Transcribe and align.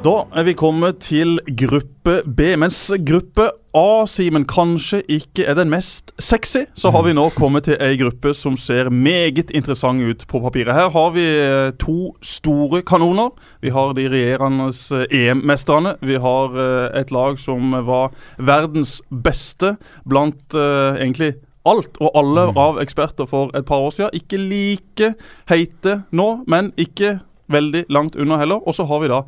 Da 0.00 0.22
er 0.32 0.46
vi 0.46 0.54
kommet 0.56 1.02
til 1.04 1.34
gruppe 1.60 2.22
B. 2.24 2.54
Mens 2.56 2.78
gruppe 3.04 3.50
A, 3.76 4.06
Simen, 4.08 4.46
kanskje 4.48 5.02
ikke 5.12 5.44
er 5.44 5.58
den 5.58 5.68
mest 5.68 6.14
sexy, 6.16 6.62
så 6.72 6.88
har 6.94 7.04
vi 7.04 7.12
nå 7.12 7.26
kommet 7.34 7.66
til 7.68 7.76
ei 7.84 7.98
gruppe 8.00 8.32
som 8.32 8.56
ser 8.56 8.88
meget 8.88 9.52
interessant 9.52 10.00
ut 10.00 10.24
på 10.30 10.40
papiret. 10.40 10.72
Her 10.72 10.88
har 10.94 11.12
vi 11.12 11.26
eh, 11.26 11.74
to 11.84 12.14
store 12.24 12.80
kanoner. 12.80 13.28
Vi 13.60 13.74
har 13.76 13.92
de 13.92 14.08
regjerende 14.08 14.70
eh, 14.72 15.04
EM-mesterne. 15.20 15.98
Vi 16.00 16.16
har 16.16 16.56
eh, 16.56 17.00
et 17.02 17.12
lag 17.12 17.36
som 17.36 17.76
var 17.84 18.16
verdens 18.38 19.02
beste 19.12 19.76
blant 20.08 20.56
uh, 20.56 20.96
egentlig 20.96 21.34
alt 21.68 22.00
og 22.00 22.14
alle 22.16 22.48
av 22.56 22.80
eksperter 22.80 23.28
for 23.28 23.52
et 23.52 23.68
par 23.68 23.84
år 23.84 23.92
siden. 23.92 24.16
Ikke 24.16 24.40
like 24.40 25.14
heite 25.52 26.02
nå, 26.10 26.38
men 26.48 26.72
ikke 26.80 27.18
veldig 27.52 27.84
langt 27.92 28.16
unna 28.16 28.40
heller. 28.40 28.62
Og 28.64 28.74
så 28.74 28.86
har 28.88 29.02
vi 29.02 29.10
da 29.12 29.24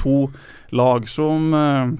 to 0.00 0.26
lag 0.72 1.08
som 1.08 1.52
eh, 1.54 1.92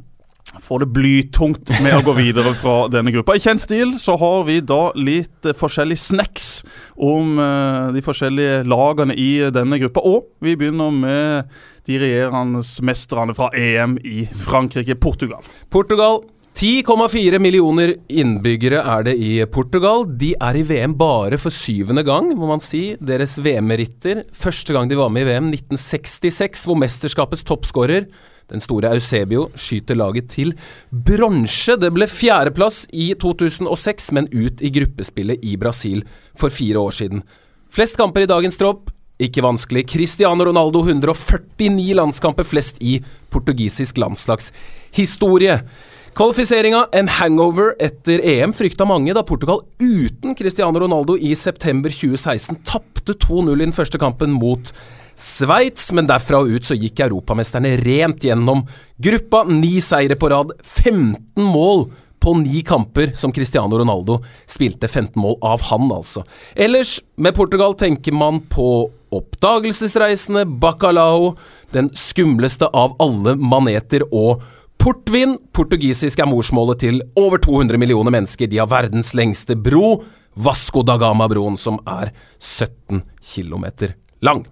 får 0.61 0.83
det 0.83 0.89
blytungt 0.93 1.73
med 1.83 1.97
å 1.97 2.05
gå 2.07 2.15
videre 2.19 2.55
fra 2.63 2.87
denne 2.93 3.13
gruppa. 3.15 3.37
I 3.37 3.45
kjent 3.45 3.65
stil 3.65 3.97
så 4.03 4.17
har 4.21 4.47
vi 4.49 4.61
da 4.65 4.85
litt 4.99 5.49
eh, 5.49 5.57
forskjellig 5.57 5.99
snacks 6.01 6.51
om 6.97 7.39
eh, 7.41 7.93
de 7.97 8.05
forskjellige 8.05 8.63
lagene 8.69 9.17
i 9.17 9.31
denne 9.55 9.81
gruppa. 9.83 10.05
Og 10.05 10.33
vi 10.45 10.57
begynner 10.59 10.93
med 10.95 11.59
de 11.89 11.99
regjerende 11.99 12.63
mesterne 12.87 13.35
fra 13.35 13.51
EM 13.59 13.97
i 14.07 14.27
Frankrike, 14.45 14.97
Portugal. 15.03 15.43
Portugal 15.73 16.23
10,4 16.63 17.41
millioner 17.43 17.91
innbyggere 18.07 18.85
er 18.87 19.03
det 19.09 19.17
i 19.19 19.31
Portugal. 19.51 20.05
De 20.07 20.29
er 20.39 20.61
i 20.61 20.63
VM 20.63 20.93
bare 20.95 21.35
for 21.43 21.51
syvende 21.51 22.05
gang, 22.07 22.29
må 22.39 22.47
man 22.47 22.63
si. 22.63 22.93
Deres 23.03 23.35
VM-meritter. 23.43 24.21
Første 24.31 24.77
gang 24.77 24.87
de 24.87 25.01
var 25.01 25.11
med 25.11 25.27
i 25.27 25.33
VM, 25.33 25.49
1966, 25.51 26.63
hvor 26.71 26.79
mesterskapets 26.79 27.43
toppskårer, 27.49 28.07
den 28.53 28.63
store 28.63 28.95
Eusebio, 28.95 29.49
skyter 29.59 29.99
laget 29.99 30.31
til 30.37 30.55
bronse. 30.95 31.75
Det 31.83 31.91
ble 31.97 32.07
fjerdeplass 32.07 32.85
i 32.95 33.11
2006, 33.19 34.13
men 34.15 34.31
ut 34.31 34.63
i 34.63 34.71
gruppespillet 34.71 35.43
i 35.43 35.59
Brasil 35.59 36.05
for 36.39 36.55
fire 36.55 36.79
år 36.79 36.95
siden. 37.03 37.27
Flest 37.75 37.99
kamper 37.99 38.23
i 38.23 38.31
dagens 38.31 38.61
tropp. 38.61 38.93
Ikke 39.19 39.43
vanskelig. 39.43 39.89
Cristiano 39.91 40.47
Ronaldo 40.47 40.87
149 40.87 41.91
landskamper, 41.99 42.47
flest 42.47 42.79
i 42.79 43.01
portugisisk 43.35 43.99
landslagshistorie. 43.99 45.65
Kvalifiseringa, 46.13 46.91
en 46.93 47.07
hangover 47.09 47.71
etter 47.81 48.21
EM, 48.21 48.53
frykta 48.53 48.85
mange 48.85 49.15
da 49.17 49.23
Portugal 49.25 49.63
uten 49.81 50.35
Cristiano 50.37 50.83
Ronaldo 50.83 51.15
i 51.17 51.31
september 51.33 51.89
2016 51.89 52.59
tapte 52.69 53.15
2-0 53.17 53.55
i 53.55 53.63
den 53.63 53.73
første 53.73 53.97
kampen 54.01 54.35
mot 54.37 54.75
Sveits, 55.17 55.89
men 55.97 56.11
derfra 56.11 56.43
og 56.45 56.53
ut 56.53 56.69
så 56.69 56.77
gikk 56.77 57.01
europamesterne 57.07 57.79
rent 57.81 58.29
gjennom 58.29 58.67
gruppa. 59.01 59.47
Ni 59.49 59.79
seire 59.81 60.21
på 60.21 60.29
rad, 60.35 60.53
15 60.61 61.17
mål 61.41 61.87
på 62.21 62.37
ni 62.45 62.61
kamper 62.61 63.17
som 63.17 63.33
Cristiano 63.33 63.81
Ronaldo 63.81 64.21
spilte 64.45 64.93
15 64.93 65.17
mål 65.17 65.41
av 65.41 65.65
han, 65.73 65.89
altså. 65.97 66.27
Ellers, 66.53 66.99
med 67.17 67.33
Portugal 67.41 67.73
tenker 67.73 68.13
man 68.13 68.45
på 68.53 68.91
oppdagelsesreisende, 69.13 70.45
bacalao, 70.61 71.39
den 71.73 71.89
skumleste 71.97 72.69
av 72.69 72.99
alle 73.01 73.39
maneter 73.41 74.05
og 74.13 74.45
Portvin, 74.83 75.37
portugisisk 75.55 76.19
er 76.19 76.27
morsmålet 76.27 76.81
til 76.83 76.97
over 77.15 77.39
200 77.39 77.79
millioner 77.79 78.11
mennesker. 78.11 78.49
De 78.51 78.59
har 78.59 78.67
verdens 78.67 79.13
lengste 79.15 79.55
bro, 79.55 80.01
Vasco 80.35 80.83
da 80.83 80.97
Gama-broen, 80.99 81.55
som 81.55 81.77
er 81.87 82.11
17 82.43 83.05
km 83.23 83.93
lang. 84.27 84.43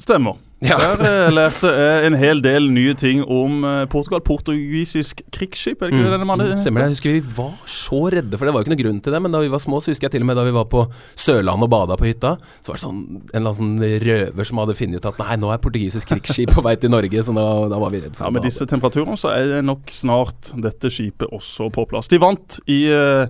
Stemmer. 0.00 0.38
Ja. 0.64 0.78
Der 0.80 1.02
eh, 1.04 1.32
lærte 1.34 1.70
jeg 1.70 2.06
en 2.08 2.16
hel 2.18 2.40
del 2.44 2.70
nye 2.72 2.94
ting 2.98 3.20
om 3.24 3.64
eh, 3.68 3.82
Portugal. 3.92 4.22
Portugisisk 4.24 5.20
krigsskip, 5.34 5.82
er 5.82 5.90
det 5.90 5.98
ikke 5.98 6.06
det 6.06 6.14
denne 6.16 6.28
mannen 6.28 6.52
Mm, 6.54 6.60
Stemmer 6.60 6.82
det. 6.84 6.86
Jeg 6.88 6.96
husker 6.96 7.14
vi 7.14 7.34
var 7.36 7.52
så 7.70 8.00
redde, 8.12 8.38
for 8.38 8.44
det 8.48 8.52
var 8.54 8.60
jo 8.62 8.66
ikke 8.66 8.74
noe 8.74 8.80
grunn 8.82 9.00
til 9.04 9.14
det. 9.16 9.20
Men 9.24 9.34
da 9.34 9.40
vi 9.44 9.50
var 9.52 9.62
små, 9.62 9.80
så 9.84 9.92
husker 9.92 10.08
jeg 10.08 10.14
til 10.16 10.24
og 10.24 10.28
med 10.30 10.38
da 10.40 10.44
vi 10.48 10.54
var 10.56 10.66
på 10.72 10.84
Sørlandet 11.20 11.66
og 11.68 11.72
bada 11.74 11.98
på 12.00 12.08
hytta, 12.08 12.34
så 12.64 12.72
var 12.72 12.78
det 12.80 12.84
sånn, 12.84 13.00
en 13.14 13.30
eller 13.40 13.54
annen 13.54 13.58
sånn 13.60 13.98
røver 14.04 14.48
som 14.50 14.62
hadde 14.62 14.76
funnet 14.78 15.00
ut 15.04 15.10
at 15.12 15.20
nei, 15.24 15.36
nå 15.44 15.50
er 15.54 15.62
portugisisk 15.64 16.12
krigsskip 16.14 16.54
på 16.56 16.64
vei 16.66 16.74
til 16.80 16.92
Norge, 16.92 17.24
så 17.26 17.34
da, 17.36 17.46
da 17.72 17.80
var 17.82 17.92
vi 17.94 18.02
redde 18.04 18.14
for 18.16 18.24
det. 18.24 18.30
Ja, 18.30 18.36
Med 18.38 18.46
disse 18.48 18.68
temperaturene 18.70 19.18
så 19.20 19.32
er 19.36 19.60
nok 19.64 19.92
snart 19.94 20.52
dette 20.64 20.92
skipet 20.92 21.28
også 21.34 21.70
på 21.74 21.86
plass. 21.90 22.08
De 22.12 22.20
vant 22.22 22.58
i 22.70 22.84
eh, 22.92 23.26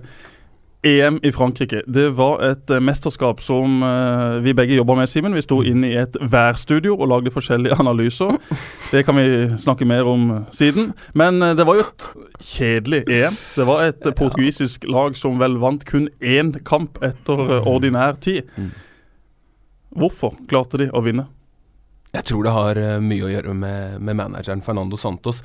EM 0.85 1.19
i 1.23 1.31
Frankrike. 1.33 1.81
Det 1.87 2.09
var 2.17 2.43
et 2.45 2.69
eh, 2.69 2.81
mesterskap 2.83 3.41
som 3.41 3.83
eh, 3.83 4.37
vi 4.45 4.53
begge 4.57 4.77
jobba 4.77 4.95
med, 4.99 5.09
Simen. 5.09 5.35
Vi 5.35 5.43
sto 5.43 5.61
inne 5.65 5.89
i 5.89 5.97
et 5.97 6.17
værstudio 6.21 6.93
og 6.95 7.09
lagde 7.09 7.33
forskjellige 7.33 7.77
analyser. 7.83 8.37
Det 8.91 9.05
kan 9.07 9.17
vi 9.17 9.27
snakke 9.61 9.87
mer 9.89 10.07
om 10.09 10.27
siden. 10.53 10.91
Men 11.17 11.41
eh, 11.41 11.55
det 11.57 11.65
var 11.67 11.79
jo 11.79 11.85
et 11.87 12.09
kjedelig 12.53 13.03
EM. 13.09 13.39
Det 13.57 13.67
var 13.67 13.85
et 13.87 14.05
eh, 14.05 14.17
portugisisk 14.17 14.85
lag 14.89 15.17
som 15.17 15.39
vel 15.41 15.57
vant 15.63 15.85
kun 15.89 16.09
én 16.21 16.53
kamp 16.67 17.01
etter 17.05 17.45
eh, 17.47 17.71
ordinær 17.71 18.19
tid. 18.21 18.45
Hvorfor 19.95 20.35
klarte 20.51 20.81
de 20.81 20.91
å 20.93 21.01
vinne? 21.05 21.29
Jeg 22.15 22.29
tror 22.29 22.45
det 22.45 22.53
har 22.55 22.79
eh, 22.79 22.99
mye 23.03 23.25
å 23.25 23.31
gjøre 23.33 23.55
med, 23.57 23.97
med 24.05 24.19
manageren 24.21 24.63
Fernando 24.63 24.99
Santos. 24.99 25.41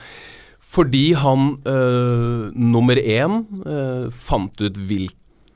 Fordi 0.70 1.12
han 1.18 1.56
øh, 1.66 2.50
nummer 2.54 2.98
én 3.00 3.40
øh, 3.66 4.06
fant 4.14 4.60
ut 4.62 4.78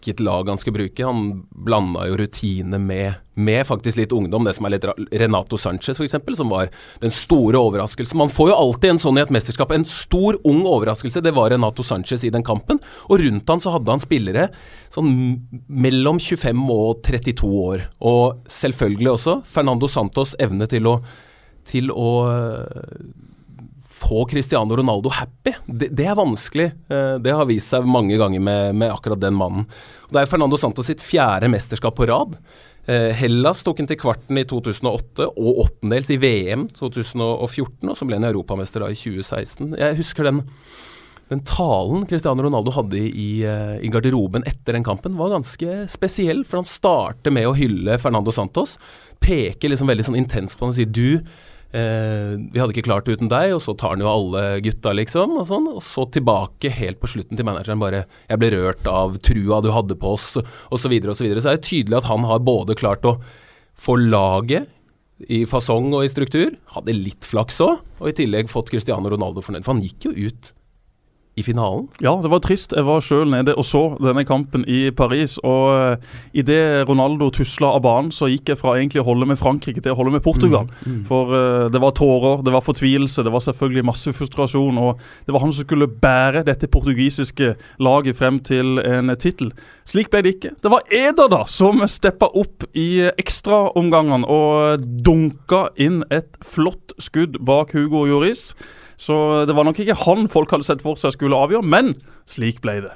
hvilket 0.04 0.20
lag 0.20 0.48
han 0.48 0.59
skulle 0.59 0.78
bruke. 0.78 1.04
Han 1.04 1.47
blanda 1.50 2.06
jo 2.09 2.16
rutine 2.16 2.78
med, 2.78 3.15
med 3.34 3.66
faktisk 3.66 3.98
litt 3.98 4.12
ungdom. 4.12 4.44
Det 4.44 4.54
som 4.54 4.66
er 4.66 4.75
litt 4.76 4.87
Renato 5.12 5.56
Sanchez, 5.56 5.98
f.eks., 5.98 6.37
som 6.37 6.53
var 6.53 6.70
den 7.00 7.10
store 7.10 7.59
overraskelsen. 7.59 8.19
Man 8.19 8.32
får 8.32 8.50
jo 8.50 8.59
alltid 8.59 8.91
en 8.91 9.03
sånn 9.03 9.19
i 9.19 9.25
et 9.25 9.32
mesterskap. 9.34 9.72
En 9.72 9.84
stor, 9.88 10.38
ung 10.44 10.64
overraskelse. 10.69 11.22
Det 11.25 11.34
var 11.34 11.50
Renato 11.50 11.82
Sanchez 11.82 12.25
i 12.25 12.32
den 12.34 12.44
kampen. 12.44 12.81
Og 13.09 13.20
rundt 13.25 13.48
han 13.48 13.62
så 13.62 13.75
hadde 13.75 13.94
han 13.94 14.03
spillere 14.03 14.48
sånn 14.93 15.12
mellom 15.69 16.20
25 16.20 16.64
og 16.75 17.04
32 17.06 17.53
år. 17.64 17.87
Og 18.04 18.44
selvfølgelig 18.50 19.14
også 19.16 19.38
Fernando 19.48 19.91
Santos' 19.91 20.37
evne 20.43 20.69
til 20.70 20.91
å 20.91 20.98
til 21.64 21.88
å 21.88 22.10
få 24.04 24.25
Cristiano 24.31 24.76
Ronaldo 24.76 25.09
happy. 25.09 25.54
Det, 25.66 25.88
det 25.97 26.06
er 26.10 26.19
vanskelig. 26.19 26.70
Eh, 26.92 27.16
Det 27.25 27.32
har 27.32 27.48
vist 27.48 27.72
seg 27.72 27.87
mange 27.88 28.19
ganger 28.20 28.41
med, 28.41 28.75
med 28.76 28.92
akkurat 28.92 29.20
den 29.22 29.34
mannen. 29.38 29.66
Det 30.10 30.20
er 30.22 30.31
Fernando 30.31 30.56
Santos 30.60 30.87
sitt 30.91 31.03
fjerde 31.03 31.48
mesterskap 31.50 31.97
på 31.97 32.06
rad. 32.10 32.37
Eh, 32.87 33.10
Hellas 33.16 33.62
tok 33.64 33.81
han 33.81 33.88
til 33.88 33.97
kvarten 34.00 34.37
i 34.41 34.44
2008 34.44 35.31
og 35.32 35.60
åttendels 35.64 36.10
i 36.12 36.19
VM 36.20 36.66
2014, 36.76 37.88
og 37.88 37.97
så 37.97 38.04
ble 38.09 38.19
han 38.20 38.28
europamester 38.28 38.84
da 38.84 38.91
i 38.93 38.98
2016. 38.98 39.72
Jeg 39.81 39.97
husker 40.03 40.28
den, 40.28 40.43
den 41.32 41.41
talen 41.48 42.04
Cristiano 42.10 42.44
Ronaldo 42.44 42.75
hadde 42.76 43.00
i, 43.00 43.09
i, 43.09 43.31
eh, 43.48 43.78
i 43.81 43.93
garderoben 43.93 44.44
etter 44.44 44.76
den 44.76 44.84
kampen, 44.84 45.16
var 45.16 45.32
ganske 45.32 45.87
spesiell. 45.93 46.44
For 46.44 46.60
han 46.60 46.69
starter 46.69 47.32
med 47.32 47.48
å 47.48 47.56
hylle 47.56 47.97
Fernando 48.03 48.34
Santos. 48.37 48.76
Peker 49.25 49.72
liksom 49.72 49.88
veldig 49.88 50.04
sånn 50.10 50.20
intenst 50.20 50.60
på 50.60 50.69
han 50.69 50.75
og 50.75 50.78
sier 50.78 50.93
du 50.93 51.25
Eh, 51.75 52.35
vi 52.55 52.61
hadde 52.61 52.71
ikke 52.71 52.87
klart 52.87 53.09
det 53.09 53.17
uten 53.19 53.31
deg, 53.33 53.51
og 53.57 53.62
så 53.65 53.73
tar 53.75 53.97
han 53.97 54.05
jo 54.05 54.11
alle 54.11 54.43
gutta, 54.62 54.93
liksom. 54.95 55.33
Og, 55.41 55.47
sånn, 55.49 55.67
og 55.73 55.83
så 55.83 56.05
tilbake 56.15 56.71
helt 56.71 57.01
på 57.03 57.11
slutten 57.11 57.35
til 57.35 57.49
manageren 57.49 57.83
bare 57.83 58.05
'Jeg 58.29 58.39
ble 58.39 58.51
rørt 58.55 58.87
av 58.87 59.19
trua 59.19 59.61
du 59.61 59.73
hadde 59.75 59.99
på 59.99 60.15
oss', 60.15 60.39
og 60.39 60.79
så 60.79 60.89
videre 60.89 61.11
og 61.11 61.19
så 61.19 61.27
videre. 61.27 61.43
Så 61.43 61.51
er 61.51 61.57
det 61.59 61.67
tydelig 61.67 61.99
at 61.99 62.11
han 62.11 62.23
har 62.23 62.39
både 62.39 62.79
klart 62.79 63.03
å 63.03 63.19
få 63.75 63.99
laget 63.99 64.69
i 65.29 65.44
fasong 65.47 65.93
og 65.94 66.05
i 66.05 66.12
struktur, 66.12 66.55
hadde 66.75 66.94
litt 66.94 67.25
flaks 67.26 67.61
òg, 67.61 67.81
og 68.00 68.09
i 68.09 68.12
tillegg 68.12 68.50
fått 68.50 68.70
Cristiano 68.70 69.11
Ronaldo 69.11 69.43
fornøyd. 69.43 69.65
For 69.65 69.75
han 69.75 69.82
gikk 69.82 70.06
jo 70.06 70.29
ut 70.29 70.53
i 71.34 71.42
finalen. 71.42 71.88
Ja, 71.98 72.14
det 72.22 72.31
var 72.31 72.42
trist. 72.44 72.72
Jeg 72.76 72.86
var 72.86 73.02
sjøl 73.02 73.26
nede 73.32 73.56
og 73.58 73.66
så 73.66 73.82
denne 73.98 74.22
kampen 74.26 74.62
i 74.70 74.86
Paris. 74.94 75.36
Og 75.42 75.96
uh, 75.98 76.20
idet 76.36 76.86
Ronaldo 76.88 77.31
tusla 77.34 77.72
av 77.75 77.82
banen, 77.82 78.12
så 78.14 78.28
gikk 78.31 78.52
jeg 78.52 78.60
fra 78.60 78.76
egentlig 78.78 79.02
å 79.02 79.08
holde 79.08 79.26
med 79.26 79.40
Frankrike 79.40 79.82
til 79.82 79.94
å 79.94 79.98
holde 79.98 80.14
med 80.14 80.22
Portugal. 80.22 80.69
For 81.08 81.34
uh, 81.34 81.64
det 81.75 81.82
var 81.82 81.96
tårer, 81.98 82.44
det 82.46 82.54
var 82.54 82.62
fortvilelse, 82.66 83.25
det 83.26 83.32
var 83.34 83.42
selvfølgelig 83.42 83.86
masse 83.90 84.14
frustrasjon. 84.14 84.78
Og 84.78 85.02
det 85.26 85.34
var 85.34 85.42
han 85.42 85.54
som 85.54 85.66
skulle 85.66 85.90
bære 85.90 86.44
dette 86.46 86.70
portugisiske 86.70 87.54
laget 87.82 88.20
frem 88.20 88.38
til 88.44 88.78
en 88.84 89.10
tittel. 89.19 89.50
Slik 89.90 90.12
ble 90.12 90.22
det 90.25 90.36
ikke. 90.36 90.54
Det 90.62 90.70
var 90.70 90.86
Eder 90.94 91.32
da 91.32 91.42
som 91.50 91.82
steppa 91.90 92.31
opp 92.38 92.69
i 92.78 93.08
ekstraomgangene 93.10 94.31
og 94.31 94.86
dunka 95.04 95.66
inn 95.82 96.02
et 96.14 96.38
flott 96.46 96.94
skudd 97.02 97.40
bak 97.42 97.75
Hugo 97.75 98.06
Lloris. 98.06 98.52
Så 98.96 99.44
det 99.49 99.56
var 99.56 99.64
nok 99.64 99.79
ikke 99.81 99.96
han 100.05 100.29
folk 100.29 100.50
hadde 100.50 100.67
sett 100.67 100.82
for 100.85 101.00
seg 101.00 101.12
skulle 101.17 101.37
avgjøre, 101.37 101.64
men 101.64 101.94
slik 102.31 102.61
ble 102.64 102.81
det. 102.87 102.93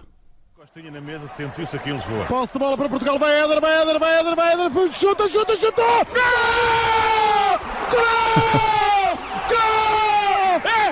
Costinha 0.58 0.90
na 0.92 1.00
mesa, 1.00 1.28
sentiu-se 1.34 1.76
aqui 1.76 1.90
em 1.90 1.98
Lisboa. 1.98 2.26
Posse 2.28 2.52
de 2.52 2.58
bola 2.58 2.76
para 2.76 2.88
Portugal, 2.88 3.18
vai 3.18 3.32
Éder, 3.42 3.60
vai 3.60 3.74
Éder, 3.82 3.98
vai 3.98 4.20
Éder, 4.20 4.36
vai 4.36 4.52
Éder, 4.52 4.92
chuta, 4.92 5.28
chuta, 5.28 5.56
chuta! 5.56 5.88
Gol! 6.14 7.58
Gol! 7.94 9.16
Gol! 9.50 9.88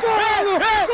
Gol! 0.02 0.58
Gol! 0.58 0.86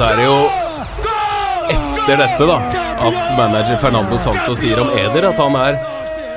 Så 0.00 0.06
er 0.08 0.16
det 0.16 0.22
jo 0.24 0.36
etter 1.68 2.20
dette, 2.22 2.44
da, 2.48 2.54
at 3.04 3.16
manager 3.36 3.76
Fernando 3.82 4.16
Santos 4.16 4.62
sier 4.62 4.78
om 4.80 4.88
Eder 4.96 5.26
at 5.28 5.36
han 5.36 5.58
er 5.60 5.74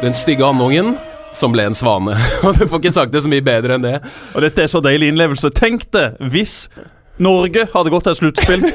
den 0.02 0.12
stygge 0.20 0.44
andungen 0.44 0.98
som 1.32 1.54
ble 1.56 1.70
en 1.70 1.78
svane. 1.78 2.18
Og 2.44 2.58
du 2.60 2.66
får 2.66 2.82
ikke 2.82 2.92
sagt 2.98 3.14
det 3.16 3.22
så 3.24 3.32
mye 3.32 3.46
bedre 3.46 3.78
enn 3.78 3.86
det. 3.86 3.94
Og 4.36 4.44
dette 4.44 4.66
er 4.66 4.68
så 4.68 4.82
deilig 4.84 5.14
innlevelse. 5.14 5.54
Tenk 5.56 5.86
det 5.96 6.10
hvis 6.34 6.66
Norge 7.24 7.64
hadde 7.72 7.94
gått 7.94 8.04
til 8.10 8.18
et 8.18 8.20
sluttspill 8.20 8.68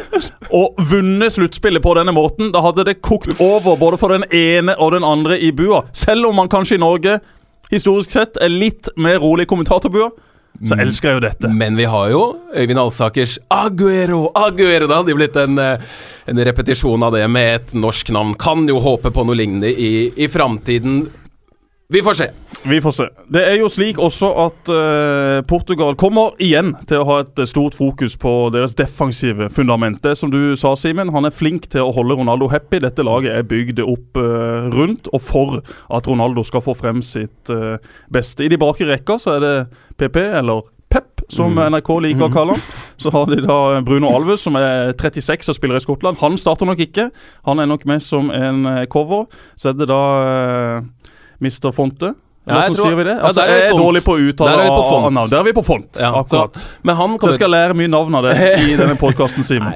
og 0.56 0.80
vunnet 0.88 1.36
sluttspillet 1.36 1.84
på 1.84 1.92
denne 2.00 2.16
måten. 2.16 2.48
Da 2.56 2.64
hadde 2.64 2.88
det 2.88 3.02
kokt 3.04 3.34
over 3.44 3.76
både 3.76 4.00
for 4.00 4.16
den 4.16 4.24
ene 4.32 4.78
og 4.80 4.96
den 4.96 5.04
andre 5.04 5.36
i 5.36 5.52
bua. 5.52 5.82
Selv 5.92 6.30
om 6.30 6.40
man 6.40 6.48
kanskje 6.48 6.80
i 6.80 6.84
Norge 6.86 7.18
historisk 7.68 8.16
sett 8.16 8.40
er 8.40 8.48
litt 8.48 8.88
mer 8.96 9.20
rolig 9.20 9.44
i 9.44 9.52
kommentatorbua, 9.52 10.08
så 10.66 10.78
elsker 10.82 11.12
jeg 11.12 11.18
jo 11.18 11.24
dette. 11.28 11.50
Men 11.54 11.76
vi 11.78 11.86
har 11.86 12.10
jo 12.10 12.22
Øyvind 12.50 12.80
Alsakers 12.82 13.36
Aguero, 13.52 14.24
Aguero. 14.34 14.88
Det 14.88 14.96
hadde 14.96 15.16
blitt 15.18 15.38
en, 15.38 15.58
eh, 15.58 15.78
en 16.26 16.44
repetisjon 16.48 17.02
av 17.02 17.14
det 17.14 17.28
med 17.30 17.54
et 17.54 17.74
norsk 17.78 18.10
navn. 18.10 18.34
Kan 18.34 18.66
jo 18.68 18.80
håpe 18.82 19.12
på 19.14 19.24
noe 19.26 19.38
lignende 19.38 19.70
i, 19.70 20.10
i 20.16 20.26
framtiden. 20.26 21.06
Vi 21.92 22.02
får 22.02 22.14
se. 22.14 22.30
Vi 22.64 22.80
får 22.80 22.90
se. 22.90 23.04
Det 23.32 23.40
er 23.48 23.54
jo 23.62 23.68
slik 23.72 23.96
også 23.98 24.28
at 24.42 24.68
uh, 24.68 25.38
Portugal 25.48 25.94
kommer 25.96 26.34
igjen 26.36 26.74
til 26.84 27.00
å 27.00 27.06
ha 27.08 27.16
et 27.22 27.40
eh, 27.40 27.48
stort 27.48 27.78
fokus 27.78 28.12
på 28.20 28.32
deres 28.52 28.76
defensive 28.76 29.48
fundament. 29.48 30.02
Det 30.04 30.12
som 30.20 30.28
du 30.28 30.52
sa, 30.60 30.74
Simen, 30.76 31.08
han 31.14 31.24
er 31.24 31.32
flink 31.32 31.70
til 31.72 31.86
å 31.86 31.94
holde 31.96 32.18
Ronaldo 32.20 32.50
happy. 32.52 32.82
Dette 32.84 33.08
laget 33.08 33.32
er 33.32 33.48
bygd 33.48 33.80
opp 33.86 34.20
uh, 34.20 34.68
rundt 34.76 35.08
og 35.16 35.24
for 35.30 35.62
at 35.64 36.12
Ronaldo 36.12 36.44
skal 36.44 36.66
få 36.68 36.76
frem 36.76 37.00
sitt 37.00 37.48
uh, 37.48 37.80
beste. 38.12 38.44
I 38.44 38.52
de 38.52 38.60
bakre 38.60 38.92
rekka 38.92 39.16
så 39.16 39.38
er 39.38 39.46
det 39.46 39.56
PP, 39.96 40.26
eller 40.42 40.68
Pep, 40.92 41.24
som 41.32 41.56
NRK 41.56 41.94
liker 42.04 42.28
å 42.28 42.32
kalle 42.36 42.58
han. 42.58 42.70
Så 43.00 43.16
har 43.16 43.32
de 43.32 43.40
da 43.48 43.78
Bruno 43.80 44.12
Alves, 44.12 44.44
som 44.44 44.60
er 44.60 44.92
36 44.92 45.54
og 45.54 45.56
spiller 45.56 45.80
i 45.80 45.88
Skottland. 45.88 46.20
Han 46.20 46.36
starter 46.36 46.68
nok 46.68 46.84
ikke. 46.84 47.08
Han 47.48 47.64
er 47.64 47.68
nok 47.72 47.88
med 47.88 48.04
som 48.04 48.28
en 48.28 48.74
cover. 48.92 49.30
Så 49.56 49.72
er 49.72 49.80
det 49.80 49.88
da 49.88 50.02
Mr. 51.40 51.72
Fonte. 51.72 52.14
Ja, 52.48 52.62
jeg 52.64 52.76
tror- 52.78 52.94
vi 52.96 53.04
det? 53.04 53.12
ja, 53.18 53.26
Altså, 53.28 53.34
der 53.34 53.42
er 53.42 53.46
vi 53.52 53.60
jeg 53.60 53.72
er 53.74 53.76
dårlig 53.76 54.00
på 54.06 54.12
å 54.16 54.20
uttale 54.30 54.48
Der 54.48 54.58
er 54.58 54.64
vi 54.64 54.70
på 54.70 54.84
font. 54.88 55.04
av 55.06 55.12
navn. 55.12 55.28
Der 55.30 55.38
er 55.38 55.44
vi 55.44 55.52
på 55.52 55.64
font. 55.66 55.88
Ja, 56.00 56.12
så, 56.12 56.22
akkurat. 56.24 56.66
men 56.82 56.96
han 56.96 57.18
Så 57.18 57.26
jeg 57.28 57.34
skal 57.34 57.50
lære 57.50 57.74
mye 57.76 57.88
navn 57.92 58.14
av 58.14 58.22
det 58.24 58.36
i 58.70 58.76
denne 58.76 58.96
podkasten, 58.96 59.44
Simen. 59.44 59.72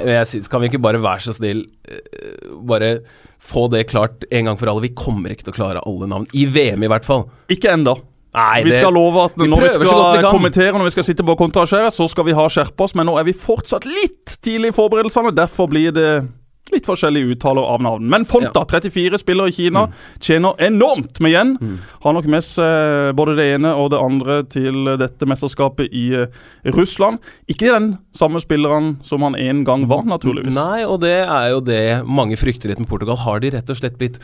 Kan 0.49 0.61
vi 0.63 0.69
ikke 0.71 0.81
bare 0.81 0.97
være 1.03 1.21
så 1.21 1.35
snill 1.37 1.67
eh, 1.85 2.49
Bare 2.65 3.01
få 3.43 3.69
det 3.71 3.89
klart 3.91 4.25
en 4.31 4.45
gang 4.47 4.57
for 4.57 4.69
alle. 4.71 4.81
Vi 4.81 4.89
kommer 4.95 5.31
ikke 5.35 5.45
til 5.45 5.53
å 5.53 5.57
klare 5.57 5.83
alle 5.85 6.07
navn. 6.09 6.27
I 6.33 6.47
VM, 6.47 6.83
i 6.83 6.89
hvert 6.89 7.05
fall. 7.05 7.27
Ikke 7.51 7.73
enda. 7.75 7.97
Nei, 8.33 8.63
Vi 8.65 8.71
det- 8.71 8.79
skal 8.81 8.95
love 8.95 9.25
at 9.27 9.33
vi 9.37 9.47
når 9.47 9.57
vi 9.61 9.79
vi 9.79 9.85
skal 9.85 10.23
kan. 10.23 10.33
kommentere 10.33 10.73
Når 10.73 10.85
vi 10.85 10.91
skal 10.91 11.05
sitte 11.05 11.23
på 11.23 11.37
kontraskjæret, 11.37 11.93
så 11.93 12.09
skal 12.09 12.25
vi 12.25 12.33
ha 12.33 12.47
skjerpa 12.49 12.85
oss. 12.85 12.95
Men 12.95 13.05
nå 13.07 13.19
er 13.21 13.25
vi 13.25 13.33
fortsatt 13.35 13.85
litt 13.85 14.39
tidlig 14.41 14.69
i 14.69 14.73
forberedelsene. 14.73 15.35
Derfor 15.35 15.69
blir 15.69 15.93
det 15.93 16.27
litt 16.73 16.87
forskjellige 16.89 17.35
uttaler 17.37 17.63
av 17.75 17.83
navn. 17.85 18.07
Men 18.11 18.25
Fonta, 18.29 18.65
34, 18.69 19.19
spiller 19.23 19.49
i 19.49 19.53
Kina, 19.57 19.87
Mm. 19.87 19.93
tjener 20.21 20.55
enormt 20.59 21.21
med 21.21 21.31
igjen. 21.33 21.79
Har 22.03 22.13
nok 22.17 22.27
med 22.27 22.43
seg 22.45 23.15
både 23.17 23.37
det 23.37 23.47
ene 23.57 23.75
og 23.77 23.91
det 23.91 23.99
andre 24.01 24.43
til 24.45 24.85
dette 24.99 25.27
mesterskapet 25.29 25.89
i 25.93 26.07
eh, 26.15 26.27
Russland. 26.73 27.19
Ikke 27.49 27.73
den 27.73 27.99
samme 28.15 28.41
spilleren 28.41 28.97
som 29.05 29.23
han 29.23 29.35
en 29.37 29.65
gang 29.65 29.87
var, 29.89 30.03
naturligvis. 30.05 30.55
Nei, 30.55 30.85
og 30.85 31.01
det 31.01 31.15
er 31.27 31.51
jo 31.53 31.61
det 31.61 31.83
mange 32.07 32.37
frykter 32.37 32.73
med 32.79 32.89
Portugal. 32.89 33.17
Har 33.17 33.41
de 33.41 33.51
rett 33.51 33.71
og 33.71 33.77
slett 33.77 33.99
blitt 33.99 34.19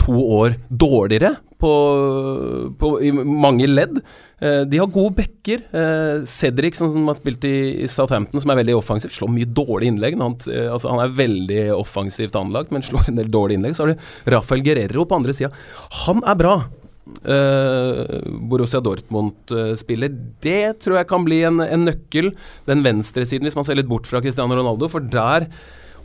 to 0.00 0.14
år 0.38 0.56
dårligere 0.68 1.36
på, 1.62 1.72
på, 2.78 2.90
i 3.04 3.12
mange 3.14 3.68
ledd? 3.70 4.00
Eh, 4.42 4.62
de 4.66 4.80
har 4.80 4.90
gode 4.90 5.14
backer. 5.20 5.62
Eh, 5.70 6.24
Cedric, 6.26 6.78
som, 6.78 6.90
som 6.90 7.06
har 7.10 7.18
spilt 7.18 7.46
i, 7.46 7.56
i 7.84 7.88
Southampton, 7.90 8.42
som 8.42 8.52
er 8.52 8.62
veldig 8.62 8.76
offensiv, 8.80 9.14
slår 9.14 9.30
mye 9.32 9.48
dårlige 9.48 9.94
innlegg. 9.94 10.18
Han, 10.20 10.36
eh, 10.50 10.68
altså, 10.72 10.90
han 10.90 11.04
er 11.04 11.16
veldig 11.18 11.64
offensivt 11.76 12.38
anlagt, 12.38 12.74
men 12.74 12.84
slår 12.86 13.12
en 13.12 13.20
del 13.22 13.30
dårlige 13.32 13.60
innlegg. 13.60 13.76
Så 13.78 13.86
har 13.86 13.94
du 13.94 14.32
Rafael 14.34 14.64
Guerrero 14.66 15.06
på 15.06 15.20
andre 15.20 15.36
sida. 15.38 15.52
Han 16.04 16.24
er 16.26 16.40
bra. 16.40 16.56
Eh, 17.02 18.18
Borussia 18.50 18.82
Dortmund-spiller. 18.82 20.18
Det 20.42 20.80
tror 20.82 21.00
jeg 21.00 21.10
kan 21.10 21.26
bli 21.26 21.42
en, 21.46 21.62
en 21.62 21.86
nøkkel, 21.88 22.32
den 22.70 22.84
venstresiden, 22.86 23.46
hvis 23.46 23.58
man 23.58 23.66
ser 23.66 23.78
litt 23.78 23.90
bort 23.90 24.10
fra 24.10 24.22
Cristiano 24.24 24.58
Ronaldo. 24.58 24.90
For 24.90 25.02
der 25.02 25.46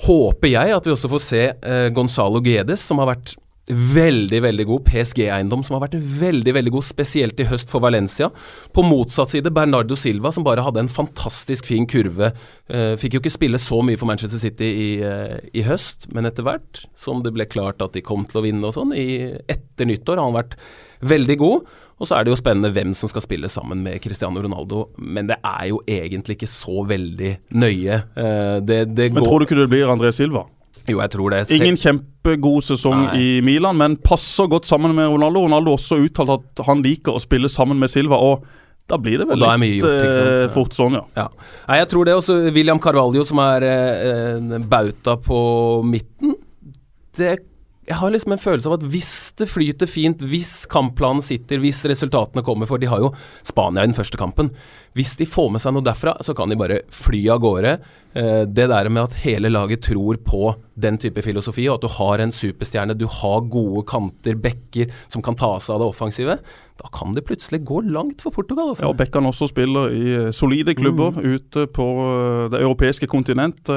håper 0.06 0.52
jeg 0.52 0.78
at 0.78 0.86
vi 0.86 0.94
også 0.94 1.10
får 1.10 1.26
se 1.26 1.44
eh, 1.50 1.90
Gonzalo 1.94 2.42
Guedes, 2.46 2.86
som 2.86 3.02
har 3.02 3.16
vært 3.16 3.38
veldig, 3.68 4.40
veldig 4.46 4.66
god. 4.70 4.84
PSG-eiendom 4.88 5.64
som 5.66 5.76
har 5.78 5.86
vært 5.88 5.98
veldig, 6.00 6.54
veldig 6.56 6.74
god, 6.78 6.88
spesielt 6.88 7.40
i 7.44 7.48
høst 7.50 7.72
for 7.72 7.84
Valencia. 7.84 8.30
På 8.74 8.86
motsatt 8.86 9.34
side 9.34 9.52
Bernardo 9.54 9.98
Silva, 10.00 10.32
som 10.32 10.46
bare 10.48 10.64
hadde 10.66 10.86
en 10.86 10.92
fantastisk 10.92 11.68
fin 11.70 11.88
kurve. 11.90 12.32
Eh, 12.70 12.94
fikk 13.00 13.18
jo 13.18 13.24
ikke 13.24 13.36
spille 13.36 13.62
så 13.62 13.82
mye 13.86 14.00
for 14.00 14.10
Manchester 14.10 14.42
City 14.42 14.70
i, 14.72 14.90
eh, 15.04 15.38
i 15.54 15.66
høst, 15.68 16.10
men 16.16 16.30
etter 16.30 16.48
hvert 16.48 16.86
som 16.96 17.24
det 17.24 17.34
ble 17.36 17.48
klart 17.50 17.82
at 17.84 17.94
de 17.94 18.06
kom 18.06 18.26
til 18.26 18.42
å 18.42 18.46
vinne 18.48 18.68
og 18.68 18.76
sånn, 18.78 18.96
etter 18.96 19.86
nyttår 19.86 20.18
har 20.18 20.30
han 20.30 20.40
vært 20.40 20.58
veldig 21.02 21.38
god. 21.38 21.68
Og 21.98 22.06
så 22.06 22.18
er 22.18 22.26
det 22.26 22.32
jo 22.32 22.38
spennende 22.38 22.70
hvem 22.76 22.94
som 22.94 23.10
skal 23.10 23.24
spille 23.26 23.50
sammen 23.50 23.82
med 23.86 23.98
Cristiano 24.04 24.42
Ronaldo, 24.44 24.90
men 25.02 25.30
det 25.32 25.40
er 25.42 25.72
jo 25.72 25.82
egentlig 25.90 26.38
ikke 26.38 26.50
så 26.52 26.86
veldig 26.86 27.32
nøye. 27.58 28.04
Eh, 28.14 28.60
det, 28.62 28.84
det 28.94 29.12
Men 29.12 29.24
går 29.24 29.28
tror 29.28 29.40
du 29.40 29.48
ikke 29.48 29.60
det 29.64 29.72
blir 29.74 29.90
André 29.90 30.14
Silva? 30.14 30.46
Jo, 30.88 31.02
jeg 31.04 31.12
tror 31.12 31.34
det. 31.34 31.42
Se- 31.50 31.58
Ingen 31.60 31.76
kjempegod 31.80 32.64
sesong 32.64 33.08
Nei. 33.10 33.18
i 33.20 33.42
Milan, 33.44 33.76
men 33.78 33.98
passer 33.98 34.48
godt 34.48 34.66
sammen 34.70 34.94
med 34.96 35.10
Ronaldo. 35.12 35.44
Ronaldo 35.48 35.74
har 35.74 35.78
også 35.82 36.00
uttalt 36.06 36.32
at 36.38 36.64
han 36.68 36.82
liker 36.86 37.18
å 37.18 37.22
spille 37.24 37.50
sammen 37.52 37.80
med 37.82 37.92
Silva, 37.92 38.16
og 38.16 38.46
da 38.88 38.96
blir 39.04 39.20
det 39.20 39.28
vel 39.28 39.42
litt 39.44 39.82
gjort, 39.84 40.08
eh, 40.08 40.48
fort 40.54 40.72
sånn, 40.72 40.94
ja. 40.96 41.04
Ja. 41.20 41.28
Nei, 41.68 41.82
jeg 41.82 41.90
tror 41.92 42.06
det. 42.08 42.14
Også 42.16 42.38
William 42.56 42.80
Carvalho, 42.80 43.26
som 43.28 43.40
er 43.44 43.66
eh, 43.68 44.38
en 44.38 44.64
bauta 44.64 45.18
på 45.20 45.84
midten. 45.84 46.38
Det, 47.18 47.34
jeg 47.88 47.96
har 48.00 48.12
liksom 48.12 48.32
en 48.36 48.40
følelse 48.40 48.68
av 48.70 48.78
at 48.78 48.86
hvis 48.88 49.12
det 49.40 49.48
flyter 49.52 49.88
fint, 49.92 50.20
hvis 50.24 50.66
kampplanen 50.72 51.24
sitter, 51.24 51.60
hvis 51.64 51.84
resultatene 51.88 52.44
kommer 52.44 52.68
For 52.68 52.78
de 52.80 52.88
har 52.92 53.00
jo 53.00 53.12
Spania 53.48 53.84
i 53.84 53.88
den 53.88 53.96
første 53.98 54.20
kampen. 54.20 54.52
Hvis 54.98 55.14
de 55.20 55.28
får 55.30 55.52
med 55.54 55.62
seg 55.62 55.76
noe 55.76 55.86
derfra, 55.86 56.16
så 56.26 56.34
kan 56.38 56.50
de 56.50 56.58
bare 56.58 56.82
fly 56.94 57.20
av 57.30 57.42
gårde. 57.44 57.74
Eh, 58.18 58.44
det 58.50 58.66
der 58.72 58.88
med 58.90 59.04
at 59.04 59.18
hele 59.22 59.52
laget 59.54 59.84
tror 59.86 60.18
på 60.26 60.56
den 60.80 60.98
type 60.98 61.22
filosofi, 61.22 61.68
og 61.70 61.78
at 61.78 61.86
du 61.86 61.92
har 62.00 62.24
en 62.24 62.34
superstjerne, 62.34 62.96
du 62.98 63.06
har 63.20 63.44
gode 63.52 63.84
kanter, 63.90 64.38
bekker, 64.42 64.90
som 65.14 65.22
kan 65.26 65.38
ta 65.38 65.52
seg 65.62 65.76
av 65.76 65.84
det 65.84 65.90
offensive, 65.92 66.38
da 66.78 66.90
kan 66.94 67.14
det 67.14 67.26
plutselig 67.26 67.64
gå 67.66 67.82
langt 67.90 68.22
for 68.26 68.34
Portugal. 68.34 68.72
Altså. 68.74 68.86
Ja, 68.86 68.90
og 68.94 68.98
Bekkan 69.00 69.26
også 69.30 69.50
spiller 69.52 69.94
i 69.94 70.08
eh, 70.28 70.32
solide 70.34 70.74
klubber 70.78 71.14
Mm. 71.18 71.36
ute 71.38 71.68
på 71.74 71.86
eh, 72.08 72.50
det 72.54 72.62
europeiske 72.64 73.08
kontinent. 73.10 73.70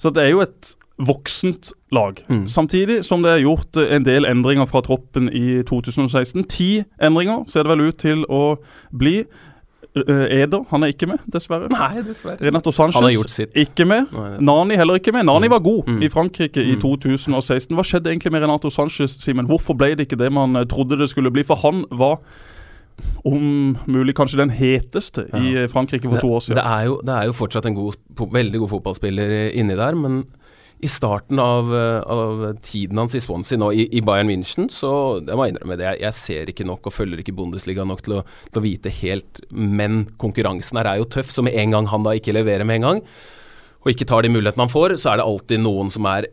Så 0.00 0.10
det 0.14 0.22
er 0.24 0.30
jo 0.34 0.40
et 0.44 0.74
voksent 1.04 1.72
lag. 1.92 2.20
Mm. 2.28 2.44
Samtidig 2.46 3.00
som 3.04 3.22
det 3.24 3.32
er 3.34 3.42
gjort 3.44 3.76
en 3.82 4.04
del 4.06 4.24
endringer 4.28 4.68
fra 4.70 4.80
troppen 4.86 5.28
i 5.34 5.62
2016. 5.66 6.44
Ti 6.48 6.68
endringer 7.02 7.48
ser 7.50 7.64
det 7.66 7.72
vel 7.74 7.88
ut 7.88 7.98
til 7.98 8.22
å 8.30 8.42
bli. 8.94 9.24
Eh, 9.96 10.42
Eder 10.42 10.64
han 10.70 10.82
er 10.82 10.90
ikke 10.90 11.06
med, 11.06 11.18
dessverre. 11.30 11.68
Nei, 11.70 12.02
dessverre. 12.02 12.40
Renato 12.42 12.72
Sanchez 12.74 12.94
Han 12.98 13.04
har 13.06 13.12
gjort 13.14 13.30
sitt. 13.30 13.52
ikke 13.54 13.86
med. 13.86 14.08
Nei. 14.12 14.38
Nani 14.40 14.74
heller 14.76 14.98
ikke 14.98 15.12
med. 15.14 15.24
Nani 15.26 15.46
var 15.48 15.60
god 15.62 15.86
Mm. 15.86 16.02
i 16.02 16.08
Frankrike 16.08 16.56
i 16.64 16.74
Mm. 16.74 16.80
2016. 16.82 17.76
Hva 17.76 17.84
skjedde 17.86 18.10
egentlig 18.10 18.32
med 18.32 18.42
Renato 18.42 18.70
Sanchez, 18.70 19.16
Simen? 19.22 19.46
Hvorfor 19.46 19.76
ble 19.78 19.94
det 19.94 20.08
ikke 20.08 20.18
det 20.18 20.32
man 20.32 20.56
eh, 20.56 20.64
trodde 20.64 20.98
det 20.98 21.08
skulle 21.08 21.30
bli? 21.30 21.44
For 21.44 21.54
han 21.62 21.84
var 21.92 22.18
om 23.24 23.76
mulig 23.86 24.14
kanskje 24.14 24.36
den 24.38 24.50
heteste 24.50 25.26
i 25.34 25.54
Ja. 25.54 25.64
i 25.64 25.68
Frankrike 25.68 26.08
for 26.08 26.18
to 26.20 26.28
år 26.30 26.40
siden. 26.42 26.56
det, 26.56 26.64
er 26.64 26.84
jo, 26.86 27.00
det 27.04 27.14
er 27.14 27.24
jo 27.26 27.32
fortsatt 27.32 27.66
en 27.66 27.74
god, 27.74 27.94
veldig 28.18 28.58
god 28.60 28.68
fotballspiller 28.70 29.50
inni 29.54 29.74
der, 29.76 29.94
men 29.94 30.24
i 30.84 30.88
starten 30.90 31.38
av, 31.38 31.70
eh, 31.74 32.00
av 32.00 32.44
tiden 32.62 32.98
hans 32.98 33.14
i 33.14 33.22
Swansea 33.22 33.60
nå, 33.60 33.70
i, 33.72 33.86
i 33.96 34.02
Bayern 34.04 34.28
München, 34.28 34.68
så 34.72 34.90
jeg 35.22 35.38
må 35.38 35.48
innrømme 35.48 35.78
det, 35.80 35.94
jeg, 36.02 36.16
ser 36.18 36.50
ikke 36.50 36.66
nok 36.68 36.90
og 36.90 36.96
følger 36.96 37.22
ikke 37.22 37.36
Bundesliga 37.36 37.86
nok 37.88 38.04
til 38.04 38.18
å, 38.18 38.24
til 38.50 38.60
å 38.60 38.64
vite 38.64 38.92
helt, 39.00 39.40
men 39.50 40.04
konkurransen 40.20 40.80
her 40.80 40.90
er 40.90 41.00
jo 41.00 41.08
tøff, 41.16 41.32
så 41.32 41.44
med 41.46 41.56
en 41.60 41.76
gang 41.76 41.90
han 41.92 42.06
da 42.06 42.16
ikke 42.18 42.36
leverer 42.36 42.68
med 42.68 42.82
en 42.82 42.88
gang, 42.88 43.04
og 43.84 43.92
ikke 43.92 44.08
tar 44.08 44.24
de 44.24 44.32
mulighetene 44.32 44.66
han 44.66 44.72
får, 44.72 44.96
så 45.00 45.12
er 45.12 45.20
det 45.20 45.28
alltid 45.28 45.64
noen 45.64 45.92
som 45.92 46.08
er 46.08 46.28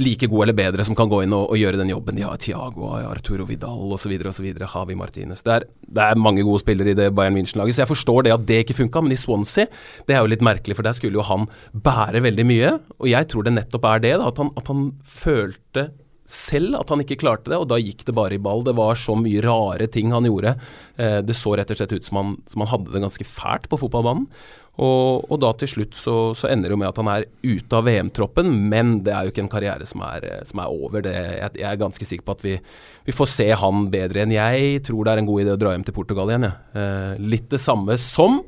like 0.00 0.28
god 0.28 0.46
eller 0.46 0.56
bedre 0.56 0.84
som 0.86 0.96
kan 0.98 1.08
gå 1.10 1.22
inn 1.24 1.34
og, 1.36 1.50
og 1.52 1.60
gjøre 1.60 1.80
den 1.80 1.90
jobben. 1.92 2.18
De 2.18 2.24
har 2.26 2.40
Thiago, 2.40 2.90
Arturo 2.98 3.46
Vidal 3.48 3.94
osv. 3.96 4.12
osv. 4.28 4.48
Havi 4.72 4.96
Martinez. 4.98 5.44
Det 5.46 5.54
er, 5.54 5.68
det 5.98 6.06
er 6.06 6.20
mange 6.20 6.44
gode 6.46 6.62
spillere 6.62 6.92
i 6.92 6.98
det 6.98 7.10
Bayern 7.16 7.36
München-laget, 7.38 7.78
så 7.78 7.84
jeg 7.84 7.92
forstår 7.94 8.26
det 8.26 8.34
at 8.36 8.46
det 8.48 8.62
ikke 8.64 8.78
funka. 8.82 9.04
Men 9.04 9.16
i 9.16 9.20
Swansea, 9.20 9.70
det 10.08 10.16
er 10.16 10.24
jo 10.24 10.32
litt 10.32 10.44
merkelig, 10.44 10.76
for 10.78 10.86
der 10.86 10.96
skulle 10.96 11.18
jo 11.18 11.26
han 11.26 11.48
bære 11.72 12.24
veldig 12.26 12.48
mye. 12.48 12.74
Og 13.00 13.10
jeg 13.12 13.30
tror 13.32 13.46
det 13.46 13.56
nettopp 13.56 13.88
er 13.92 14.04
det, 14.04 14.16
da, 14.20 14.32
at, 14.32 14.42
han, 14.42 14.52
at 14.60 14.72
han 14.72 14.90
følte 15.04 15.88
selv 16.26 16.78
at 16.80 16.90
han 16.92 17.02
ikke 17.02 17.18
klarte 17.22 17.52
det, 17.52 17.58
og 17.58 17.68
da 17.70 17.78
gikk 17.80 18.04
det 18.06 18.14
bare 18.16 18.36
i 18.36 18.42
ball. 18.42 18.64
Det 18.66 18.76
var 18.76 18.98
så 18.98 19.16
mye 19.18 19.42
rare 19.44 19.88
ting 19.92 20.12
han 20.14 20.28
gjorde. 20.28 20.56
Eh, 20.98 21.18
det 21.24 21.38
så 21.38 21.54
rett 21.56 21.70
og 21.72 21.80
slett 21.80 21.96
ut 21.96 22.06
som 22.06 22.20
han, 22.20 22.36
som 22.50 22.64
han 22.64 22.72
hadde 22.74 22.94
det 22.94 23.04
ganske 23.06 23.26
fælt 23.28 23.68
på 23.70 23.80
fotballbanen. 23.84 24.28
Og, 24.76 25.24
og 25.32 25.38
da 25.40 25.54
til 25.56 25.70
slutt 25.70 25.96
så, 25.96 26.14
så 26.36 26.50
ender 26.50 26.68
det 26.68 26.76
jo 26.76 26.80
med 26.82 26.90
at 26.90 26.98
han 27.00 27.08
er 27.08 27.24
ute 27.40 27.78
av 27.78 27.86
VM-troppen, 27.86 28.50
men 28.68 28.98
det 29.06 29.14
er 29.14 29.24
jo 29.24 29.32
ikke 29.32 29.44
en 29.46 29.52
karriere 29.52 29.88
som 29.88 30.02
er, 30.04 30.26
eh, 30.28 30.42
som 30.44 30.60
er 30.60 30.72
over. 30.72 31.04
Det, 31.06 31.14
jeg, 31.14 31.54
jeg 31.62 31.68
er 31.70 31.80
ganske 31.80 32.08
sikker 32.10 32.26
på 32.26 32.36
at 32.36 32.44
vi, 32.44 32.58
vi 33.06 33.16
får 33.16 33.30
se 33.32 33.48
han 33.56 33.86
bedre 33.92 34.26
enn 34.26 34.36
jeg 34.36 34.82
tror 34.90 35.06
det 35.06 35.14
er 35.14 35.22
en 35.22 35.30
god 35.30 35.44
idé 35.46 35.54
å 35.56 35.62
dra 35.62 35.72
hjem 35.72 35.86
til 35.88 35.96
Portugal 35.96 36.32
igjen. 36.32 36.50
Ja. 36.50 36.54
Eh, 36.76 37.24
litt 37.24 37.48
det 37.52 37.62
samme 37.62 37.96
som 38.00 38.42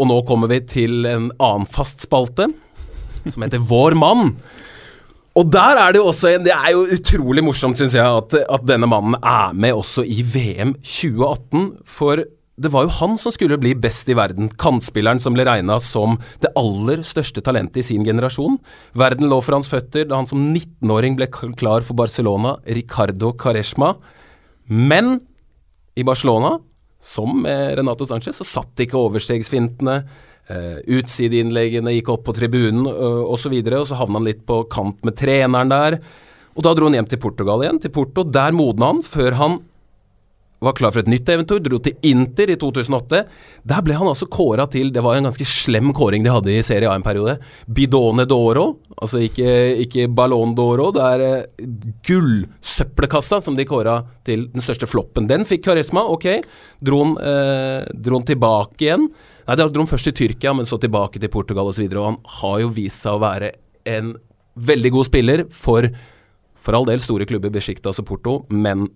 Og 0.00 0.08
nå 0.08 0.16
kommer 0.24 0.48
vi 0.48 0.62
til 0.64 1.04
en 1.04 1.28
annen 1.36 1.66
fast 1.68 2.06
spalte. 2.06 2.46
som 3.26 3.42
heter 3.42 3.60
Vår 3.60 3.98
mann. 3.98 4.36
Og 5.38 5.46
der 5.52 5.78
er 5.78 5.92
det 5.94 6.00
jo 6.00 6.08
også 6.10 6.32
en 6.34 6.44
Det 6.46 6.52
er 6.54 6.72
jo 6.74 6.88
utrolig 6.96 7.44
morsomt, 7.46 7.78
syns 7.78 7.94
jeg, 7.94 8.02
at, 8.04 8.34
at 8.42 8.66
denne 8.66 8.88
mannen 8.90 9.14
er 9.22 9.54
med 9.54 9.78
også 9.78 10.02
i 10.02 10.24
VM 10.26 10.74
2018. 10.82 11.68
For 11.86 12.24
det 12.60 12.68
var 12.74 12.84
jo 12.84 12.96
han 12.98 13.14
som 13.20 13.32
skulle 13.32 13.58
bli 13.60 13.72
best 13.78 14.10
i 14.10 14.16
verden. 14.18 14.50
Kantspilleren 14.60 15.22
som 15.22 15.36
ble 15.36 15.46
regna 15.48 15.78
som 15.80 16.18
det 16.42 16.50
aller 16.58 17.04
største 17.06 17.44
talentet 17.46 17.80
i 17.80 17.86
sin 17.86 18.04
generasjon. 18.04 18.58
Verden 18.98 19.30
lå 19.30 19.38
for 19.40 19.56
hans 19.56 19.70
føtter 19.70 20.08
da 20.10 20.18
han 20.18 20.28
som 20.28 20.50
19-åring 20.50 21.16
ble 21.16 21.30
klar 21.30 21.86
for 21.86 21.96
Barcelona, 21.96 22.58
Ricardo 22.66 23.32
Caresma. 23.38 23.94
Men 24.68 25.16
i 25.96 26.04
Barcelona, 26.06 26.58
som 27.00 27.38
med 27.46 27.78
Renato 27.78 28.04
Sanchez, 28.04 28.42
så 28.42 28.46
satt 28.46 28.84
ikke 28.84 28.98
overstegsfintene. 28.98 30.02
Uh, 30.50 30.80
Utsideinnleggene 30.98 31.92
gikk 31.94 32.08
opp 32.14 32.24
på 32.26 32.34
tribunen 32.34 32.88
uh, 32.88 33.22
osv., 33.30 33.52
og, 33.60 33.72
og 33.82 33.86
så 33.86 33.98
havna 34.00 34.18
han 34.18 34.26
litt 34.30 34.40
på 34.48 34.62
kant 34.72 34.98
med 35.06 35.18
treneren 35.20 35.70
der. 35.70 35.98
Og 36.56 36.64
da 36.66 36.72
dro 36.74 36.88
han 36.88 36.96
hjem 36.98 37.10
til 37.10 37.20
Portugal 37.22 37.62
igjen, 37.62 37.78
til 37.82 37.92
Porto. 37.94 38.24
Der 38.26 38.54
modna 38.56 38.90
han, 38.90 39.04
før 39.06 39.36
han 39.38 39.60
var 40.60 40.76
klar 40.76 40.92
for 40.92 41.00
et 41.00 41.08
nytt 41.08 41.28
eventyr, 41.32 41.60
dro 41.64 41.78
til 41.80 41.96
Inter 42.10 42.52
i 42.52 42.56
2008. 42.60 43.22
Der 43.70 43.84
ble 43.84 43.96
han 43.96 44.10
altså 44.10 44.28
kåra 44.28 44.66
til 44.70 44.92
Det 44.92 45.02
var 45.04 45.16
en 45.16 45.28
ganske 45.28 45.46
slem 45.48 45.94
kåring 45.96 46.24
de 46.24 46.32
hadde 46.32 46.52
i 46.52 46.64
Serie 46.66 46.90
A 46.90 46.96
en 46.98 47.04
periode. 47.04 47.38
Bidone 47.64 48.26
d'Oro, 48.28 48.66
altså 49.00 49.22
ikke, 49.24 49.48
ikke 49.86 50.08
Ballon 50.12 50.52
d'Oro. 50.56 50.90
Det 50.96 51.06
er 51.06 51.24
uh, 51.24 51.64
gullsøppelkassa 52.06 53.40
som 53.44 53.56
de 53.56 53.66
kåra 53.68 54.02
til 54.28 54.48
den 54.52 54.64
største 54.64 54.88
floppen. 54.90 55.30
Den 55.30 55.48
fikk 55.48 55.64
karisma, 55.70 56.04
ok. 56.12 56.28
Dro 56.84 57.02
han, 57.04 57.16
uh, 57.16 57.88
dro 57.96 58.20
han 58.20 58.28
tilbake 58.28 58.84
igjen. 58.84 59.10
Nei, 59.48 59.56
det 59.56 59.70
dro 59.72 59.86
han 59.86 59.90
først 59.90 60.10
til 60.10 60.18
Tyrkia, 60.20 60.52
men 60.54 60.68
så 60.68 60.76
tilbake 60.80 61.22
til 61.22 61.32
Portugal 61.32 61.72
osv. 61.72 61.86
Og, 61.88 61.92
så 61.96 62.04
og 62.04 62.10
han 62.12 62.22
har 62.40 62.62
jo 62.66 62.72
vist 62.76 63.00
seg 63.00 63.16
å 63.16 63.24
være 63.24 63.54
en 63.88 64.14
veldig 64.60 64.92
god 64.92 65.08
spiller 65.08 65.48
for 65.48 65.88
for 66.60 66.76
all 66.76 66.84
del 66.84 67.00
store 67.00 67.24
klubber 67.28 67.52
Besjiktas 67.54 68.02
og 68.02 68.08
Porto, 68.10 68.34
men 68.52 68.88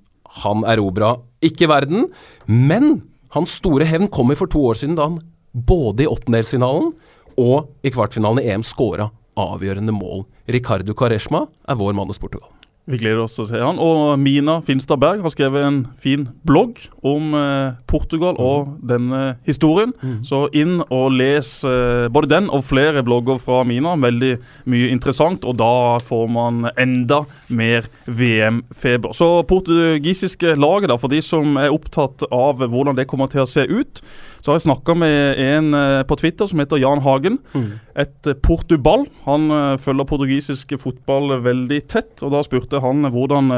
han 0.42 0.64
erobra 0.68 1.16
ikke 1.44 1.68
verden. 1.70 2.08
Men 2.46 3.02
hans 3.36 3.58
store 3.60 3.86
hevn 3.88 4.10
kommer 4.12 4.38
for 4.38 4.50
to 4.50 4.62
år 4.70 4.80
siden, 4.80 4.96
da 4.98 5.10
han 5.10 5.20
både 5.54 6.06
i 6.06 6.10
åttendelsfinalen 6.10 6.92
og 7.40 7.70
i 7.86 7.92
kvartfinalen 7.94 8.42
i 8.42 8.50
EM 8.54 8.66
skåra 8.66 9.10
avgjørende 9.38 9.94
mål. 9.94 10.24
Ricardo 10.50 10.94
Caresma 10.94 11.46
er 11.68 11.78
vår 11.78 11.96
mann 11.96 12.10
hos 12.10 12.22
Portugal. 12.22 12.53
Vi 12.84 12.98
gleder 13.00 13.22
oss 13.24 13.32
til 13.32 13.46
å 13.46 13.48
se 13.48 13.60
han. 13.62 13.78
Og 13.80 14.18
Mina 14.20 14.58
Finstad 14.64 15.00
Berg 15.00 15.22
har 15.24 15.32
skrevet 15.32 15.64
en 15.64 15.78
fin 15.96 16.26
blogg 16.44 16.82
om 17.00 17.32
eh, 17.38 17.78
Portugal 17.88 18.36
og 18.36 18.66
mm. 18.66 18.74
denne 18.90 19.20
historien. 19.48 19.94
Mm. 20.02 20.18
Så 20.28 20.42
inn 20.52 20.82
og 20.92 21.14
les 21.16 21.54
eh, 21.64 22.10
både 22.12 22.28
den 22.34 22.50
og 22.52 22.66
flere 22.68 23.00
blogger 23.06 23.40
fra 23.40 23.62
Mina. 23.64 23.94
Veldig 24.04 24.34
mye 24.68 24.90
interessant, 24.92 25.48
og 25.48 25.56
da 25.62 25.96
får 26.04 26.28
man 26.36 26.68
enda 26.76 27.22
mer 27.48 27.88
VM-feber. 28.04 29.16
Så 29.16 29.30
portugisiske 29.48 30.52
laget, 30.60 30.92
da, 30.92 31.00
for 31.00 31.12
de 31.12 31.24
som 31.24 31.56
er 31.56 31.72
opptatt 31.72 32.26
av 32.28 32.60
hvordan 32.68 33.00
det 33.00 33.08
kommer 33.08 33.32
til 33.32 33.46
å 33.46 33.48
se 33.48 33.64
ut 33.64 34.04
så 34.44 34.52
har 34.52 34.58
jeg 34.58 34.66
snakka 34.66 34.92
med 35.00 35.38
en 35.40 35.72
eh, 35.72 36.02
på 36.04 36.18
Twitter 36.20 36.44
som 36.44 36.60
heter 36.60 36.76
Jan 36.76 37.00
Hagen. 37.00 37.38
Mm. 37.54 37.78
Et 37.96 38.28
eh, 38.28 38.36
portuball. 38.44 39.06
Han 39.24 39.48
eh, 39.48 39.76
følger 39.80 40.04
portugisisk 40.04 40.74
fotball 40.82 41.38
veldig 41.46 41.78
tett. 41.88 42.20
og 42.20 42.34
Da 42.34 42.42
spurte 42.44 42.82
han 42.84 43.08
hvordan 43.08 43.48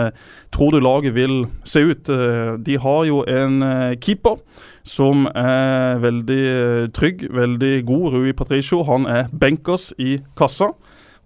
tror 0.54 0.70
du 0.70 0.78
laget 0.78 1.16
vil 1.16 1.48
se 1.66 1.82
ut. 1.82 2.06
De 2.62 2.78
har 2.78 3.02
jo 3.08 3.24
en 3.26 3.58
keeper 3.98 4.38
som 4.86 5.26
er 5.34 5.98
veldig 6.04 6.92
trygg, 6.94 7.26
veldig 7.34 7.74
god. 7.88 8.06
Rui 8.14 8.32
Patricio. 8.32 8.84
Han 8.86 9.10
er 9.10 9.26
benkers 9.34 9.90
i 9.98 10.20
kassa. 10.38 10.70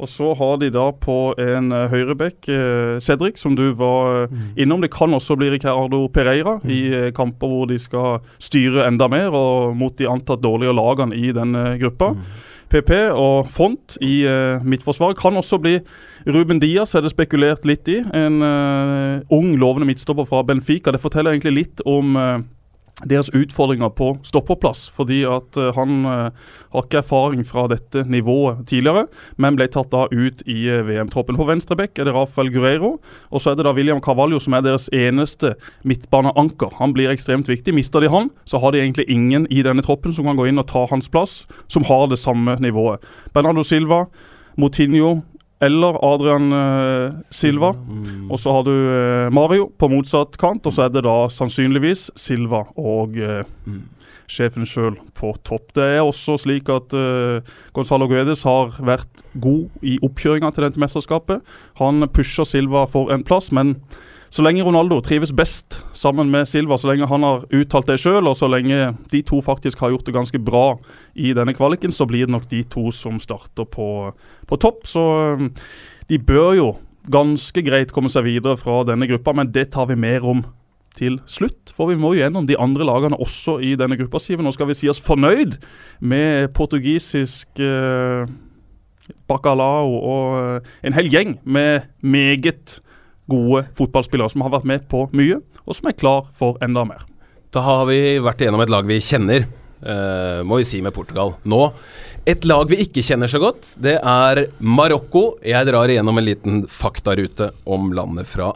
Og 0.01 0.09
så 0.09 0.33
har 0.37 0.59
de 0.61 0.71
da 0.73 0.87
på 0.97 1.17
en 1.41 1.71
uh, 1.75 1.87
høyrebekk 1.93 2.49
uh, 2.49 2.99
Cedric, 3.05 3.41
som 3.41 3.57
du 3.59 3.71
var 3.77 4.31
uh, 4.31 4.45
innom. 4.57 4.81
Det 4.81 4.93
kan 4.95 5.13
også 5.15 5.37
bli 5.39 5.51
Ricardo 5.53 6.07
Pereira 6.13 6.57
mm. 6.63 6.71
i 6.73 6.81
uh, 6.95 7.09
kamper 7.17 7.51
hvor 7.51 7.69
de 7.71 7.77
skal 7.81 8.23
styre 8.41 8.87
enda 8.89 9.11
mer, 9.13 9.35
og 9.37 9.77
mot 9.77 9.97
de 9.99 10.09
antatt 10.09 10.43
dårligere 10.45 10.77
lagene 10.77 11.19
i 11.19 11.35
den 11.37 11.53
gruppa. 11.83 12.15
Mm. 12.17 12.47
PP 12.71 12.91
og 13.19 13.49
Font 13.51 13.97
i 14.07 14.23
midtforsvaret 14.63 15.19
kan 15.19 15.35
også 15.35 15.59
bli 15.59 15.73
Ruben 16.31 16.61
Diaz, 16.63 16.93
er 16.95 17.03
det 17.03 17.11
spekulert 17.11 17.65
litt 17.67 17.89
i. 17.91 17.97
En 18.15 18.39
ung, 19.35 19.49
lovende 19.59 19.89
midtstopper 19.89 20.29
fra 20.29 20.45
Benfica. 20.47 20.95
Det 20.95 21.03
forteller 21.03 21.35
egentlig 21.35 21.57
litt 21.57 21.83
om 21.83 22.15
deres 23.09 23.31
utfordringer 23.37 23.89
på 23.97 24.13
stopperplass. 24.27 24.89
Fordi 24.95 25.23
at 25.29 25.57
uh, 25.57 25.71
han 25.77 26.05
uh, 26.05 26.51
har 26.75 26.87
ikke 26.87 27.01
erfaring 27.01 27.45
fra 27.47 27.67
dette 27.71 28.05
nivået 28.11 28.65
tidligere, 28.69 29.07
men 29.41 29.57
ble 29.59 29.69
tatt 29.73 29.91
da 29.93 30.07
ut 30.11 30.45
i 30.47 30.59
uh, 30.69 30.83
VM-troppen. 30.89 31.39
På 31.39 31.49
venstrebekk 31.49 31.99
er 31.99 32.09
det 32.09 32.15
Rafael 32.17 32.53
Guerreiro, 32.53 32.97
og 33.31 33.43
så 33.43 33.53
er 33.53 33.61
det 33.61 33.67
da 33.69 33.75
William 33.77 34.03
Carvalho 34.05 34.41
som 34.43 34.57
er 34.59 34.67
deres 34.67 34.89
eneste 34.93 35.55
midtbaneanker. 35.89 36.77
Han 36.81 36.95
blir 36.97 37.13
ekstremt 37.13 37.49
viktig. 37.51 37.75
Mister 37.77 38.05
de 38.05 38.13
han, 38.13 38.31
så 38.45 38.61
har 38.61 38.75
de 38.75 38.83
egentlig 38.83 39.09
ingen 39.11 39.49
i 39.51 39.65
denne 39.67 39.85
troppen 39.87 40.15
som 40.15 40.29
kan 40.29 40.39
gå 40.39 40.51
inn 40.51 40.61
og 40.61 40.69
ta 40.71 40.87
hans 40.91 41.09
plass, 41.09 41.45
som 41.69 41.87
har 41.89 42.09
det 42.11 42.21
samme 42.21 42.59
nivået. 42.61 43.01
Bernardo 43.35 43.65
Silva, 43.67 44.05
Motinho, 44.61 45.21
eller 45.61 45.99
Adrian 46.05 46.53
uh, 46.53 47.21
Silva. 47.31 47.75
Mm. 47.77 48.31
Og 48.33 48.41
så 48.41 48.53
har 48.55 48.67
du 48.67 48.73
uh, 48.73 49.29
Mario 49.33 49.69
på 49.79 49.91
motsatt 49.93 50.39
kant, 50.41 50.67
og 50.67 50.75
så 50.75 50.87
er 50.87 50.95
det 50.95 51.05
da 51.05 51.17
sannsynligvis 51.33 52.09
Silva 52.19 52.65
og 52.81 53.19
uh, 53.21 53.43
mm. 53.69 53.83
sjefen 54.31 54.69
sjøl 54.69 54.97
på 55.19 55.35
topp. 55.45 55.75
Det 55.77 55.89
er 55.99 56.05
også 56.05 56.39
slik 56.41 56.71
at 56.73 56.95
Gonzalo 57.77 58.07
Guedes 58.09 58.45
har 58.47 58.77
vært 58.79 59.25
god 59.43 59.83
i 59.83 59.99
oppkjøringa 60.07 60.53
til 60.55 60.65
dette 60.69 60.81
mesterskapet. 60.81 61.43
Han 61.83 62.07
pusher 62.15 62.47
Silva 62.49 62.87
for 62.89 63.11
en 63.13 63.27
plass, 63.27 63.51
men 63.53 63.75
så 64.31 64.45
lenge 64.47 64.63
Ronaldo 64.63 65.01
trives 65.03 65.33
best 65.35 65.81
sammen 65.97 66.31
med 66.31 66.47
Silva, 66.47 66.77
så 66.79 66.93
lenge 66.93 67.09
han 67.11 67.25
har 67.27 67.43
uttalt 67.51 67.89
det 67.91 67.99
sjøl, 67.99 68.29
og 68.31 68.37
så 68.39 68.47
lenge 68.47 68.93
de 69.11 69.23
to 69.27 69.41
faktisk 69.43 69.83
har 69.83 69.91
gjort 69.91 70.07
det 70.07 70.15
ganske 70.15 70.39
bra 70.39 70.77
i 71.19 71.33
denne 71.35 71.55
kvaliken, 71.57 71.91
så 71.91 72.07
blir 72.07 72.29
det 72.29 72.35
nok 72.37 72.47
de 72.51 72.63
to 72.71 72.93
som 72.95 73.19
starter 73.23 73.67
på, 73.67 73.89
på 74.47 74.59
topp. 74.63 74.87
Så 74.87 75.03
um, 75.35 75.49
de 76.07 76.19
bør 76.23 76.55
jo 76.55 76.69
ganske 77.11 77.65
greit 77.67 77.91
komme 77.95 78.11
seg 78.13 78.29
videre 78.29 78.55
fra 78.61 78.85
denne 78.87 79.09
gruppa, 79.11 79.35
men 79.35 79.51
det 79.51 79.73
tar 79.75 79.89
vi 79.91 79.99
mer 79.99 80.23
om 80.23 80.45
til 80.95 81.19
slutt. 81.31 81.73
For 81.75 81.91
vi 81.91 81.99
må 81.99 82.13
jo 82.15 82.23
gjennom 82.23 82.47
de 82.47 82.59
andre 82.61 82.87
lagene 82.87 83.19
også 83.19 83.57
i 83.67 83.73
denne 83.79 83.99
gruppa, 83.99 84.21
Siv. 84.23 84.43
Nå 84.43 84.53
skal 84.55 84.71
vi 84.71 84.79
si 84.79 84.91
oss 84.91 85.03
fornøyd 85.03 85.57
med 86.07 86.53
portugisisk 86.55 87.63
eh, 87.63 88.31
bacalao 89.31 89.91
og 89.99 90.39
eh, 90.39 90.71
en 90.87 90.95
hel 90.95 91.11
gjeng 91.11 91.37
med 91.43 91.91
meget 91.99 92.79
gode 93.31 93.65
fotballspillere 93.79 94.33
som 94.33 94.45
har 94.47 94.55
vært 94.59 94.69
med 94.69 94.85
på 94.91 95.07
mye, 95.17 95.41
og 95.65 95.79
som 95.79 95.91
er 95.91 95.99
klar 95.99 96.29
for 96.37 96.61
enda 96.65 96.85
mer. 96.89 97.07
Da 97.55 97.65
har 97.67 97.87
vi 97.89 98.19
vært 98.23 98.43
igjennom 98.43 98.63
et 98.63 98.71
lag 98.71 98.87
vi 98.87 99.01
kjenner, 99.03 99.47
uh, 99.83 100.43
må 100.47 100.61
vi 100.61 100.69
si 100.69 100.83
med 100.85 100.95
Portugal. 100.95 101.35
Nå 101.49 101.65
et 102.29 102.45
lag 102.45 102.69
vi 102.69 102.77
ikke 102.85 103.03
kjenner 103.05 103.31
så 103.33 103.41
godt, 103.41 103.73
det 103.81 103.97
er 103.97 104.43
Marokko. 104.61 105.39
Jeg 105.41 105.67
drar 105.71 105.89
igjennom 105.89 106.21
en 106.21 106.27
liten 106.27 106.59
faktarute 106.69 107.49
om 107.65 107.95
landet 107.97 108.29
fra 108.29 108.51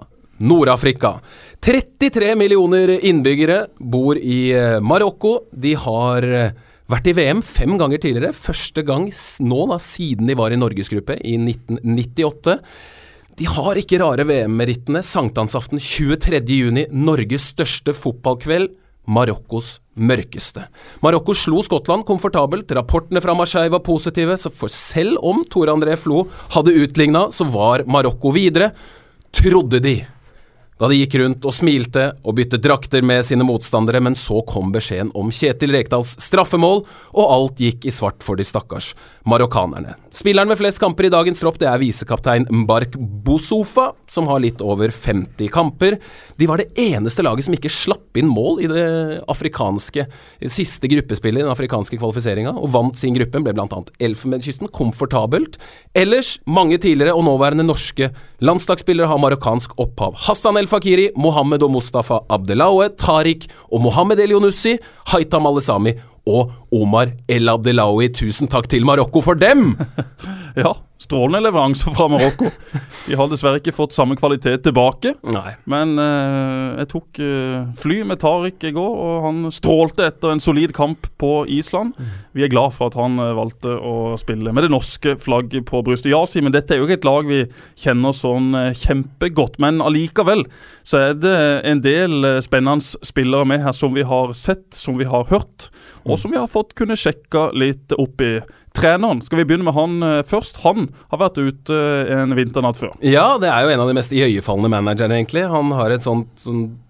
Nord-Afrika. 0.45 1.17
33 1.65 2.35
millioner 2.37 2.93
innbyggere 2.99 3.65
bor 3.79 4.21
i 4.21 4.53
eh, 4.53 4.77
Marokko. 4.85 5.47
De 5.51 5.73
har 5.81 6.27
eh, 6.29 6.53
vært 6.93 7.09
i 7.09 7.15
VM 7.17 7.41
fem 7.41 7.79
ganger 7.81 8.03
tidligere. 8.03 8.35
Første 8.37 8.85
gang 8.85 9.09
nå 9.41 9.65
da, 9.73 9.81
siden 9.81 10.29
de 10.29 10.37
var 10.37 10.53
i 10.53 10.61
norgesgruppe 10.61 11.17
i 11.25 11.39
1998. 11.41 12.59
De 13.35 13.47
har 13.51 13.79
ikke 13.81 13.99
rare 13.99 14.25
VM-merittene. 14.29 15.03
Sankthansaften 15.03 15.81
23.6, 15.83 16.87
Norges 16.95 17.51
største 17.55 17.95
fotballkveld. 17.97 18.71
Marokkos 19.11 19.81
mørkeste. 20.01 20.63
Marokko 21.05 21.35
slo 21.37 21.61
Skottland 21.67 22.07
komfortabelt. 22.09 22.71
Rapportene 22.73 23.21
fra 23.21 23.35
Marseille 23.37 23.73
var 23.75 23.83
positive, 23.85 24.39
så 24.41 24.53
for 24.55 24.73
selv 24.73 25.19
om 25.21 25.43
Tore 25.51 25.75
André 25.75 25.99
Flo 26.01 26.25
hadde 26.55 26.77
utligna, 26.79 27.27
så 27.35 27.45
var 27.51 27.85
Marokko 27.91 28.33
videre. 28.33 28.71
Trodde 29.35 29.83
de 29.83 29.99
da 30.85 30.91
de 30.93 30.99
gikk 31.01 31.15
rundt 31.23 31.47
og 31.49 31.55
smilte 31.57 32.03
og 32.21 32.35
byttet 32.37 32.61
drakter 32.65 33.05
med 33.07 33.25
sine 33.25 33.45
motstandere, 33.47 34.03
men 34.05 34.17
så 34.19 34.43
kom 34.45 34.69
beskjeden 34.75 35.15
om 35.17 35.31
Kjetil 35.33 35.73
Rekdals 35.73 36.13
straffemål, 36.21 36.83
og 37.17 37.31
alt 37.33 37.63
gikk 37.63 37.87
i 37.89 37.93
svart 37.95 38.21
for 38.25 38.37
de 38.37 38.45
stakkars 38.45 38.91
marokkanerne. 39.25 39.95
Spilleren 40.13 40.51
med 40.51 40.61
flest 40.61 40.83
kamper 40.83 41.09
i 41.09 41.13
dagens 41.13 41.41
tropp 41.41 41.57
det 41.63 41.71
er 41.71 41.81
visekaptein 41.81 42.45
Mbark 42.53 42.99
Bosofa, 43.25 43.95
som 44.11 44.29
har 44.29 44.43
litt 44.45 44.61
over 44.61 44.93
50 44.93 45.49
kamper. 45.55 45.97
De 46.37 46.51
var 46.51 46.61
det 46.61 46.69
eneste 46.77 47.25
laget 47.25 47.49
som 47.49 47.57
ikke 47.57 47.73
slapp 47.73 48.21
inn 48.21 48.29
mål 48.29 48.61
i 48.67 48.69
det 48.69 48.85
afrikanske 49.33 50.05
siste 50.53 50.91
gruppespillet 50.93 51.41
i 51.41 51.47
den 51.47 51.55
afrikanske 51.55 51.97
kvalifiseringa, 51.97 52.53
og 52.61 52.75
vant 52.77 53.01
sin 53.01 53.17
gruppe, 53.17 53.41
ble 53.41 53.57
bl.a. 53.57 53.81
Elfenbenskysten 54.05 54.69
komfortabelt. 54.75 55.57
Ellers, 55.97 56.37
mange 56.45 56.77
tidligere 56.83 57.17
og 57.17 57.25
nåværende 57.25 57.65
norske 57.65 58.13
landslagsspillere 58.45 59.09
har 59.09 59.23
marokkansk 59.23 59.73
opphav. 59.81 60.19
Hassan 60.27 60.61
El 60.61 60.69
Fakiri, 60.75 61.11
Mohammed 61.15 61.63
og 61.63 61.71
Mustafa 61.71 62.19
Abdelaue, 62.29 62.89
Tariq 62.99 63.47
og 63.71 63.81
Mohammed 63.85 64.19
El 64.25 64.35
Yonussi, 64.35 64.75
Haitam 65.13 65.47
Alesami 65.47 65.95
og 66.27 66.53
Omar 66.75 67.13
El 67.31 67.51
Abdelawi. 67.53 68.11
Tusen 68.17 68.51
takk 68.51 68.69
til 68.73 68.87
Marokko 68.89 69.25
for 69.25 69.39
dem! 69.41 69.75
Ja, 70.55 70.71
strålende 71.03 71.41
leveranser 71.49 71.91
fra 71.99 72.05
Marokko. 72.07 72.47
De 73.09 73.17
har 73.19 73.27
dessverre 73.27 73.59
ikke 73.59 73.73
fått 73.75 73.91
samme 73.97 74.15
kvalitet 74.15 74.63
tilbake. 74.63 75.17
Nei. 75.35 75.57
Men 75.67 75.97
eh, 75.99 76.77
jeg 76.79 76.91
tok 76.93 77.19
eh, 77.19 77.65
fly 77.81 77.97
med 78.07 78.21
Tariq 78.23 78.63
i 78.69 78.71
går, 78.77 78.93
og 79.03 79.25
han 79.27 79.41
strålte 79.51 80.07
etter 80.07 80.31
en 80.31 80.43
solid 80.45 80.71
kamp 80.77 81.09
på 81.19 81.33
Island. 81.51 81.99
Vi 82.39 82.47
er 82.47 82.53
glad 82.53 82.77
for 82.77 82.93
at 82.93 82.99
han 83.01 83.19
eh, 83.19 83.33
valgte 83.35 83.75
å 83.75 84.15
spille 84.23 84.55
med 84.55 84.69
det 84.69 84.71
norske 84.77 85.17
flagget 85.25 85.67
på 85.73 85.83
brystet. 85.89 86.13
Ja, 86.15 86.23
Simen, 86.31 86.55
dette 86.55 86.77
er 86.77 86.79
jo 86.79 86.87
ikke 86.87 87.01
et 87.01 87.09
lag 87.11 87.27
vi 87.27 87.43
kjenner 87.83 88.15
sånn 88.15 88.55
eh, 88.61 88.71
kjempegodt, 88.79 89.59
men 89.65 89.83
allikevel 89.83 90.47
så 90.87 91.03
er 91.09 91.19
det 91.19 91.37
en 91.67 91.83
del 91.83 92.31
eh, 92.31 92.39
spennende 92.47 93.03
spillere 93.03 93.51
med 93.51 93.67
her 93.67 93.75
som 93.75 93.99
vi 93.99 94.07
har 94.07 94.31
sett, 94.39 94.69
som 94.79 95.03
vi 95.03 95.11
har 95.11 95.27
hørt, 95.35 95.73
og 96.07 96.14
som 96.21 96.33
vi 96.35 96.41
har 96.41 96.51
fått 96.51 96.75
kunne 96.79 96.97
sjekke 96.99 97.49
litt 97.57 97.95
opp 97.97 98.23
i. 98.25 98.37
Treneren, 98.75 99.21
skal 99.23 99.39
vi 99.39 99.47
begynne 99.49 99.69
med 99.69 99.77
han 99.77 100.01
eh, 100.03 100.23
først? 100.27 100.63
Han 100.65 100.89
har 101.13 101.21
vært 101.21 101.39
ute 101.39 101.75
eh, 101.75 102.15
en 102.17 102.35
vinternatt 102.35 102.81
før. 102.81 102.97
Ja, 103.07 103.37
det 103.43 103.53
er 103.53 103.67
jo 103.67 103.75
en 103.75 103.85
av 103.85 103.91
de 103.91 103.99
mest 103.99 104.15
iøynefallende 104.15 104.73
managerne, 104.73 105.21
egentlig. 105.21 105.47
Han 105.51 105.71
har 105.79 105.95
et 105.95 106.03
sånt 106.03 106.33
sånt 106.43 106.81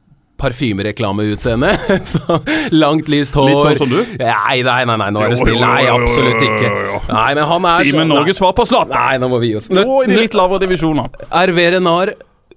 parfymereklameutseende. 0.40 1.70
så 2.14 2.38
langt, 2.70 3.08
lyst 3.08 3.36
hår. 3.38 3.48
Litt 3.50 3.62
sånn 3.62 3.80
som 3.84 3.92
du? 3.92 4.00
Nei, 4.18 4.58
nei, 4.66 4.80
nei, 4.88 4.96
nei 5.00 5.08
nå 5.14 5.22
er 5.22 5.34
jo, 5.34 5.40
jo, 5.46 5.56
Nei, 5.62 5.86
absolutt 5.92 6.42
ikke. 6.42 6.70
Nei, 7.08 7.30
men 7.38 7.44
han 7.48 7.68
er 7.70 7.88
Simen 7.88 8.10
Norges 8.10 8.40
svar 8.40 8.54
på 8.56 8.66
Zlatan! 8.68 8.96
Nei, 8.96 9.18
nå 9.22 9.30
må 9.32 9.40
vi 9.42 9.52
gi 9.52 9.58
oss. 9.60 9.70
Nå 9.72 10.02
i 10.02 10.10
de 10.10 10.18
litt 10.18 10.36
lavere 10.36 10.64
divisjonene. 10.66 11.26
Renard, 11.54 12.14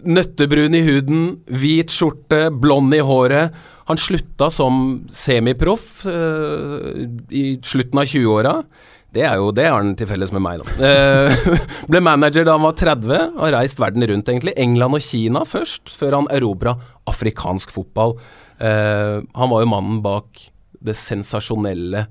nøttebrun 0.08 0.78
i 0.78 0.84
huden, 0.86 1.26
hvit 1.48 1.94
skjorte, 1.94 2.48
blond 2.54 2.96
i 2.96 3.02
håret. 3.04 3.56
Han 3.88 4.00
slutta 4.00 4.50
som 4.52 5.06
semiproff 5.14 6.06
eh, 6.12 7.06
i 7.32 7.46
slutten 7.64 8.02
av 8.02 8.10
20-åra. 8.12 8.54
Det 9.16 9.24
er 9.24 9.40
jo, 9.40 9.54
det 9.56 9.70
har 9.70 9.80
han 9.80 9.96
til 9.98 10.10
felles 10.10 10.34
med 10.36 10.44
meg, 10.44 10.62
da. 10.62 10.90
Eh, 10.90 11.48
ble 11.92 12.02
manager 12.04 12.46
da 12.46 12.58
han 12.58 12.66
var 12.68 12.76
30, 12.78 13.40
har 13.40 13.56
reist 13.56 13.80
verden 13.80 14.04
rundt, 14.12 14.28
egentlig. 14.30 14.54
England 14.60 15.00
og 15.00 15.06
Kina 15.06 15.46
først, 15.48 15.88
før 15.90 16.20
han 16.20 16.30
erobra 16.36 16.76
afrikansk 17.08 17.72
fotball. 17.74 18.18
Eh, 18.60 19.18
han 19.24 19.54
var 19.54 19.64
jo 19.64 19.72
mannen 19.72 20.04
bak 20.04 20.44
det 20.84 20.98
sensasjonelle 21.00 22.04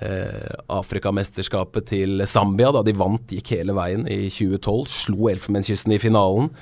eh, 0.00 0.54
Afrikamesterskapet 0.72 1.90
til 1.90 2.22
Zambia, 2.30 2.70
da 2.72 2.84
de 2.86 2.94
vant, 2.96 3.34
gikk 3.34 3.56
hele 3.58 3.74
veien 3.76 4.06
i 4.06 4.26
2012. 4.30 4.86
Slo 4.92 5.30
Elfenbenskysten 5.32 5.96
i 5.96 6.02
finalen. 6.02 6.52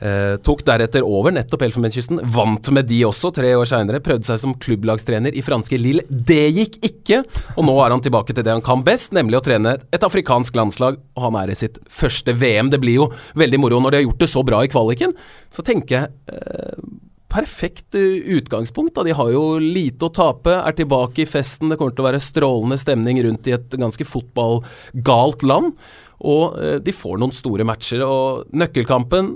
Eh, 0.00 0.36
tok 0.40 0.62
deretter 0.64 1.04
over 1.04 1.34
nettopp 1.36 1.66
Elfenbenskysten, 1.66 2.22
vant 2.32 2.70
med 2.72 2.88
de 2.88 3.02
også 3.04 3.32
tre 3.36 3.52
år 3.58 3.68
seinere. 3.68 4.00
Prøvde 4.04 4.24
seg 4.28 4.40
som 4.40 4.54
klubblagstrener 4.56 5.36
i 5.36 5.44
franske 5.44 5.76
Lille. 5.80 6.06
Det 6.08 6.46
gikk 6.56 6.78
ikke! 6.88 7.20
Og 7.56 7.66
nå 7.68 7.74
er 7.84 7.92
han 7.92 8.04
tilbake 8.04 8.32
til 8.32 8.46
det 8.46 8.54
han 8.54 8.64
kan 8.64 8.84
best, 8.86 9.12
nemlig 9.16 9.40
å 9.40 9.44
trene 9.44 9.76
et 9.92 10.06
afrikansk 10.06 10.56
landslag. 10.56 10.96
Og 11.18 11.28
han 11.28 11.36
er 11.42 11.52
i 11.52 11.58
sitt 11.58 11.76
første 11.92 12.32
VM. 12.32 12.72
Det 12.72 12.80
blir 12.80 13.02
jo 13.02 13.10
veldig 13.38 13.60
moro 13.60 13.82
når 13.84 13.92
de 13.92 14.00
har 14.00 14.08
gjort 14.08 14.24
det 14.24 14.32
så 14.32 14.44
bra 14.46 14.64
i 14.64 14.72
kvaliken. 14.72 15.12
Så 15.52 15.64
tenker 15.66 15.98
jeg 15.98 16.12
eh, 16.32 16.90
perfekt 17.30 17.94
eh, 17.98 18.24
utgangspunkt. 18.38 18.94
Da. 18.96 19.04
De 19.06 19.16
har 19.16 19.34
jo 19.34 19.44
lite 19.60 20.08
å 20.08 20.14
tape, 20.14 20.56
er 20.58 20.76
tilbake 20.76 21.24
i 21.24 21.28
festen. 21.28 21.70
Det 21.70 21.76
kommer 21.80 21.92
til 21.92 22.06
å 22.06 22.08
være 22.08 22.22
strålende 22.24 22.80
stemning 22.80 23.20
rundt 23.26 23.52
i 23.52 23.56
et 23.58 23.76
ganske 23.76 24.08
fotballgalt 24.08 25.44
land. 25.44 25.76
Og 26.20 26.56
eh, 26.56 26.80
de 26.80 26.96
får 26.96 27.20
noen 27.20 27.36
store 27.36 27.68
matcher. 27.68 28.04
Og 28.06 28.50
nøkkelkampen 28.56 29.34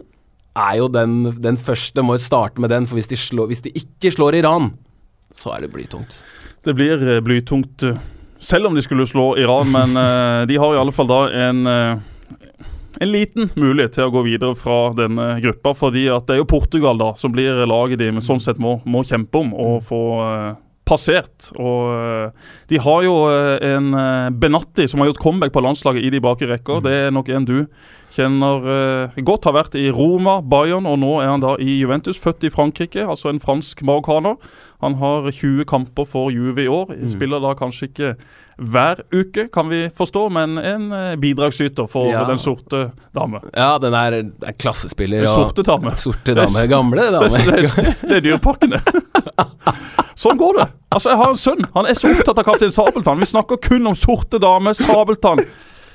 er 0.55 0.79
jo 0.79 0.89
den, 0.89 1.35
den 1.43 1.59
første. 1.59 2.03
Må 2.03 2.17
jo 2.19 2.25
starte 2.25 2.63
med 2.63 2.73
den, 2.73 2.87
for 2.87 2.99
hvis 2.99 3.11
de, 3.11 3.19
slår, 3.19 3.51
hvis 3.51 3.65
de 3.67 3.75
ikke 3.75 4.15
slår 4.15 4.41
Iran, 4.41 4.73
så 5.35 5.55
er 5.55 5.65
det 5.65 5.73
blytungt. 5.75 6.21
Det 6.65 6.75
blir 6.77 7.01
eh, 7.03 7.23
blytungt 7.25 7.85
eh, 7.85 8.01
selv 8.39 8.71
om 8.71 8.77
de 8.77 8.83
skulle 8.85 9.07
slå 9.09 9.35
Iran, 9.41 9.71
men 9.75 9.99
eh, 10.01 10.43
de 10.51 10.59
har 10.61 10.75
i 10.75 10.83
alle 10.83 10.95
fall 10.95 11.11
da 11.11 11.23
en 11.49 12.03
en 13.01 13.11
liten 13.11 13.49
mulighet 13.59 13.97
til 13.97 14.09
å 14.09 14.13
gå 14.15 14.25
videre 14.27 14.55
fra 14.59 14.93
denne 14.97 15.39
gruppa. 15.43 15.75
fordi 15.75 16.07
at 16.13 16.29
det 16.29 16.37
er 16.37 16.43
jo 16.43 16.51
Portugal 16.51 16.99
da 17.01 17.13
som 17.19 17.33
blir 17.35 17.65
laget 17.67 17.99
de 17.99 18.13
sånn 18.23 18.43
sett 18.43 18.61
må, 18.63 18.79
må 18.85 19.03
kjempe 19.07 19.41
om 19.41 19.51
å 19.55 19.81
få 19.83 20.03
uh, 20.21 20.55
passert. 20.87 21.51
Og 21.59 21.91
uh, 21.91 22.55
de 22.71 22.79
har 22.79 23.03
jo 23.07 23.17
uh, 23.27 23.59
en 23.59 23.91
Benatti 24.39 24.87
som 24.91 25.03
har 25.03 25.11
gjort 25.11 25.25
comeback 25.25 25.55
på 25.55 25.65
landslaget 25.65 26.07
i 26.07 26.13
de 26.15 26.23
bakre 26.23 26.53
rekker. 26.53 26.85
Det 26.85 26.95
er 27.07 27.15
nok 27.15 27.33
en 27.35 27.49
du 27.49 27.59
kjenner 28.15 28.69
eh, 28.75 29.19
godt. 29.27 29.45
Har 29.49 29.57
vært 29.59 29.75
i 29.81 29.89
Roma, 29.95 30.39
Bayern, 30.41 30.87
og 30.87 31.01
nå 31.03 31.17
er 31.23 31.33
han 31.33 31.43
da 31.43 31.57
i 31.61 31.81
Juventus. 31.81 32.19
Født 32.23 32.47
i 32.47 32.53
Frankrike, 32.55 33.03
altså 33.05 33.29
en 33.33 33.43
fransk 33.43 33.83
marokkaner. 33.87 34.39
Han 34.85 34.97
har 35.01 35.31
20 35.33 35.65
kamper 35.71 36.05
for 36.09 36.31
Juve 36.35 36.65
i 36.65 36.69
år. 36.71 36.93
Spiller 37.09 37.41
da 37.41 37.55
kanskje 37.57 37.89
ikke 37.91 38.15
hver 38.55 39.01
uke, 39.11 39.49
kan 39.51 39.67
vi 39.67 39.81
forstå, 39.99 40.29
men 40.31 40.59
en 40.61 40.85
eh, 40.95 41.15
bidragsyter 41.19 41.89
for 41.91 42.07
Ja. 42.13 42.23
den 42.29 42.39
sorte 42.39 42.85
dame. 43.17 43.41
Ja, 43.57 43.73
den 43.83 43.97
er, 43.99 44.19
er 44.47 44.53
klassespiller. 44.55 45.25
Den 45.25 45.33
og- 45.33 45.49
sorte 45.51 45.65
dame. 45.67 45.95
Sorte 45.99 46.37
dame. 46.39 46.67
Gamle 46.71 47.09
Det, 47.09 47.13
dame. 47.17 47.29
det, 47.31 47.73
det, 47.75 47.97
det 48.09 48.17
er 48.21 48.27
Dyreparken. 48.29 48.77
Sånn 50.15 50.39
går 50.39 50.61
det. 50.61 50.67
Altså, 50.95 51.11
Jeg 51.11 51.19
har 51.19 51.33
en 51.33 51.41
sønn. 51.41 51.65
Han 51.75 51.89
er 51.91 51.97
så 51.99 52.13
opptatt 52.15 52.39
av 52.39 52.47
Kaptein 52.47 52.71
Sabeltann. 52.75 53.19
Vi 53.19 53.27
snakker 53.27 53.59
kun 53.65 53.91
om 53.91 53.97
sorte 53.99 54.39
dame, 54.43 54.71
Sabeltann. 54.79 55.43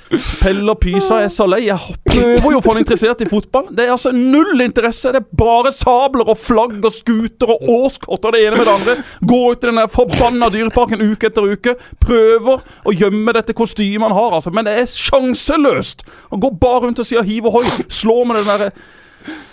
Pelle 0.09 0.73
og 0.73 0.79
Pysa 0.81 1.19
er 1.21 1.29
så 1.29 1.45
lei. 1.49 1.61
Jeg 1.67 1.97
prøver 2.09 2.53
jo 2.55 2.59
å 2.59 2.63
få 2.65 2.73
han 2.73 2.81
interessert 2.81 3.21
i 3.21 3.27
fotball. 3.29 3.67
Det 3.75 3.85
er 3.85 3.93
altså 3.93 4.11
null 4.15 4.63
interesse. 4.63 5.11
Det 5.13 5.21
er 5.21 5.41
bare 5.41 5.71
sabler 5.75 6.31
og 6.31 6.39
flagg 6.41 6.79
og 6.81 6.93
skuter 6.95 7.53
og 7.53 7.67
årskort 7.69 8.25
og 8.25 8.33
det 8.33 8.41
ene 8.47 8.57
med 8.57 8.65
det 8.65 8.73
andre. 8.73 8.95
Går 9.29 9.45
ut 9.51 9.63
i 9.63 9.69
den 9.69 9.81
der 9.81 9.91
forbanna 9.93 10.49
dyreparken 10.53 11.03
uke 11.03 11.29
etter 11.29 11.49
uke. 11.51 11.75
Prøver 12.01 12.63
å 12.89 12.95
gjemme 12.95 13.35
dette 13.37 13.53
kostymet 13.57 14.09
han 14.09 14.17
har, 14.17 14.39
altså. 14.39 14.53
Men 14.55 14.65
det 14.65 14.77
er 14.79 14.89
sjanseløst. 14.89 16.01
Han 16.33 16.41
går 16.41 16.57
bare 16.61 16.87
rundt 16.87 17.03
og 17.03 17.09
sier 17.09 17.27
hiv 17.27 17.51
ohoi. 17.51 17.67
hoi. 17.69 17.85
Slår 17.99 18.25
med 18.25 18.41
den 18.41 18.49
derre 18.49 18.71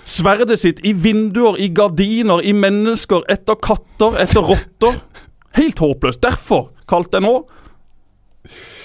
sverdet 0.06 0.60
sitt 0.62 0.80
i 0.86 0.92
vinduer, 0.94 1.58
i 1.58 1.68
gardiner, 1.74 2.40
i 2.40 2.54
mennesker, 2.56 3.26
etter 3.28 3.58
katter, 3.60 4.16
etter 4.22 4.46
rotter. 4.46 4.96
Helt 5.58 5.80
håpløst. 5.82 6.22
Derfor 6.22 6.70
kalte 6.88 7.18
jeg 7.18 7.26
nå 7.26 7.36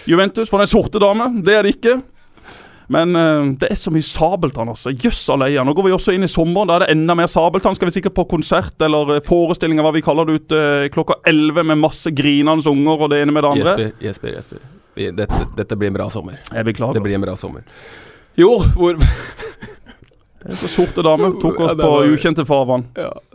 Juventus 0.09 0.49
for 0.49 0.61
den 0.61 0.69
sorte 0.71 1.01
dame. 1.01 1.29
Det 1.45 1.55
er 1.57 1.67
det 1.67 1.75
ikke. 1.77 1.99
Men 2.91 3.15
uh, 3.15 3.53
det 3.55 3.69
er 3.71 3.79
så 3.79 3.91
mye 3.93 4.03
Sabeltann, 4.03 4.71
altså. 4.73 4.91
Jøss 4.91 5.23
aleia. 5.31 5.63
Nå 5.63 5.73
går 5.77 5.87
vi 5.87 5.93
også 5.95 6.15
inn 6.15 6.27
i 6.27 6.31
sommeren. 6.31 6.67
Da 6.67 6.79
er 6.79 6.85
det 6.85 6.95
enda 6.97 7.15
mer 7.15 7.29
Sabeltann. 7.31 7.77
Skal 7.77 7.87
vi 7.87 7.95
sikkert 7.95 8.17
på 8.17 8.25
konsert 8.33 8.75
eller 8.83 9.05
forestillinger, 9.07 9.29
forestilling 9.31 9.79
av 9.79 9.87
hva 9.87 9.93
vi 9.95 10.03
kaller 10.03 10.27
det 10.27 10.39
ute 10.41 10.59
eh, 10.59 10.89
klokka 10.91 11.21
11 11.31 11.63
med 11.71 11.79
masse 11.79 12.11
grinende 12.15 12.67
unger 12.71 13.05
og 13.05 13.13
det 13.13 13.21
ene 13.23 13.35
med 13.35 13.45
det 13.45 13.51
andre. 13.53 13.67
Jesper, 13.69 14.07
Jesper, 14.07 14.33
Jesper. 14.35 14.63
Vi, 14.99 15.07
dette, 15.15 15.39
dette 15.55 15.77
blir 15.79 15.91
en 15.91 15.95
bra 15.95 16.09
sommer. 16.11 16.41
Jeg 16.51 16.67
beklager. 16.67 16.99
Det 16.99 17.05
blir 17.05 17.15
en 17.15 17.23
bra 17.23 17.37
sommer. 17.39 17.63
Jo, 18.39 18.57
hvor 18.75 18.99
Så 20.57 20.67
sorte 20.71 21.03
dame 21.05 21.29
tok 21.39 21.59
oss 21.61 21.75
Ja, 21.75 21.77
var, 21.77 21.85
på 21.85 22.15
ukjente 22.15 22.43
farvann. 22.49 22.87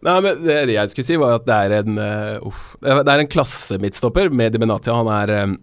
Nei, 0.04 0.16
men 0.24 0.44
det 0.44 0.74
jeg 0.74 0.92
skulle 0.92 1.06
si, 1.06 1.16
var 1.22 1.38
at 1.38 1.46
det 1.46 1.56
er 1.56 1.74
en 1.78 2.00
uh, 2.00 2.48
Uff. 2.50 2.74
Det 2.82 2.98
er- 2.98 3.22
en 3.22 3.30
klassemidtstopper 3.30 4.28
med 4.28 4.50
Medi 4.50 4.60
Benatia. 4.60 4.96
Han 4.98 5.08
er 5.14 5.32
um, 5.46 5.56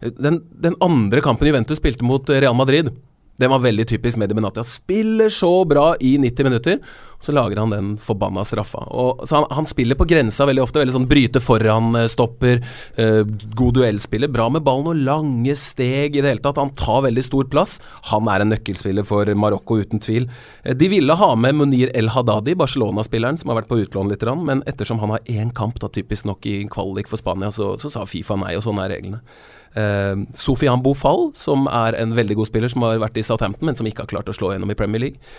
den, 0.00 0.42
den 0.64 0.76
andre 0.80 1.24
kampen 1.24 1.48
Juventus 1.48 1.80
spilte 1.82 2.06
mot 2.06 2.28
eh, 2.30 2.42
Real 2.44 2.56
Madrid, 2.58 2.92
den 3.36 3.50
var 3.50 3.58
veldig 3.58 3.88
typisk 3.88 4.18
Medi 4.20 4.34
Benatia. 4.34 4.62
Spiller 4.64 5.30
så 5.32 5.64
bra 5.64 5.94
i 6.00 6.18
90 6.18 6.44
minutter, 6.44 6.78
så 7.20 7.32
lager 7.32 7.56
han 7.56 7.72
den 7.72 7.88
forbanna 7.96 8.44
straffa. 8.44 8.82
Og, 8.92 9.22
så 9.28 9.38
han, 9.38 9.46
han 9.50 9.66
spiller 9.66 9.96
på 9.96 10.04
grensa 10.10 10.44
veldig 10.46 10.62
ofte. 10.62 10.82
Veldig 10.82 10.94
sånn 10.98 11.08
bryte 11.08 11.40
foran-stopper. 11.40 12.60
Eh, 13.00 13.22
god 13.56 13.78
duellspiller. 13.78 14.28
Bra 14.32 14.50
med 14.52 14.66
ballen 14.66 14.90
og 14.92 15.00
lange 15.08 15.56
steg 15.56 16.18
i 16.18 16.20
det 16.20 16.28
hele 16.28 16.44
tatt. 16.44 16.60
Han 16.60 16.74
tar 16.76 17.06
veldig 17.06 17.24
stor 17.24 17.48
plass. 17.50 17.78
Han 18.10 18.28
er 18.28 18.44
en 18.44 18.52
nøkkelspiller 18.52 19.06
for 19.08 19.32
Marokko, 19.34 19.80
uten 19.80 20.02
tvil. 20.04 20.28
Eh, 20.62 20.76
de 20.76 20.90
ville 20.92 21.16
ha 21.16 21.30
med 21.34 21.56
Munir 21.56 21.94
El 21.96 22.12
Hadadi, 22.12 22.54
Barcelona-spilleren, 22.58 23.40
som 23.40 23.50
har 23.50 23.62
vært 23.62 23.72
på 23.72 23.80
utlån 23.80 24.12
litt, 24.12 24.28
men 24.44 24.62
ettersom 24.70 25.00
han 25.02 25.16
har 25.16 25.26
én 25.32 25.50
kamp, 25.56 25.80
da 25.82 25.88
typisk 25.90 26.28
nok 26.28 26.46
i 26.46 26.60
kvalik 26.70 27.08
for 27.10 27.18
Spania, 27.18 27.50
så, 27.50 27.72
så 27.80 27.90
sa 27.90 28.04
Fifa 28.06 28.36
nei, 28.38 28.54
og 28.58 28.62
sånn 28.68 28.78
er 28.84 28.92
reglene. 28.92 29.24
Uh, 29.72 30.24
Sofian 30.36 30.82
Bofall, 30.84 31.30
som 31.38 31.64
er 31.70 31.96
en 31.96 32.12
veldig 32.16 32.36
god 32.40 32.50
spiller 32.50 32.72
som 32.72 32.84
har 32.84 32.98
vært 33.00 33.16
i 33.16 33.24
Southampton, 33.24 33.64
men 33.68 33.78
som 33.78 33.88
ikke 33.88 34.04
har 34.04 34.10
klart 34.10 34.28
å 34.28 34.34
slå 34.36 34.52
gjennom 34.52 34.72
i 34.72 34.76
Premier 34.76 35.06
League. 35.06 35.30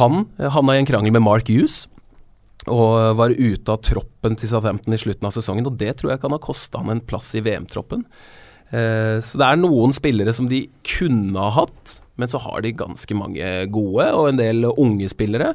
Han 0.00 0.24
uh, 0.40 0.48
havna 0.54 0.74
i 0.74 0.82
en 0.82 0.88
krangel 0.88 1.14
med 1.14 1.24
Mark 1.26 1.52
Hughes. 1.52 1.84
Og 2.66 3.14
var 3.14 3.30
ute 3.30 3.70
av 3.70 3.78
troppen 3.86 4.34
til 4.34 4.50
Southampton 4.50 4.96
i 4.96 4.98
slutten 4.98 5.28
av 5.28 5.36
sesongen, 5.36 5.68
og 5.68 5.76
det 5.78 5.92
tror 6.00 6.16
jeg 6.16 6.22
kan 6.24 6.34
ha 6.34 6.42
kosta 6.42 6.80
han 6.82 6.96
en 6.96 7.04
plass 7.04 7.30
i 7.38 7.44
VM-troppen. 7.46 8.02
Uh, 8.72 9.22
så 9.22 9.38
det 9.38 9.46
er 9.46 9.60
noen 9.62 9.94
spillere 9.94 10.34
som 10.34 10.50
de 10.50 10.64
kunne 10.82 11.38
ha 11.38 11.52
hatt, 11.60 12.00
men 12.18 12.32
så 12.32 12.40
har 12.42 12.64
de 12.64 12.74
ganske 12.74 13.18
mange 13.18 13.52
gode, 13.70 14.08
og 14.10 14.32
en 14.32 14.40
del 14.40 14.66
unge 14.72 15.12
spillere. 15.12 15.54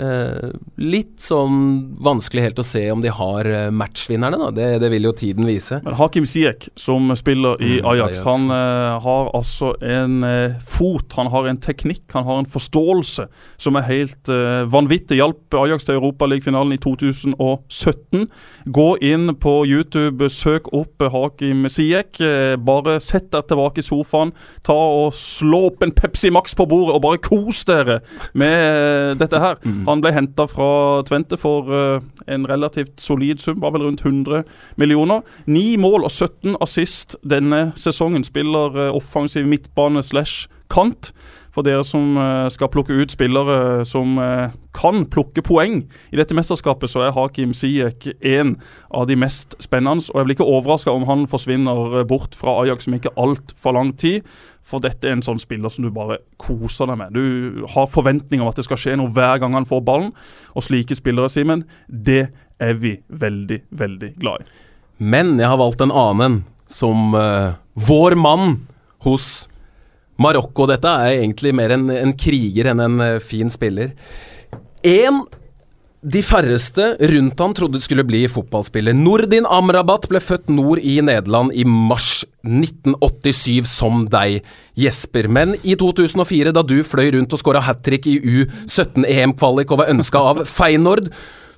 Eh, 0.00 0.50
litt 0.80 1.18
sånn 1.20 1.96
vanskelig 2.00 2.46
helt 2.46 2.60
å 2.62 2.64
se 2.64 2.86
om 2.92 3.02
de 3.04 3.10
har 3.12 3.48
eh, 3.48 3.68
matchvinnerne, 3.74 4.38
da. 4.40 4.50
Det, 4.56 4.68
det 4.80 4.88
vil 4.94 5.08
jo 5.10 5.12
tiden 5.16 5.44
vise. 5.48 5.80
Men 5.84 5.98
Hakim 5.98 6.24
Ziyech, 6.28 6.70
som 6.80 7.10
spiller 7.18 7.60
i 7.60 7.80
Mm, 7.80 7.86
Ajax, 7.90 8.22
han 8.24 8.50
eh, 8.50 9.00
har 9.04 9.30
altså 9.36 9.74
en 9.84 10.24
eh, 10.26 10.56
fot, 10.66 11.12
han 11.16 11.30
har 11.32 11.46
en 11.50 11.58
teknikk, 11.60 12.02
han 12.12 12.26
har 12.26 12.40
en 12.42 12.48
forståelse 12.50 13.26
som 13.60 13.78
er 13.78 13.86
helt 13.88 14.30
eh, 14.32 14.64
vanvittig. 14.72 15.18
Hjalp 15.20 15.56
Ajax 15.60 15.86
til 15.88 15.98
Europaligafinalen 15.98 16.74
i 16.76 16.80
2017. 16.82 18.26
Gå 18.72 18.88
inn 19.06 19.34
på 19.40 19.54
YouTube, 19.68 20.28
søk 20.32 20.70
opp 20.76 21.04
Hakim. 21.12 21.66
Eh, 21.66 22.56
bare 22.56 22.98
sett 23.04 23.30
deg 23.32 23.48
tilbake 23.50 23.82
i 23.82 23.86
sofaen, 23.86 24.32
ta 24.66 24.76
og 24.76 25.14
slå 25.16 25.66
opp 25.70 25.84
en 25.86 25.94
Pepsi 25.96 26.32
Max 26.32 26.56
på 26.56 26.66
bordet 26.70 26.96
og 26.96 27.04
bare 27.04 27.20
kos 27.22 27.64
dere 27.68 28.00
med 28.34 29.20
dette 29.20 29.40
her. 29.40 29.60
Han 29.90 30.02
ble 30.04 30.12
henta 30.14 30.46
fra 30.50 31.02
Tvente 31.08 31.38
for 31.40 31.70
uh, 31.70 32.04
en 32.30 32.46
relativt 32.48 33.00
solid 33.02 33.42
sum, 33.42 33.60
var 33.62 33.74
vel 33.74 33.88
rundt 33.88 34.04
100 34.04 34.44
millioner. 34.80 35.24
Ni 35.50 35.74
mål 35.80 36.06
og 36.06 36.12
17 36.12 36.56
assist 36.62 37.18
denne 37.26 37.70
sesongen. 37.78 38.24
Spiller 38.26 38.76
uh, 38.78 38.86
offensiv 38.94 39.48
midtbane 39.50 40.02
slash 40.06 40.46
kant. 40.70 41.10
For 41.54 41.66
dere 41.66 41.82
som 41.86 42.14
eh, 42.20 42.48
skal 42.54 42.70
plukke 42.70 42.94
ut 42.94 43.10
spillere 43.10 43.84
som 43.88 44.18
eh, 44.22 44.52
kan 44.76 45.02
plukke 45.10 45.42
poeng 45.42 45.80
i 46.14 46.18
dette 46.20 46.36
mesterskapet, 46.36 46.92
så 46.92 47.02
er 47.04 47.14
Hakim 47.16 47.54
Ziyech 47.56 48.12
en 48.20 48.54
av 48.94 49.08
de 49.10 49.16
mest 49.18 49.56
spennende. 49.62 50.06
Og 50.12 50.20
jeg 50.20 50.28
blir 50.28 50.38
ikke 50.38 50.46
overraska 50.46 50.94
om 50.94 51.08
han 51.08 51.26
forsvinner 51.30 52.04
bort 52.08 52.38
fra 52.38 52.54
Ajax 52.62 52.86
om 52.86 52.96
ikke 53.00 53.14
altfor 53.18 53.74
lang 53.74 53.92
tid. 53.98 54.26
For 54.62 54.82
dette 54.82 55.08
er 55.08 55.16
en 55.16 55.24
sånn 55.26 55.42
spiller 55.42 55.72
som 55.72 55.86
du 55.86 55.90
bare 55.94 56.20
koser 56.40 56.90
deg 56.90 57.00
med. 57.00 57.16
Du 57.16 57.66
har 57.74 57.90
forventninger 57.90 58.44
om 58.44 58.52
at 58.52 58.60
det 58.60 58.68
skal 58.68 58.78
skje 58.80 58.96
noe 59.00 59.10
hver 59.14 59.42
gang 59.42 59.56
han 59.58 59.68
får 59.68 59.82
ballen. 59.86 60.12
Og 60.54 60.66
slike 60.66 60.94
spillere, 60.98 61.32
Simen, 61.32 61.64
det 61.88 62.28
er 62.60 62.76
vi 62.78 62.98
veldig, 63.08 63.64
veldig 63.74 64.14
glad 64.20 64.44
i. 64.44 64.50
Men 65.00 65.38
jeg 65.40 65.48
har 65.48 65.58
valgt 65.58 65.80
en 65.82 65.94
annen 65.96 66.42
som 66.70 67.16
uh, 67.16 67.56
vår 67.74 68.14
mann 68.20 68.60
hos 69.06 69.48
Marokko. 70.20 70.68
Dette 70.70 70.92
er 71.02 71.20
egentlig 71.22 71.54
mer 71.56 71.74
en, 71.76 71.88
en 71.92 72.16
kriger 72.16 72.70
enn 72.72 72.84
en 72.84 73.04
eh, 73.04 73.18
fin 73.24 73.52
spiller. 73.52 73.94
En 74.86 75.24
de 76.00 76.22
færreste 76.24 76.94
rundt 77.10 77.40
han 77.42 77.52
trodde 77.52 77.80
skulle 77.84 78.06
bli 78.08 78.22
fotballspiller. 78.32 78.96
Nordin 78.96 79.44
Amrabat 79.44 80.06
ble 80.08 80.22
født 80.24 80.48
nord 80.48 80.80
i 80.80 80.94
Nederland 81.04 81.52
i 81.52 81.66
mars 81.68 82.22
1987, 82.46 83.68
som 83.68 84.06
deg, 84.08 84.38
Jesper. 84.80 85.28
Men 85.28 85.52
i 85.60 85.76
2004, 85.76 86.54
da 86.56 86.64
du 86.64 86.78
fløy 86.86 87.10
rundt 87.18 87.36
og 87.36 87.42
skåra 87.42 87.60
hat 87.66 87.84
trick 87.84 88.08
i 88.08 88.16
U17 88.16 89.04
EM-kvalik 89.04 89.74
og 89.74 89.82
var 89.82 89.92
ønska 89.92 90.24
av 90.30 90.42
Feinord, 90.48 91.10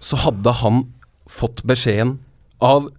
så 0.03 0.19
hadde 0.25 0.59
han 0.59 0.83
fått 1.31 1.63
beskjeden 1.63 2.17
av 2.59 2.91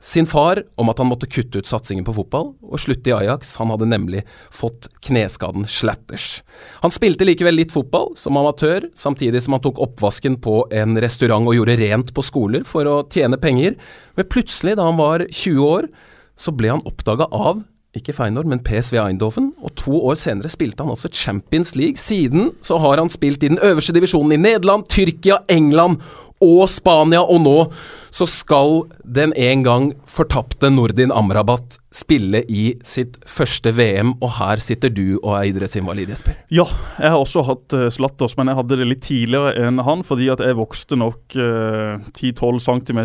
sin 0.00 0.26
far 0.26 0.62
om 0.78 0.88
at 0.92 1.00
han 1.02 1.08
måtte 1.10 1.26
kutte 1.26 1.58
ut 1.58 1.66
satsingen 1.66 2.04
på 2.06 2.14
fotball 2.14 2.52
og 2.62 2.80
slutte 2.80 3.10
i 3.10 3.14
Ajax. 3.16 3.56
Han 3.58 3.72
hadde 3.74 3.88
nemlig 3.90 4.22
fått 4.54 4.86
kneskaden 5.04 5.66
slatters. 5.66 6.44
Han 6.84 6.94
spilte 6.94 7.26
likevel 7.26 7.58
litt 7.58 7.74
fotball 7.74 8.12
som 8.18 8.38
amatør, 8.38 8.86
samtidig 8.94 9.42
som 9.42 9.56
han 9.56 9.64
tok 9.64 9.80
oppvasken 9.88 10.38
på 10.44 10.60
en 10.70 10.94
restaurant 11.02 11.50
og 11.50 11.58
gjorde 11.58 11.78
rent 11.82 12.14
på 12.14 12.24
skoler 12.24 12.66
for 12.68 12.86
å 12.86 13.00
tjene 13.10 13.40
penger. 13.42 13.74
Men 14.14 14.30
plutselig, 14.30 14.76
da 14.78 14.86
han 14.86 15.00
var 15.00 15.26
20 15.26 15.66
år, 15.66 15.90
så 16.38 16.54
ble 16.54 16.70
han 16.76 16.86
oppdaga 16.86 17.26
av 17.34 17.64
ikke 17.96 18.12
Feinor, 18.14 18.46
men 18.46 18.60
PSV 18.62 18.98
Eindhoven, 19.00 19.48
og 19.64 19.72
to 19.80 19.96
år 20.10 20.18
senere 20.20 20.50
spilte 20.52 20.84
han 20.84 20.92
altså 20.92 21.08
Champions 21.10 21.74
League. 21.74 21.98
Siden 21.98 22.52
så 22.62 22.78
har 22.82 23.00
han 23.00 23.10
spilt 23.10 23.42
i 23.42 23.50
den 23.50 23.60
øverste 23.64 23.94
divisjonen 23.96 24.36
i 24.36 24.42
Nederland, 24.42 24.86
Tyrkia, 24.92 25.40
England 25.50 26.02
og 26.44 26.68
Spania, 26.70 27.22
og 27.22 27.42
nå 27.44 27.56
så 28.14 28.26
skal 28.28 28.86
den 29.04 29.34
en 29.36 29.64
gang 29.66 29.88
fortapte 30.08 30.70
Nordin 30.72 31.12
Amrabat 31.14 31.76
spille 31.94 32.42
i 32.48 32.70
sitt 32.86 33.18
første 33.28 33.72
VM, 33.76 34.14
og 34.24 34.32
her 34.38 34.62
sitter 34.62 34.92
du 34.92 35.18
og 35.18 35.32
er 35.38 35.50
idrettsinvalid, 35.50 36.12
Jesper. 36.12 36.38
Ja, 36.52 36.66
jeg 36.98 37.12
har 37.14 37.20
også 37.20 37.44
hatt 37.48 37.76
uh, 37.76 37.88
slatters, 37.92 38.36
men 38.38 38.50
jeg 38.50 38.60
hadde 38.60 38.80
det 38.80 38.88
litt 38.88 39.04
tidligere 39.06 39.54
enn 39.68 39.82
han, 39.84 40.04
fordi 40.06 40.30
at 40.32 40.42
jeg 40.44 40.58
vokste 40.58 40.98
nok 40.98 41.36
eh, 41.38 42.00
10-12 42.16 42.64
cm 42.64 43.02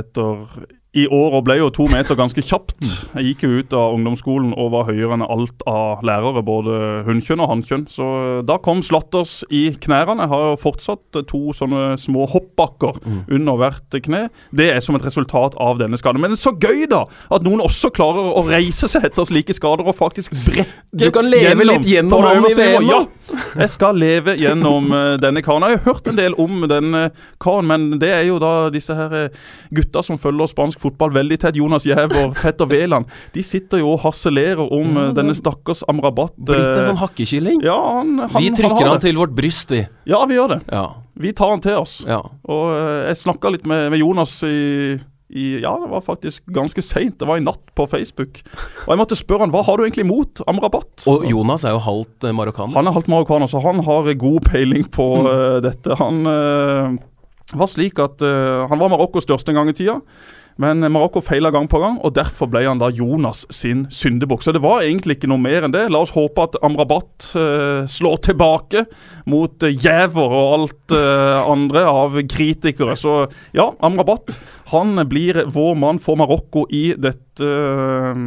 i 0.93 1.07
år 1.09 1.39
og 1.39 1.45
ble 1.47 1.55
jo 1.57 1.71
to 1.73 1.87
meter 1.89 2.13
ganske 2.17 2.41
kjapt. 2.45 2.75
Jeg 3.17 3.31
gikk 3.31 3.43
jo 3.47 3.61
ut 3.63 3.73
av 3.73 3.95
ungdomsskolen 3.95 4.51
og 4.53 4.69
var 4.75 4.85
høyere 4.91 5.15
enn 5.15 5.25
alt 5.25 5.63
av 5.69 6.03
lærere, 6.05 6.43
både 6.45 6.75
hunnkjønn 7.07 7.41
og 7.41 7.49
hannkjønn. 7.49 7.87
Så 7.89 8.09
eh, 8.19 8.41
da 8.45 8.59
kom 8.61 8.83
slatters 8.85 9.39
i 9.49 9.63
knærne. 9.81 10.19
Jeg 10.21 10.31
har 10.33 10.43
jo 10.51 10.59
fortsatt 10.61 11.17
eh, 11.17 11.25
to 11.29 11.55
sånne 11.57 11.95
små 12.01 12.27
hoppbakker 12.29 12.99
under 13.33 13.57
hvert 13.57 13.97
kne. 14.05 14.27
Det 14.53 14.69
er 14.75 14.83
som 14.85 14.97
et 14.99 15.07
resultat 15.07 15.57
av 15.57 15.81
denne 15.81 15.97
skaden. 15.97 16.21
Men 16.21 16.35
det 16.35 16.37
er 16.37 16.43
så 16.43 16.53
gøy, 16.53 16.85
da! 16.91 17.01
At 17.33 17.45
noen 17.47 17.65
også 17.65 17.89
klarer 17.93 18.29
å 18.37 18.45
reise 18.45 18.89
seg 18.91 19.09
etter 19.09 19.25
slike 19.25 19.57
skader 19.57 19.89
og 19.89 19.97
faktisk 19.97 20.37
brekke 20.45 20.67
Du 20.93 21.07
kan 21.15 21.25
leve 21.25 21.65
litt 21.65 21.89
gjennom 21.89 22.21
på 22.21 22.53
i. 22.53 22.53
VM. 22.59 22.85
Ja, 22.85 23.01
jeg 23.63 23.73
skal 23.73 23.97
leve 23.97 24.37
gjennom 24.37 24.93
eh, 24.93 25.15
denne 25.23 25.41
karen. 25.41 25.65
Jeg 25.73 25.81
har 25.81 25.89
hørt 25.89 26.13
en 26.13 26.21
del 26.21 26.37
om 26.37 26.67
denne 26.69 27.07
karen, 27.41 27.65
men 27.73 27.89
det 27.97 28.13
er 28.13 28.27
jo 28.29 28.37
da 28.43 28.69
disse 28.73 28.93
her 28.93 29.33
gutta 29.73 30.05
som 30.05 30.21
følger 30.21 30.53
spansk 30.53 30.82
fotball 30.83 31.13
veldig 31.15 31.39
tett. 31.41 31.59
Jonas 31.59 31.87
Jæv 31.87 32.15
og 32.19 32.35
Petter 32.41 32.69
Wæland. 32.69 33.09
De 33.35 33.45
sitter 33.45 33.83
jo 33.83 33.93
og 33.95 34.03
harselerer 34.05 34.63
om 34.63 34.99
eh, 34.99 35.13
denne 35.17 35.35
stakkars 35.37 35.85
Amrabat. 35.91 36.35
Blitt 36.37 36.65
en 36.65 36.81
eh, 36.81 36.89
sånn 36.91 37.01
hakkekylling. 37.01 37.63
ja, 37.65 37.77
han, 37.99 38.17
han, 38.25 38.35
vi 38.37 38.51
trykker 38.53 38.83
han, 38.83 38.95
han, 38.95 39.03
til 39.03 39.19
vårt 39.21 39.35
bryst, 39.37 39.73
vi. 39.73 39.83
Ja, 40.09 40.23
vi 40.29 40.39
gjør 40.39 40.57
det. 40.57 40.61
Ja. 40.73 40.87
Vi 41.13 41.33
tar 41.33 41.53
han 41.53 41.61
til 41.63 41.77
oss. 41.77 42.01
ja. 42.09 42.21
Og 42.49 42.69
eh, 42.73 43.09
jeg 43.09 43.23
snakka 43.23 43.53
litt 43.53 43.67
med, 43.69 43.91
med 43.93 44.01
Jonas 44.01 44.35
i, 44.47 44.97
i 45.33 45.45
Ja, 45.61 45.73
det 45.81 45.89
var 45.91 46.03
faktisk 46.05 46.45
ganske 46.53 46.81
seint. 46.85 47.19
Det 47.21 47.29
var 47.29 47.39
i 47.39 47.45
natt 47.45 47.63
på 47.77 47.85
Facebook. 47.89 48.41
Og 48.85 48.93
jeg 48.93 49.01
måtte 49.01 49.17
spørre 49.17 49.45
han 49.45 49.53
hva 49.53 49.63
har 49.65 49.79
du 49.79 49.85
egentlig 49.85 50.07
imot 50.07 50.43
Amrabat. 50.49 51.07
Og 51.09 51.25
Jonas 51.29 51.65
er 51.67 51.75
jo 51.75 51.81
halvt 51.85 52.29
marokkaner. 52.35 52.75
Han 52.77 52.89
er 52.89 52.97
halvt 52.97 53.11
marokkaner, 53.13 53.51
så 53.51 53.61
han 53.63 53.83
har 53.85 54.13
god 54.25 54.49
peiling 54.49 54.87
på 54.93 55.09
eh, 55.29 55.57
dette. 55.65 55.97
Han 56.01 56.23
uh, 56.27 57.01
var 57.53 57.69
slik 57.69 57.99
at 58.01 58.23
uh, 58.25 58.65
Han 58.71 58.81
var 58.81 58.93
Marokkos 58.93 59.27
største 59.27 59.53
en 59.53 59.61
gang 59.61 59.69
i 59.71 59.77
tida. 59.77 59.99
Men 60.61 60.85
Marokko 60.93 61.21
feila 61.25 61.49
gang 61.53 61.67
på 61.69 61.79
gang, 61.81 61.97
og 62.05 62.13
derfor 62.17 62.49
ble 62.51 62.63
han 62.65 62.81
da 62.81 62.91
Jonas 62.93 63.43
sin 63.53 63.85
syndebukk. 63.93 64.43
Så 64.45 64.53
det 64.53 64.61
var 64.63 64.83
egentlig 64.83 65.17
ikke 65.17 65.29
noe 65.31 65.41
mer 65.41 65.65
enn 65.65 65.73
det. 65.73 65.87
La 65.91 66.03
oss 66.03 66.13
håpe 66.13 66.45
at 66.45 66.57
Amrabat 66.65 67.29
eh, 67.39 67.85
slår 67.89 68.21
tilbake 68.29 68.85
mot 69.29 69.65
uh, 69.65 69.71
Jæver 69.71 70.35
og 70.37 70.53
alt 70.57 70.95
eh, 70.97 71.39
andre 71.53 71.85
av 71.89 72.19
kritikere. 72.29 72.97
Så 72.99 73.23
ja, 73.55 73.71
Amrabat 73.83 74.35
han 74.73 74.97
blir 75.09 75.43
vår 75.53 75.75
mann 75.79 76.01
for 76.03 76.19
Marokko 76.19 76.67
i 76.73 76.91
dette 76.97 77.49
eh, 77.49 78.23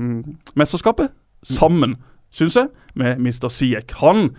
mesterskapet. 0.58 1.14
Sammen, 1.46 1.94
syns 2.34 2.58
jeg, 2.58 2.72
med 2.98 3.22
Mr. 3.22 3.48
Siek. 3.52 3.94
Han 4.02 4.32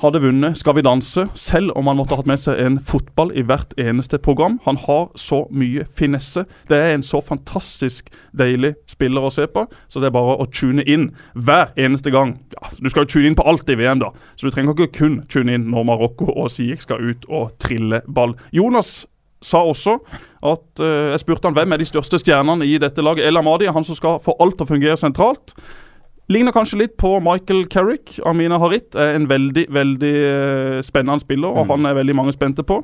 hadde 0.00 0.20
vunnet 0.22 0.58
Skal 0.58 0.76
vi 0.78 0.84
danse, 0.84 1.26
selv 1.34 1.74
om 1.76 1.88
han 1.90 1.98
måtte 1.98 2.14
ha 2.14 2.20
hatt 2.20 2.30
med 2.30 2.40
seg 2.40 2.60
en 2.62 2.78
fotball 2.80 3.32
i 3.36 3.44
hvert 3.46 3.74
eneste 3.80 4.18
program. 4.22 4.58
Han 4.64 4.78
har 4.86 5.10
så 5.18 5.42
mye 5.52 5.84
finesse. 5.96 6.46
Det 6.70 6.78
er 6.78 6.94
en 6.94 7.04
så 7.06 7.20
fantastisk 7.24 8.10
deilig 8.36 8.74
spiller 8.88 9.26
å 9.26 9.32
se 9.34 9.46
på, 9.50 9.66
så 9.88 10.00
det 10.00 10.10
er 10.10 10.16
bare 10.16 10.38
å 10.40 10.48
tune 10.48 10.84
inn 10.88 11.10
hver 11.34 11.74
eneste 11.80 12.12
gang. 12.14 12.36
Ja, 12.56 12.72
du 12.78 12.90
skal 12.90 13.06
jo 13.06 13.14
tune 13.16 13.30
inn 13.30 13.38
på 13.38 13.46
alt 13.48 13.68
i 13.70 13.78
VM, 13.78 14.02
da, 14.02 14.12
så 14.36 14.48
du 14.48 14.54
trenger 14.54 14.76
ikke 14.76 15.00
kun 15.00 15.20
tune 15.30 15.56
inn 15.56 15.70
når 15.72 15.86
Marokko 15.92 16.30
og 16.32 16.50
Siek 16.52 16.82
skal 16.84 17.04
ut 17.12 17.28
og 17.28 17.54
trille 17.62 18.02
ball. 18.08 18.36
Jonas 18.56 19.04
sa 19.40 19.62
også 19.64 19.96
at 20.44 20.82
uh, 20.82 21.12
Jeg 21.12 21.22
spurte 21.22 21.48
han 21.48 21.56
hvem 21.56 21.72
er 21.72 21.80
de 21.80 21.88
største 21.88 22.20
stjernene 22.20 22.66
i 22.68 22.76
dette 22.80 23.04
laget. 23.04 23.26
El 23.28 23.40
Amadi 23.40 23.68
er 23.68 23.76
han 23.76 23.84
som 23.84 23.96
skal 23.96 24.20
få 24.24 24.36
alt 24.40 24.60
å 24.60 24.68
fungere 24.68 24.96
sentralt. 25.00 25.54
Ligner 26.30 26.54
kanskje 26.54 26.78
litt 26.84 26.92
på 27.00 27.16
Michael 27.26 27.64
Carrick. 27.66 28.20
Amina 28.22 28.60
Harit 28.62 28.94
er 28.94 29.16
en 29.18 29.26
veldig 29.26 29.64
veldig 29.74 30.12
eh, 30.14 30.76
spennende 30.86 31.24
spiller, 31.24 31.50
og 31.50 31.66
han 31.72 31.88
er 31.90 31.96
veldig 31.98 32.14
mange 32.14 32.34
spente 32.36 32.62
på. 32.62 32.76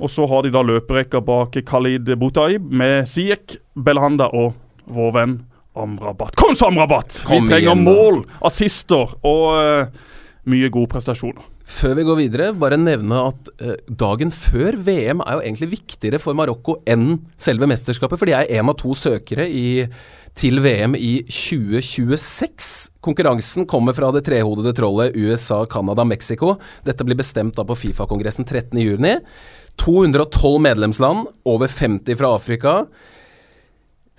Og 0.00 0.08
så 0.08 0.24
har 0.24 0.46
de 0.46 0.52
da 0.54 0.62
løperekka 0.64 1.20
bak 1.20 1.58
Khalid 1.68 2.08
Boutaib 2.16 2.64
med 2.72 3.04
Siek, 3.10 3.58
Belhanda 3.76 4.30
og 4.32 4.54
vår 4.88 5.12
venn 5.18 5.34
Amrabat. 5.76 6.32
Kom 6.40 6.56
så, 6.56 6.70
Amrabat! 6.72 7.20
Kom 7.28 7.44
Vi 7.44 7.50
trenger 7.50 7.74
igjen, 7.74 7.84
mål, 7.84 8.22
assister 8.48 9.12
og 9.20 9.44
uh, 9.60 10.08
mye 10.48 10.70
gode 10.72 10.90
prestasjoner. 10.94 11.44
Før 11.70 11.92
vi 11.98 12.06
går 12.08 12.18
videre, 12.18 12.48
bare 12.58 12.80
nevne 12.80 13.20
at 13.28 13.50
eh, 13.62 13.76
dagen 13.86 14.32
før 14.34 14.74
VM 14.82 15.20
er 15.22 15.36
jo 15.36 15.42
egentlig 15.44 15.68
viktigere 15.76 16.18
for 16.18 16.34
Marokko 16.34 16.80
enn 16.88 17.20
selve 17.38 17.68
mesterskapet, 17.70 18.18
for 18.18 18.26
de 18.26 18.34
er 18.34 18.50
én 18.58 18.66
av 18.72 18.74
to 18.80 18.96
søkere 18.98 19.46
i, 19.46 19.84
til 20.40 20.60
VM 20.64 20.94
i 20.96 21.20
2026. 21.28 22.88
Konkurransen 23.04 23.66
kommer 23.68 23.96
fra 23.96 24.08
det 24.14 24.24
trehodede 24.28 24.72
trollet 24.76 25.16
USA, 25.18 25.62
Canada, 25.68 26.06
Mexico. 26.08 26.54
Dette 26.86 27.04
blir 27.04 27.18
bestemt 27.18 27.58
da 27.58 27.66
på 27.68 27.76
Fifa-kongressen 27.76 28.48
13.6. 28.48 29.20
212 29.80 30.60
medlemsland, 30.64 31.28
over 31.48 31.68
50 31.68 32.18
fra 32.20 32.34
Afrika. 32.36 32.74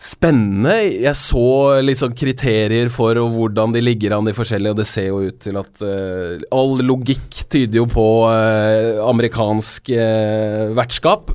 Spennende. 0.02 0.76
Jeg 1.04 1.18
så 1.18 1.82
liksom 1.86 2.16
kriterier 2.18 2.90
for 2.94 3.18
hvordan 3.18 3.74
de 3.76 3.84
ligger 3.84 4.16
an 4.18 4.26
de 4.26 4.34
forskjellige, 4.34 4.74
og 4.74 4.82
det 4.82 4.88
ser 4.90 5.12
jo 5.12 5.22
ut 5.28 5.38
til 5.42 5.60
at 5.62 5.84
uh, 5.86 6.42
all 6.58 6.82
logikk 6.86 7.44
tyder 7.54 7.84
jo 7.84 7.86
på 7.90 8.08
uh, 8.26 9.02
amerikansk 9.10 9.94
uh, 9.94 10.74
vertskap. 10.78 11.34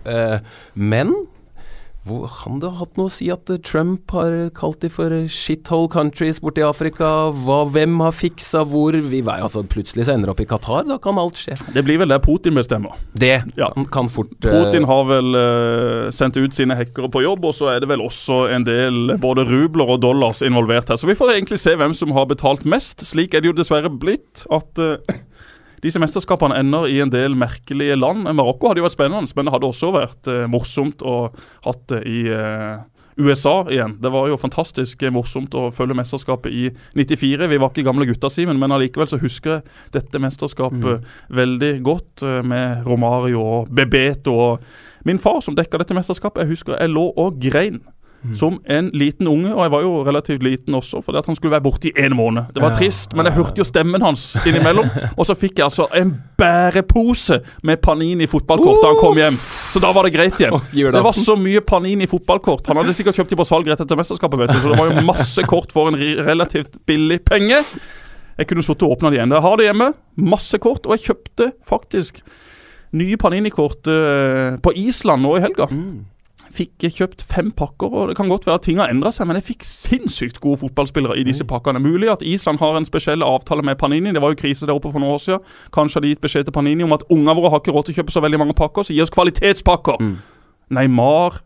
men 0.74 1.14
hvor 2.06 2.28
kan 2.30 2.60
det 2.62 2.68
ha 2.70 2.84
hatt 2.84 2.98
noe 2.98 3.10
å 3.10 3.12
si 3.12 3.26
at 3.34 3.50
Trump 3.66 4.12
har 4.14 4.34
kalt 4.54 4.78
de 4.84 4.90
for 4.92 5.10
shithole 5.32 5.88
countries 5.90 6.38
borti 6.42 6.62
Afrika? 6.62 7.08
Hva, 7.34 7.64
hvem 7.74 7.98
har 8.04 8.14
fiksa 8.14 8.62
hvor? 8.70 8.94
Vi, 8.94 9.22
altså, 9.26 9.64
plutselig 9.66 10.06
så 10.06 10.14
ender 10.14 10.30
det 10.30 10.34
opp 10.36 10.42
i 10.44 10.48
Qatar. 10.48 10.86
Da 10.86 11.00
kan 11.02 11.18
alt 11.18 11.40
skje. 11.40 11.56
Det 11.74 11.82
blir 11.86 11.98
vel 12.02 12.14
der 12.14 12.22
Putin 12.22 12.54
bestemmer. 12.58 12.94
Det 13.18 13.34
ja. 13.58 13.72
kan, 13.74 13.88
kan, 13.90 14.10
fort 14.12 14.30
Putin 14.44 14.86
har 14.86 15.06
vel 15.10 15.34
uh, 15.34 16.06
sendt 16.14 16.38
ut 16.38 16.54
sine 16.54 16.78
hackere 16.78 17.10
på 17.10 17.24
jobb, 17.26 17.48
og 17.50 17.56
så 17.58 17.72
er 17.74 17.82
det 17.82 17.90
vel 17.90 18.04
også 18.04 18.44
en 18.54 18.66
del 18.68 19.16
både 19.22 19.48
rubler 19.50 19.96
og 19.96 20.04
dollars 20.06 20.44
involvert 20.46 20.92
her. 20.92 21.00
Så 21.00 21.10
vi 21.10 21.18
får 21.18 21.34
egentlig 21.34 21.58
se 21.62 21.74
hvem 21.74 21.96
som 21.96 22.14
har 22.14 22.30
betalt 22.30 22.62
mest. 22.68 23.02
Slik 23.08 23.34
er 23.34 23.42
det 23.42 23.50
jo 23.50 23.58
dessverre 23.58 23.90
blitt 23.90 24.46
at 24.54 24.78
uh, 24.78 25.18
disse 25.86 26.02
mesterskapene 26.02 26.58
ender 26.60 26.88
i 26.90 26.98
en 27.04 27.12
del 27.12 27.36
merkelige 27.38 27.96
land. 27.98 28.26
Marokko 28.26 28.70
hadde 28.70 28.82
jo 28.82 28.88
vært 28.88 28.96
spennende, 28.98 29.32
men 29.36 29.48
det 29.48 29.54
hadde 29.54 29.70
også 29.70 29.94
vært 29.94 30.30
eh, 30.32 30.44
morsomt 30.50 31.04
å 31.06 31.16
hatt 31.66 31.86
det 31.92 32.02
i 32.10 32.26
eh, 32.34 32.84
USA 33.16 33.64
igjen. 33.70 33.96
Det 34.00 34.10
var 34.12 34.28
jo 34.28 34.36
fantastisk 34.36 35.02
eh, 35.02 35.12
morsomt 35.12 35.54
å 35.56 35.68
følge 35.74 35.96
mesterskapet 35.96 36.52
i 36.52 36.68
94. 36.98 37.48
Vi 37.48 37.60
var 37.60 37.72
ikke 37.72 37.86
gamle 37.86 38.06
gutter, 38.08 38.32
Simen, 38.32 38.60
men 38.60 38.74
allikevel 38.76 39.08
så 39.08 39.20
husker 39.20 39.56
jeg 39.56 39.64
dette 39.96 40.20
mesterskapet 40.20 40.84
mm. 40.84 41.06
veldig 41.38 41.72
godt. 41.86 42.26
Eh, 42.26 42.42
med 42.46 42.84
Romario 42.86 43.40
og 43.40 43.72
Bebeto 43.72 44.36
og 44.36 45.06
min 45.06 45.20
far 45.22 45.40
som 45.44 45.56
dekka 45.56 45.80
dette 45.80 45.96
mesterskapet. 45.96 46.44
Jeg 46.44 46.56
husker 46.56 46.76
jeg 46.76 46.92
lå 46.92 47.08
og 47.16 47.40
grein 47.40 47.80
Mm. 48.26 48.34
som 48.34 48.58
en 48.64 48.88
liten 48.94 49.28
unge, 49.30 49.52
og 49.54 49.62
jeg 49.62 49.70
var 49.70 49.82
jo 49.84 49.90
relativt 50.06 50.42
liten 50.42 50.74
også, 50.74 51.00
fordi 51.04 51.20
at 51.20 51.26
han 51.28 51.36
skulle 51.38 51.52
være 51.54 51.62
borte 51.62 51.88
i 51.88 51.92
en 52.06 52.16
måned. 52.18 52.48
Det 52.54 52.62
var 52.62 52.72
ja, 52.72 52.78
trist, 52.80 53.12
men 53.14 53.28
jeg 53.28 53.36
hørte 53.36 53.60
jo 53.62 53.66
stemmen 53.66 54.02
hans 54.02 54.24
innimellom. 54.42 54.88
og 55.18 55.28
så 55.28 55.36
fikk 55.38 55.60
jeg 55.60 55.68
altså 55.68 55.86
en 55.94 56.10
bærepose 56.38 57.38
med 57.62 57.78
Panini 57.84 58.26
fotballkort 58.30 58.82
da 58.82 58.90
han 58.90 58.98
kom 59.00 59.20
hjem. 59.20 59.36
Så 59.38 59.82
da 59.82 59.92
var 59.94 60.08
det 60.08 60.14
greit 60.16 60.40
igjen. 60.40 60.56
Det 60.72 61.04
var 61.06 61.18
så 61.18 61.36
mye 61.38 61.62
Panini 61.62 62.08
fotballkort. 62.10 62.66
Han 62.72 62.80
hadde 62.82 62.96
sikkert 62.98 63.20
kjøpt 63.20 63.36
de 63.36 63.38
på 63.38 63.46
salg 63.46 63.70
rett 63.70 63.84
etter 63.84 64.00
mesterskapet, 64.00 64.42
vet 64.42 64.56
du, 64.56 64.58
så 64.64 64.72
det 64.72 64.80
var 64.80 64.90
jo 64.90 65.06
masse 65.06 65.46
kort 65.46 65.76
for 65.76 65.92
en 65.92 66.00
relativt 66.26 66.80
billig 66.88 67.20
penge. 67.28 67.62
Jeg 68.36 68.50
kunne 68.50 68.66
sittet 68.66 68.84
og 68.88 68.98
åpna 68.98 69.12
det 69.12 69.20
igjen. 69.20 69.32
Jeg 69.32 69.46
har 69.46 69.56
det 69.56 69.70
hjemme. 69.70 69.92
Masse 70.34 70.58
kort. 70.60 70.84
Og 70.84 70.96
jeg 70.96 71.06
kjøpte 71.12 71.52
faktisk 71.64 72.20
nye 72.96 73.16
Panini-kort 73.20 73.88
uh, 73.88 74.58
på 74.62 74.74
Island 74.76 75.24
nå 75.24 75.38
i 75.38 75.46
helga. 75.46 75.70
Mm 75.70 76.15
fikk 76.54 76.86
kjøpt 76.98 77.24
fem 77.26 77.50
pakker, 77.56 77.92
og 77.92 78.10
det 78.10 78.16
kan 78.18 78.30
godt 78.30 78.46
være 78.46 78.60
at 78.60 78.66
ting 78.66 78.80
har 78.82 78.92
endra 78.92 79.12
seg, 79.14 79.28
men 79.28 79.38
jeg 79.40 79.48
fikk 79.48 79.66
sinnssykt 79.66 80.40
gode 80.42 80.60
fotballspillere 80.64 81.18
i 81.18 81.24
disse 81.26 81.46
mm. 81.46 81.50
pakkene. 81.50 81.82
Mulig 81.82 82.10
at 82.12 82.24
Island 82.26 82.60
har 82.62 82.78
en 82.78 82.88
spesiell 82.88 83.24
avtale 83.26 83.64
med 83.66 83.78
Panini. 83.80 84.14
Det 84.14 84.22
var 84.22 84.34
jo 84.34 84.40
krise 84.40 84.68
der 84.68 84.76
oppe 84.76 84.92
for 84.92 85.02
noen 85.02 85.16
år 85.16 85.22
siden. 85.22 85.56
Kanskje 85.74 85.98
har 85.98 86.06
de 86.06 86.14
gitt 86.14 86.24
beskjed 86.24 86.48
til 86.48 86.56
Panini 86.56 86.86
om 86.86 86.94
at 86.96 87.06
ungene 87.10 87.36
våre 87.38 87.52
har 87.54 87.62
ikke 87.62 87.74
råd 87.76 87.88
til 87.88 87.96
å 87.96 88.00
kjøpe 88.00 88.16
så 88.16 88.24
veldig 88.24 88.42
mange 88.44 88.56
pakker, 88.58 88.86
så 88.86 88.96
gi 88.96 89.02
oss 89.04 89.14
kvalitetspakker. 89.14 90.00
Mm. 90.02 90.16
Neymar 90.76 91.40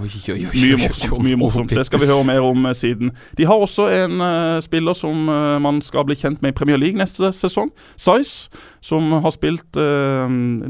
Oi, 0.00 0.08
oi, 0.08 0.32
oi, 0.32 0.46
mye 0.54 0.78
morsomt. 0.80 1.24
mye 1.24 1.36
morsomt. 1.36 1.72
Det 1.76 1.84
skal 1.86 2.00
vi 2.00 2.08
høre 2.08 2.24
mer 2.24 2.46
om 2.46 2.64
uh, 2.64 2.72
siden. 2.72 3.12
De 3.36 3.44
har 3.44 3.60
også 3.60 3.90
en 3.92 4.22
uh, 4.24 4.60
spiller 4.64 4.96
som 4.96 5.28
uh, 5.28 5.60
man 5.60 5.82
skal 5.84 6.06
bli 6.08 6.16
kjent 6.16 6.40
med 6.42 6.54
i 6.54 6.56
Premier 6.56 6.80
League 6.80 6.98
neste 6.98 7.28
sesong. 7.36 7.68
Size, 8.00 8.48
som 8.84 9.12
har 9.12 9.32
spilt 9.34 9.76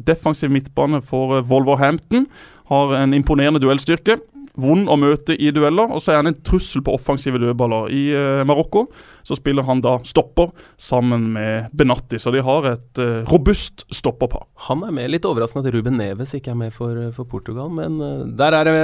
defensiv 0.07 0.51
midtbane 0.51 1.03
for 1.03 1.41
Wolverhampton. 1.47 2.27
Har 2.71 2.95
en 2.99 3.15
imponerende 3.15 3.61
duellstyrke 3.63 4.19
vond 4.61 4.87
å 4.91 4.97
møte 4.99 5.35
i 5.35 5.51
dueller, 5.55 5.91
og 5.91 6.03
så 6.03 6.13
er 6.13 6.21
han 6.21 6.31
en 6.31 6.39
trussel 6.47 6.83
på 6.85 6.95
offensive 6.95 7.41
dødballer. 7.43 7.91
I 7.95 8.03
uh, 8.15 8.43
Marokko 8.47 8.87
så 9.27 9.39
spiller 9.39 9.67
han 9.67 9.83
da 9.85 9.97
stopper 10.07 10.53
sammen 10.81 11.27
med 11.35 11.75
Benatti, 11.75 12.21
så 12.23 12.33
de 12.35 12.45
har 12.45 12.71
et 12.71 13.03
uh, 13.03 13.25
robust 13.31 13.87
stopperpar. 13.95 14.47
Han 14.69 14.85
er 14.87 14.95
med. 14.95 15.11
Litt 15.15 15.27
overraskende 15.29 15.67
at 15.67 15.75
Ruben 15.75 15.99
Neves 15.99 16.37
ikke 16.39 16.55
er 16.55 16.61
med 16.61 16.75
for, 16.75 16.95
eh, 16.95 17.13
for 17.15 17.27
Portugal, 17.29 17.73
men 17.75 17.99
uh, 17.99 18.23
der 18.39 18.59
er 18.61 18.71
det 18.71 18.79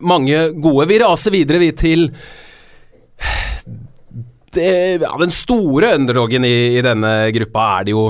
mange 0.00 0.46
gode. 0.56 0.88
Vi 0.88 1.00
raser 1.02 1.36
videre, 1.36 1.60
vi, 1.60 1.72
til 1.76 2.08
det, 4.54 4.70
ja, 5.04 5.12
den 5.20 5.30
store 5.34 5.94
underdogen 5.98 6.48
i, 6.48 6.56
i 6.78 6.82
denne 6.82 7.12
gruppa 7.36 7.66
er 7.76 7.86
det 7.86 7.94
jo 7.94 8.08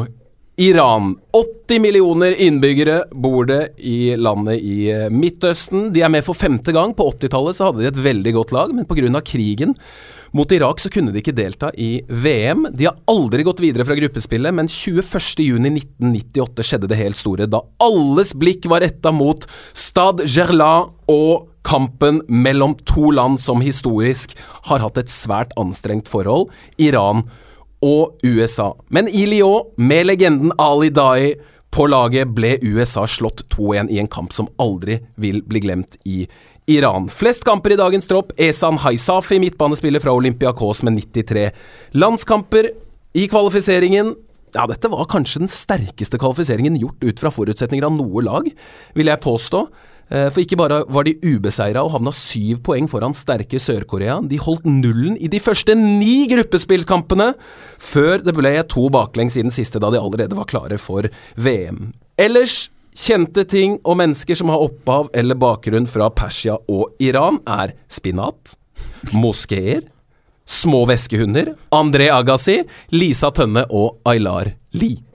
Iran. 0.61 1.15
80 1.33 1.81
millioner 1.81 2.35
innbyggere 2.37 3.05
bor 3.11 3.47
det 3.49 3.73
i 3.79 4.17
landet 4.17 4.61
i 4.61 4.91
eh, 4.93 5.07
Midtøsten. 5.09 5.87
De 5.95 6.03
er 6.05 6.13
med 6.13 6.21
for 6.27 6.37
femte 6.37 6.75
gang. 6.77 6.93
På 6.93 7.07
80-tallet 7.15 7.57
så 7.57 7.71
hadde 7.71 7.81
de 7.81 7.89
et 7.89 8.01
veldig 8.05 8.35
godt 8.37 8.53
lag, 8.53 8.75
men 8.77 8.85
pga. 8.85 9.23
krigen 9.25 9.73
mot 10.37 10.53
Irak 10.53 10.79
så 10.85 10.93
kunne 10.93 11.15
de 11.15 11.19
ikke 11.23 11.33
delta 11.33 11.73
i 11.81 12.05
VM. 12.07 12.69
De 12.77 12.85
har 12.91 13.01
aldri 13.09 13.43
gått 13.49 13.65
videre 13.65 13.89
fra 13.89 13.97
gruppespillet, 13.97 14.53
men 14.55 14.69
21.6.1998 14.69 16.67
skjedde 16.69 16.93
det 16.93 17.01
helt 17.01 17.17
store, 17.19 17.49
da 17.49 17.65
alles 17.81 18.37
blikk 18.37 18.69
var 18.69 18.85
retta 18.85 19.11
mot 19.17 19.49
Stad 19.73 20.21
Gerla 20.29 20.91
og 21.09 21.49
kampen 21.67 22.21
mellom 22.29 22.77
to 22.85 23.11
land 23.17 23.41
som 23.41 23.65
historisk 23.65 24.37
har 24.69 24.85
hatt 24.85 25.01
et 25.01 25.11
svært 25.13 25.57
anstrengt 25.61 26.09
forhold, 26.13 26.53
Iran 26.77 27.25
og 27.25 27.50
og 27.85 28.21
USA. 28.27 28.73
Men 28.89 29.09
i 29.09 29.25
Lyon, 29.29 29.73
med 29.77 30.07
legenden 30.11 30.53
Ali 30.61 30.91
Dai 30.93 31.35
på 31.71 31.87
laget, 31.91 32.33
ble 32.35 32.57
USA 32.63 33.07
slått 33.09 33.45
2-1 33.55 33.91
i 33.95 34.01
en 34.03 34.11
kamp 34.11 34.35
som 34.37 34.51
aldri 34.61 35.01
vil 35.21 35.43
bli 35.47 35.63
glemt 35.65 35.97
i 36.05 36.25
Iran. 36.71 37.09
Flest 37.11 37.45
kamper 37.47 37.75
i 37.75 37.79
dagens 37.81 38.07
tropp, 38.11 38.35
Esan 38.39 38.79
Haisafi, 38.79 39.41
midtbanespiller 39.43 40.03
fra 40.03 40.15
Olympiakos 40.15 40.85
med 40.87 41.01
93 41.01 41.49
landskamper. 41.99 42.71
I 43.17 43.27
kvalifiseringen 43.31 44.15
ja, 44.55 44.67
dette 44.67 44.91
var 44.91 45.07
kanskje 45.11 45.45
den 45.45 45.51
sterkeste 45.51 46.19
kvalifiseringen 46.19 46.79
gjort 46.81 47.05
ut 47.07 47.23
fra 47.23 47.31
forutsetninger 47.35 47.87
av 47.87 47.95
noe 47.95 48.23
lag, 48.27 48.49
vil 48.99 49.11
jeg 49.11 49.23
påstå. 49.23 49.65
Eh, 50.11 50.27
for 50.35 50.43
ikke 50.43 50.59
bare 50.59 50.81
var 50.91 51.07
de 51.07 51.15
ubeseira 51.23 51.85
og 51.87 51.95
havna 51.95 52.13
syv 52.15 52.65
poeng 52.67 52.89
foran 52.91 53.15
sterke 53.15 53.61
Sør-Korea, 53.63 54.19
de 54.27 54.41
holdt 54.43 54.67
nullen 54.67 55.15
i 55.23 55.31
de 55.31 55.39
første 55.43 55.77
ni 55.79 56.27
gruppespillkampene, 56.31 57.33
før 57.79 58.19
det 58.27 58.35
ble 58.35 58.57
to 58.71 58.89
baklengs 58.93 59.39
i 59.39 59.47
den 59.47 59.55
siste, 59.55 59.79
da 59.83 59.93
de 59.95 60.03
allerede 60.03 60.39
var 60.39 60.51
klare 60.51 60.81
for 60.83 61.07
VM. 61.39 61.93
Ellers 62.21 62.69
Kjente 63.01 63.45
ting 63.47 63.77
og 63.87 64.01
mennesker 64.01 64.35
som 64.37 64.51
har 64.51 64.63
opphav 64.65 65.13
eller 65.17 65.39
bakgrunn 65.39 65.87
fra 65.89 66.09
Persia 66.11 66.57
og 66.69 66.97
Iran, 67.01 67.39
er 67.47 67.77
spinat, 67.89 68.57
moskeer, 69.15 69.85
små 70.45 70.83
veskehunder, 70.91 71.55
André 71.73 72.11
Agassi, 72.11 72.59
Lisa 72.91 73.31
Tønne 73.31 73.63
og 73.71 74.03
Aylar 74.11 74.57
Lie. 74.75 75.10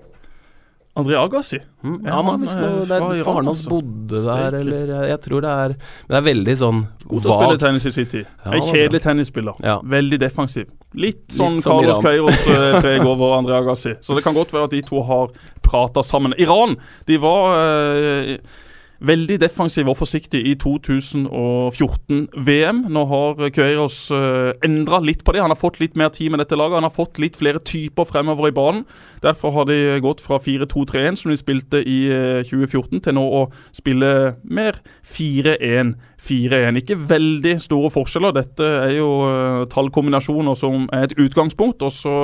André 0.95 1.15
Agassi? 1.19 1.60
Mm, 1.84 1.97
ja, 2.05 2.15
han 2.23 2.39
hvis 2.39 2.53
noe, 2.55 2.86
det 2.88 2.95
er 2.95 3.23
Faren 3.27 3.49
hans 3.49 3.65
altså. 3.65 3.71
bodde 3.73 4.21
der, 4.23 4.55
eller 4.62 4.93
Jeg 5.10 5.19
tror 5.25 5.43
det 5.43 5.51
er 5.51 5.73
Men 5.75 6.13
det 6.13 6.19
er 6.21 6.25
veldig 6.29 6.55
sånn 6.62 6.79
God 7.03 7.25
til 7.25 7.34
å 7.34 7.39
spille 7.39 7.62
tennis 7.65 7.88
i 7.89 7.91
sin 7.97 8.08
tid. 8.13 8.29
Ja, 8.45 8.53
en 8.55 8.67
kjedelig 8.69 9.01
tennisspiller. 9.03 9.60
Ja. 9.65 9.75
Veldig 9.95 10.21
defensiv. 10.23 10.69
Litt 10.95 11.25
sånn 11.36 11.58
Litt 11.60 11.67
Carlos 11.67 11.99
Queiros 11.99 12.47
uh, 12.47 12.77
preg 12.79 13.03
over 13.03 13.36
André 13.41 13.58
Agassi. 13.60 13.97
Så 13.99 14.15
det 14.15 14.23
kan 14.23 14.38
godt 14.38 14.55
være 14.55 14.69
at 14.69 14.75
de 14.77 14.81
to 14.88 15.03
har 15.03 15.36
prata 15.65 16.03
sammen. 16.05 16.36
Iran, 16.39 16.77
de 17.12 17.19
var 17.19 17.60
uh, 17.60 18.63
veldig 19.05 19.37
defensiv 19.41 19.89
og 19.91 19.97
forsiktig 19.99 20.41
i 20.49 20.53
2014-VM. 20.61 22.83
Nå 22.93 23.03
har 23.11 23.43
Kveiros 23.53 23.97
eh, 24.15 24.51
endra 24.65 25.01
litt 25.03 25.23
på 25.25 25.35
det. 25.35 25.43
Han 25.43 25.53
har 25.53 25.59
fått 25.59 25.79
litt 25.81 25.97
mer 25.99 26.13
tid 26.15 26.33
med 26.33 26.41
dette 26.43 26.57
laget. 26.57 26.79
Han 26.79 26.87
har 26.87 26.95
fått 26.95 27.19
litt 27.21 27.37
flere 27.39 27.61
typer 27.65 28.07
fremover 28.09 28.49
i 28.49 28.55
banen. 28.55 28.85
Derfor 29.25 29.53
har 29.55 29.69
de 29.69 29.79
gått 30.03 30.23
fra 30.23 30.39
4-2-3-1, 30.41 31.21
som 31.21 31.33
de 31.33 31.39
spilte 31.39 31.81
i 31.81 31.99
uh, 32.11 32.41
eh, 32.41 32.47
2014, 32.47 33.03
til 33.05 33.17
nå 33.17 33.25
å 33.25 33.45
spille 33.75 34.11
mer 34.43 34.81
4-1-4-1. 35.15 36.81
Ikke 36.81 36.99
veldig 37.09 37.57
store 37.63 37.93
forskjeller. 37.93 38.35
Dette 38.35 38.71
er 38.87 38.97
jo 38.99 39.11
uh, 39.25 39.63
tallkombinasjoner 39.71 40.57
som 40.59 40.89
er 40.93 41.09
et 41.09 41.17
utgangspunkt. 41.21 41.85
og 41.85 41.93
så 41.93 42.17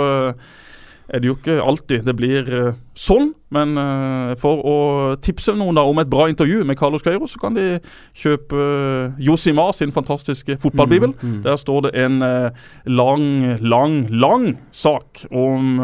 er 1.12 1.22
det 1.22 1.30
jo 1.30 1.38
ikke 1.38 1.60
alltid 1.62 2.08
det 2.08 2.16
blir 2.18 2.50
uh, 2.50 2.74
sånn. 2.98 3.34
Men 3.52 3.76
uh, 3.76 4.32
for 4.40 4.62
å 4.64 4.76
tipse 5.20 5.52
noen 5.60 5.76
da 5.76 5.84
om 5.84 6.00
et 6.00 6.08
bra 6.12 6.30
intervju 6.32 6.64
med 6.68 6.78
Carlos 6.80 7.04
Queiro, 7.04 7.28
så 7.28 7.40
kan 7.42 7.58
de 7.58 7.82
kjøpe 8.16 8.56
uh, 8.56 9.18
Josimar 9.20 9.74
sin 9.76 9.92
fantastiske 9.92 10.56
fotballbibel. 10.62 11.12
Mm, 11.18 11.34
mm. 11.34 11.42
Der 11.44 11.60
står 11.60 11.90
det 11.90 11.92
en 12.00 12.22
lang, 12.22 13.26
lang, 13.60 13.98
lang 14.08 14.46
sak 14.76 15.26
om 15.28 15.80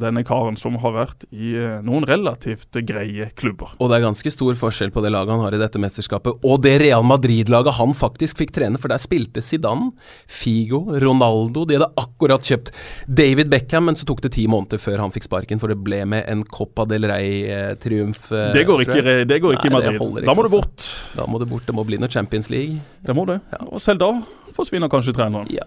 denne 0.00 0.24
karen 0.26 0.58
som 0.60 0.76
har 0.82 0.92
vært 0.96 1.24
i 1.32 1.54
noen 1.84 2.04
relativt 2.08 2.76
greie 2.86 3.30
klubber. 3.38 3.72
Og 3.78 3.88
det 3.90 3.98
er 3.98 4.06
ganske 4.06 4.32
stor 4.34 4.58
forskjell 4.58 4.92
på 4.94 5.02
det 5.04 5.12
laget 5.14 5.34
han 5.34 5.44
har 5.46 5.56
i 5.56 5.60
dette 5.60 5.80
mesterskapet, 5.80 6.42
og 6.44 6.60
det 6.64 6.76
Real 6.82 7.06
Madrid-laget 7.06 7.78
han 7.78 7.94
faktisk 7.96 8.42
fikk 8.42 8.54
trene, 8.58 8.80
for 8.80 8.92
der 8.92 9.02
spilte 9.02 9.42
Zidane, 9.44 9.92
Figo, 10.30 10.84
Ronaldo 11.00 11.64
De 11.68 11.78
hadde 11.78 11.90
akkurat 12.00 12.44
kjøpt 12.44 12.72
David 13.08 13.50
Beckham, 13.52 13.88
men 13.88 13.98
så 13.98 14.08
tok 14.08 14.24
det 14.24 14.33
ti 14.34 14.48
måneder 14.50 14.82
før 14.82 15.04
han 15.04 15.14
fikk 15.14 15.28
sparken, 15.28 15.62
for 15.62 15.72
det 15.72 15.78
ble 15.86 16.02
med 16.10 16.26
en 16.30 16.44
Copa 16.44 16.86
del 16.90 17.06
Rey-triumf. 17.10 18.28
Det 18.54 18.66
går 18.68 18.84
ikke, 18.84 19.02
det 19.30 19.40
går 19.40 19.58
ikke 19.58 19.70
Nei, 19.70 19.82
i 19.86 19.94
Madrid. 19.94 20.26
Da 20.26 20.36
må 20.36 20.44
du 20.46 20.52
bort. 20.52 20.90
Da 21.14 21.26
må 21.30 21.40
det 21.42 21.48
bort. 21.50 21.66
Det 21.68 21.76
må 21.76 21.86
bli 21.86 22.02
noe 22.02 22.12
Champions 22.12 22.50
League. 22.52 22.82
Det 23.06 23.16
må 23.16 23.26
det. 23.30 23.40
Og 23.70 23.82
selv 23.82 24.02
da 24.02 24.12
forsvinner 24.54 24.92
kanskje 24.92 25.16
treneren. 25.16 25.50
Ja. 25.54 25.66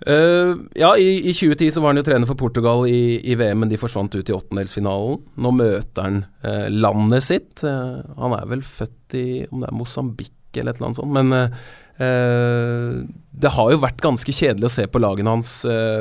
Uh, 0.00 0.56
ja, 0.74 0.94
i, 0.96 1.18
i, 1.28 1.32
2010 1.36 1.74
så 1.74 1.82
var 1.82 1.92
han 1.92 2.00
jo 2.00 2.06
trener 2.06 2.28
for 2.28 2.38
Portugal 2.40 2.86
i, 2.88 3.20
i 3.20 3.36
VM, 3.36 3.60
men 3.60 3.72
de 3.72 3.80
forsvant 3.80 4.14
ut 4.16 4.30
i 4.30 4.36
åttendelsfinalen. 4.36 5.20
Nå 5.44 5.52
møter 5.52 6.06
han 6.06 6.22
uh, 6.46 6.68
landet 6.72 7.26
sitt. 7.26 7.60
Uh, 7.60 8.00
han 8.16 8.36
er 8.38 8.48
vel 8.48 8.64
født 8.64 9.18
i 9.20 9.26
om 9.50 9.60
det 9.60 9.68
er 9.68 9.76
Mosambik 9.76 10.32
eller 10.56 10.72
et 10.72 10.80
eller 10.80 10.88
annet 10.88 10.98
sånt, 10.98 11.14
men 11.14 11.52
det 12.00 13.50
har 13.52 13.70
jo 13.70 13.78
vært 13.82 13.98
ganske 14.00 14.32
kjedelig 14.32 14.70
å 14.70 14.72
se 14.72 14.86
på 14.88 15.02
lagene 15.02 15.34
hans 15.34 15.50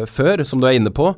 før, 0.08 0.42
som 0.48 0.62
du 0.62 0.66
er 0.70 0.78
inne 0.78 0.94
på. 0.96 1.10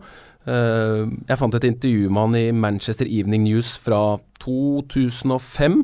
Jeg 0.46 1.38
fant 1.38 1.56
et 1.56 1.68
intervju 1.70 2.10
med 2.10 2.22
han 2.22 2.38
i 2.40 2.46
Manchester 2.52 3.06
Evening 3.06 3.44
News 3.46 3.76
fra 3.78 4.18
2005, 4.42 5.84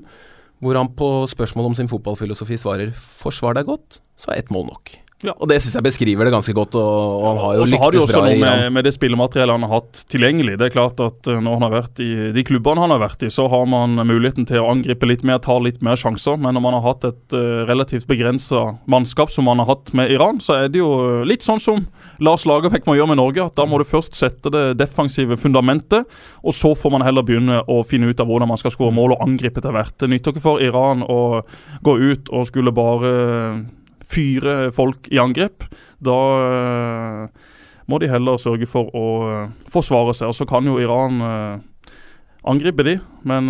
hvor 0.65 0.79
han 0.79 0.89
på 0.97 1.09
spørsmål 1.29 1.71
om 1.71 1.75
sin 1.77 1.89
fotballfilosofi 1.91 2.57
svarer 2.57 2.93
'forsvar 2.93 3.53
deg 3.53 3.65
godt, 3.69 3.99
så 4.17 4.31
er 4.31 4.39
ett 4.41 4.51
mål 4.51 4.71
nok'. 4.73 5.06
Ja. 5.25 5.33
Og 5.33 5.49
det 5.49 5.55
syns 5.63 5.73
jeg 5.73 5.85
beskriver 5.87 6.27
det 6.27 6.31
ganske 6.35 6.53
godt, 6.53 6.75
og, 6.77 7.23
han 7.25 7.39
har 7.41 7.55
jo 7.57 7.63
lyktes 7.65 7.73
bra. 7.73 7.77
Og 7.77 7.81
så 7.81 7.81
har 7.81 7.93
det 7.95 8.01
også 8.03 8.19
noe 8.21 8.35
med, 8.37 8.65
med, 8.75 8.85
det 8.85 8.91
spillemateriellet 8.93 9.57
han 9.57 9.65
har 9.65 9.71
hatt 9.79 10.01
tilgjengelig. 10.13 10.57
Det 10.61 10.67
er 10.67 10.73
klart 10.75 11.01
at 11.01 11.29
uh, 11.31 11.39
når 11.41 11.55
han 11.57 11.65
har 11.65 11.73
vært 11.73 12.01
i 12.05 12.09
de 12.35 12.43
klubbene 12.45 12.83
han 12.83 12.93
har 12.93 13.01
vært 13.01 13.25
i, 13.25 13.31
så 13.33 13.47
har 13.49 13.65
man 13.69 13.97
muligheten 13.97 14.45
til 14.45 14.61
å 14.61 14.67
angripe 14.69 15.09
litt 15.09 15.25
mer, 15.25 15.41
ta 15.41 15.55
litt 15.63 15.81
mer 15.85 15.97
sjanser. 15.97 16.37
Men 16.37 16.53
når 16.53 16.65
man 16.67 16.77
har 16.77 16.85
hatt 16.85 17.07
et 17.09 17.37
uh, 17.37 17.63
relativt 17.65 18.05
begrensa 18.09 18.61
mannskap 18.85 19.33
som 19.33 19.49
man 19.49 19.63
har 19.63 19.71
hatt 19.71 19.89
med 19.97 20.13
Iran, 20.13 20.37
så 20.43 20.59
er 20.59 20.69
det 20.69 20.83
jo 20.83 20.91
litt 21.25 21.45
sånn 21.45 21.63
som 21.63 21.81
Lars 22.21 22.45
Lagerbäck 22.49 22.85
må 22.85 22.93
gjøre 22.99 23.15
med 23.15 23.21
Norge. 23.21 23.47
at 23.49 23.57
Da 23.57 23.65
må 23.65 23.81
du 23.81 23.87
først 23.89 24.13
sette 24.17 24.53
det 24.53 24.65
defensive 24.77 25.39
fundamentet, 25.41 26.05
og 26.45 26.53
så 26.53 26.75
får 26.77 26.93
man 26.93 27.05
heller 27.07 27.25
begynne 27.25 27.63
å 27.65 27.81
finne 27.87 28.13
ut 28.13 28.21
av 28.21 28.29
hvordan 28.29 28.53
man 28.53 28.61
skal 28.61 28.75
skåre 28.75 28.93
mål 28.93 29.17
og 29.17 29.25
angripe 29.25 29.65
til 29.65 29.73
hvert. 29.73 29.97
Det 29.97 30.13
nytter 30.13 30.35
ikke 30.35 30.45
for 30.45 30.61
Iran 30.61 31.01
å 31.01 31.41
gå 31.81 31.97
ut 32.05 32.29
og 32.29 32.45
skulle 32.51 32.75
bare 32.75 33.17
fyre 34.07 34.57
folk 34.75 35.09
i 35.11 35.19
angrep. 35.21 35.65
Da 36.03 36.17
uh, 36.17 37.47
må 37.87 37.99
de 38.01 38.11
heller 38.11 38.39
sørge 38.41 38.67
for 38.69 38.91
å 38.95 39.07
uh, 39.23 39.55
forsvare 39.71 40.15
seg. 40.17 40.31
Og 40.31 40.37
så 40.37 40.47
kan 40.49 40.67
jo 40.67 40.79
Iran 40.81 41.23
uh, 41.23 41.97
angripe 42.47 42.85
de, 42.87 42.99
men 43.27 43.49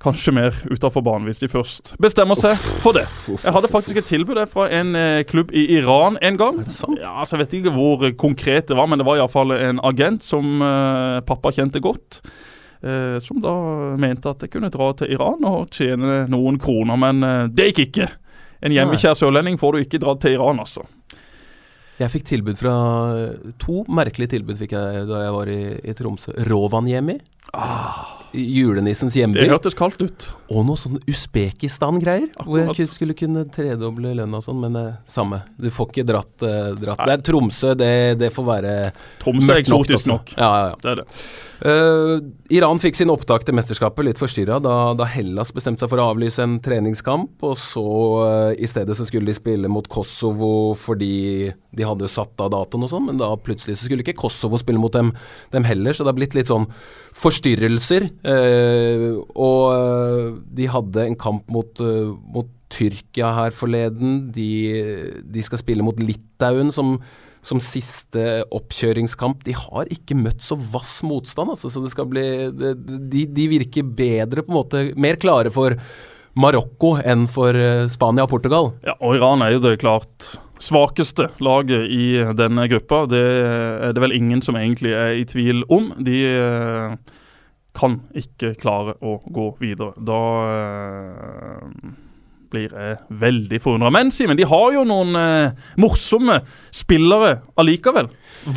kanskje 0.00 0.32
mer 0.32 0.54
utafor 0.70 1.02
banen 1.02 1.26
hvis 1.26 1.40
de 1.42 1.48
først 1.50 1.90
bestemmer 2.00 2.38
seg 2.38 2.54
for 2.80 2.94
det. 2.94 3.02
Jeg 3.26 3.52
hadde 3.56 3.70
faktisk 3.72 3.98
et 3.98 4.06
tilbud 4.06 4.38
fra 4.48 4.68
en 4.70 4.94
klubb 5.26 5.50
i 5.50 5.64
Iran 5.74 6.14
en 6.22 6.38
gang. 6.38 6.60
Ja, 6.94 7.16
altså 7.24 7.34
Jeg 7.34 7.42
vet 7.42 7.56
ikke 7.58 7.72
hvor 7.74 8.06
konkret 8.20 8.70
det 8.70 8.78
var, 8.78 8.86
men 8.86 9.02
det 9.02 9.08
var 9.08 9.18
iallfall 9.18 9.56
en 9.56 9.82
agent 9.82 10.22
som 10.22 10.62
pappa 11.26 11.50
kjente 11.56 11.82
godt. 11.82 12.20
som 13.26 13.42
da 13.42 13.56
mente 13.98 14.30
at 14.30 14.46
jeg 14.46 14.54
kunne 14.54 14.70
dra 14.70 14.92
til 14.94 15.10
Iran 15.10 15.44
og 15.50 15.74
tjene 15.74 16.22
noen 16.30 16.60
kroner, 16.62 16.96
men 16.96 17.50
det 17.50 17.72
gikk 17.72 17.88
ikke. 17.88 18.12
En 18.62 18.72
hjemmekjær 18.74 19.16
sørlending 19.16 19.58
får 19.60 19.72
du 19.72 19.84
ikke 19.86 20.00
dratt 20.02 20.20
til 20.24 20.36
Iran, 20.36 20.60
altså. 20.60 20.84
Jeg 22.00 22.08
fikk 22.14 22.24
tilbud 22.30 22.56
fra 22.56 22.72
To 23.60 23.82
merkelige 23.92 24.32
tilbud 24.38 24.56
fikk 24.56 24.72
jeg 24.72 25.02
da 25.08 25.18
jeg 25.26 25.34
var 25.36 25.50
i, 25.52 25.60
i 25.84 25.92
Tromsø. 25.98 26.32
Rovaniemi. 26.48 27.18
Ah, 27.52 28.06
julenissens 28.32 29.16
hjemby. 29.18 29.40
Det 29.42 29.50
hørtes 29.50 29.74
kaldt 29.76 30.00
ut. 30.00 30.28
Og 30.54 30.64
noe 30.68 30.78
sånn 30.80 30.96
Usbekistan-greier. 31.10 32.30
Hvor 32.46 32.72
jeg 32.78 32.88
skulle 32.88 33.16
kunne 33.18 33.42
tredoble 33.52 34.14
lønna 34.16 34.40
og 34.40 34.46
sånn, 34.46 34.60
men 34.64 34.78
eh, 34.80 34.96
samme. 35.08 35.42
Du 35.60 35.68
får 35.74 35.90
ikke 35.92 36.06
dratt. 36.08 36.32
eh, 36.46 36.70
dratt. 36.80 37.04
Det 37.04 37.16
er 37.18 37.24
Tromsø, 37.26 37.74
det, 37.80 37.92
det 38.22 38.32
får 38.32 38.48
være 38.48 38.74
Tromsø 39.20 39.56
er 39.56 39.64
eksotisk 39.64 40.08
nok. 40.12 40.32
Ja, 40.38 40.50
ja, 40.50 40.66
ja. 40.70 40.80
Det 40.80 40.92
er 40.94 41.02
det. 41.02 41.08
Uh, 41.60 42.22
Iran 42.48 42.80
fikk 42.80 42.96
sin 42.96 43.10
opptak 43.12 43.44
til 43.44 43.52
mesterskapet 43.56 44.06
litt 44.06 44.20
forstyrra 44.20 44.56
da, 44.64 44.94
da, 44.96 45.04
Hellas 45.12 45.52
bestemte 45.52 45.84
seg 45.84 45.90
for 45.92 46.00
å 46.00 46.06
avlyse 46.14 46.40
en 46.44 46.56
treningskamp. 46.64 47.34
Og 47.44 47.56
så 47.60 47.84
uh, 47.84 48.52
i 48.56 48.68
stedet 48.70 48.96
så 48.96 49.06
skulle 49.08 49.28
de 49.28 49.36
spille 49.36 49.70
mot 49.72 49.88
Kosovo 49.90 50.72
fordi 50.78 51.50
de 51.76 51.86
hadde 51.86 52.08
satt 52.10 52.40
av 52.40 52.52
datoen 52.54 52.86
og 52.86 52.92
sånn, 52.92 53.10
men 53.10 53.20
da 53.20 53.28
plutselig 53.38 53.76
så 53.78 53.86
skulle 53.86 54.06
ikke 54.06 54.18
Kosovo 54.22 54.58
spille 54.60 54.80
mot 54.80 54.94
dem, 54.96 55.12
dem 55.54 55.68
heller, 55.68 55.94
så 55.94 56.06
det 56.06 56.14
har 56.14 56.20
blitt 56.20 56.38
litt 56.38 56.50
sånn 56.50 56.68
forstyrrelser. 57.20 58.08
Uh, 58.24 59.20
og 59.36 60.40
de 60.56 60.70
hadde 60.70 61.04
en 61.10 61.20
kamp 61.20 61.44
mot, 61.52 61.84
mot 62.34 62.48
Tyrkia 62.70 63.32
her 63.36 63.56
forleden. 63.56 64.30
De, 64.34 64.50
de 65.26 65.42
skal 65.46 65.60
spille 65.62 65.84
mot 65.86 65.98
Litauen, 66.00 66.72
som 66.74 66.98
som 67.44 67.60
siste 67.62 68.42
oppkjøringskamp. 68.52 69.44
De 69.46 69.54
har 69.56 69.90
ikke 69.92 70.16
møtt 70.18 70.44
så 70.44 70.58
vass 70.72 70.98
motstand, 71.06 71.54
altså, 71.54 71.70
så 71.72 71.82
det 71.84 71.92
skal 71.94 72.08
bli 72.10 72.24
de, 72.52 73.24
de, 73.24 73.46
virker 73.54 73.86
bedre, 73.86 74.44
på 74.44 74.52
en 74.52 74.58
måte, 74.58 74.82
mer 75.00 75.16
klare 75.20 75.52
for 75.54 75.76
Marokko 76.40 76.94
enn 77.00 77.26
for 77.30 77.56
eh, 77.56 77.88
Spania 77.90 78.26
og 78.26 78.32
Portugal. 78.34 78.70
Ja, 78.86 78.94
og 79.00 79.16
Iran 79.18 79.42
er 79.42 79.56
jo 79.56 79.64
det 79.64 79.80
klart 79.82 80.34
svakeste 80.60 81.30
laget 81.40 81.88
i 81.90 82.20
denne 82.36 82.66
gruppa. 82.70 83.06
Det 83.10 83.24
er 83.24 83.96
det 83.96 84.04
vel 84.04 84.14
ingen 84.14 84.44
som 84.44 84.58
egentlig 84.60 84.92
er 84.94 85.16
i 85.16 85.24
tvil 85.28 85.64
om. 85.72 85.90
De 85.98 86.20
eh, 86.28 87.16
kan 87.76 87.98
ikke 88.16 88.52
klare 88.60 88.98
å 89.00 89.16
gå 89.24 89.48
videre. 89.62 89.96
Da 89.96 90.20
eh, 90.52 91.98
blir 92.50 92.72
jeg 92.74 92.96
veldig 93.22 93.60
forundra. 93.62 93.90
Men 93.94 94.10
Simen, 94.14 94.38
de 94.38 94.48
har 94.48 94.72
jo 94.74 94.84
noen 94.88 95.16
eh, 95.18 95.52
morsomme 95.80 96.40
spillere 96.74 97.30
allikevel. 97.60 98.06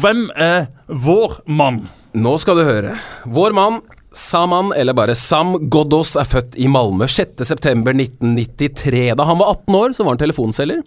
Hvem 0.02 0.22
er 0.40 0.68
vår 0.88 1.32
mann? 1.52 1.84
Nå 2.14 2.38
skal 2.42 2.58
du 2.60 2.64
høre. 2.68 2.92
Vår 3.26 3.52
mann 3.58 3.82
Saman, 4.14 4.70
eller 4.78 4.94
bare 4.94 5.16
Sam 5.18 5.56
Goddos, 5.74 6.14
er 6.22 6.28
født 6.30 6.54
i 6.62 6.68
Malmö 6.70 7.08
6.9.1993. 7.10 9.16
Da 9.18 9.26
han 9.26 9.40
var 9.42 9.50
18 9.56 9.78
år, 9.80 9.90
så 9.98 10.06
var 10.06 10.14
han 10.14 10.22
telefonselger 10.22 10.84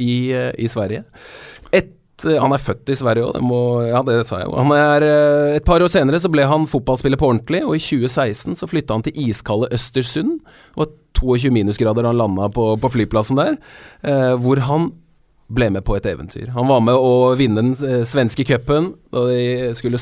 i, 0.00 0.32
eh, 0.32 0.52
i 0.56 0.68
Sverige. 0.68 1.04
Et 1.72 1.92
Eh, 2.26 2.40
han 2.40 2.54
er 2.54 2.62
født 2.62 2.92
i 2.92 2.98
Sverige 2.98 3.28
òg, 3.28 3.36
det 3.38 3.90
Ja, 3.90 4.02
det 4.06 4.18
sa 4.28 4.40
jeg 4.40 4.48
jo. 4.48 4.74
Eh, 4.74 5.56
et 5.56 5.64
par 5.64 5.80
år 5.80 5.92
senere 5.92 6.20
så 6.20 6.30
ble 6.32 6.46
han 6.48 6.66
fotballspiller 6.66 7.20
på 7.20 7.30
ordentlig, 7.30 7.64
og 7.64 7.76
i 7.76 7.82
2016 7.82 8.56
så 8.56 8.68
flytta 8.70 8.94
han 8.94 9.06
til 9.06 9.16
iskalde 9.28 9.70
Østersund. 9.74 10.40
Og 10.76 10.92
22 11.14 11.50
minusgrader 11.54 12.04
han 12.04 12.18
landa 12.18 12.50
på, 12.52 12.74
på, 12.80 12.90
flyplassen 12.90 13.38
der, 13.38 13.56
eh, 14.02 14.34
hvor 14.40 14.60
han 14.66 14.92
ble 15.54 15.68
med 15.70 15.84
på 15.84 15.96
et 15.96 16.06
eventyr. 16.08 16.48
Han 16.54 16.68
var 16.70 16.80
med 16.82 16.96
å 16.96 17.34
vinne 17.38 17.60
den 17.60 17.72
eh, 17.84 18.02
svenske 18.08 18.46
cupen. 18.48 18.94
Da 19.12 19.26
de 19.28 19.72
skulle 19.76 20.00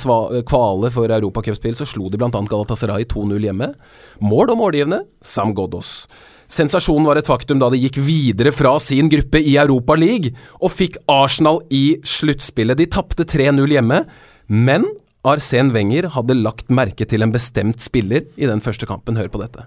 kvale 0.49 0.91
for 0.95 1.11
europacupspill, 1.11 1.77
så 1.79 1.89
slo 1.89 2.09
de 2.11 2.21
bl.a. 2.21 2.31
Galatasaray 2.31 3.07
2-0 3.11 3.49
hjemme. 3.49 3.73
Mål 4.23 4.55
og 4.55 4.63
målgivende 4.63 5.03
Sam 5.21 5.55
Goddos. 5.57 6.07
Sensasjonen 6.53 7.07
var 7.09 7.17
et 7.17 7.29
faktum 7.29 7.61
da 7.63 7.71
de 7.73 7.79
gikk 7.81 7.97
videre 8.05 8.53
fra 8.53 8.75
sin 8.83 9.09
gruppe 9.13 9.41
i 9.41 9.55
Europa 9.57 9.97
League 9.97 10.35
og 10.61 10.75
fikk 10.75 10.99
Arsenal 11.09 11.63
i 11.73 11.97
sluttspillet. 12.05 12.77
De 12.77 12.89
tapte 12.93 13.25
3-0 13.25 13.73
hjemme, 13.73 14.03
men 14.53 14.85
Arsen 15.25 15.71
Wenger 15.73 16.11
hadde 16.13 16.37
lagt 16.37 16.69
merke 16.69 17.07
til 17.09 17.25
en 17.25 17.33
bestemt 17.33 17.81
spiller 17.81 18.27
i 18.37 18.49
den 18.51 18.61
første 18.61 18.89
kampen. 18.91 19.17
Hør 19.17 19.31
på 19.33 19.41
dette. 19.41 19.65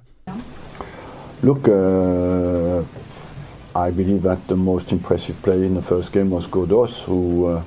Look, 1.42 1.68
uh, 1.68 2.86
I 3.76 3.90
believe 3.90 4.22
that 4.24 4.46
the 4.48 4.56
most 4.56 4.92
impressive 4.92 5.42
player 5.42 5.66
in 5.66 5.74
the 5.74 5.82
first 5.82 6.14
game 6.14 6.30
was 6.30 6.46
Godos, 6.48 7.04
who 7.04 7.48
uh, 7.48 7.62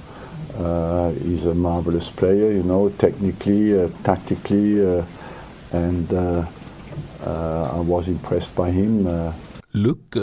uh, 0.61 1.11
is 1.25 1.47
a 1.47 1.55
marvelous 1.55 2.11
player, 2.11 2.53
you 2.53 2.63
know, 2.63 2.89
technically, 2.99 3.75
uh, 3.75 3.89
tactically, 4.05 4.79
uh, 4.81 5.03
and 5.73 6.13
uh, 6.13 6.45
I 7.29 7.83
was 7.85 8.09
impressed 8.09 8.55
by 8.57 8.71
him. 8.73 9.07
Uh. 9.07 9.33
Look 9.77 10.17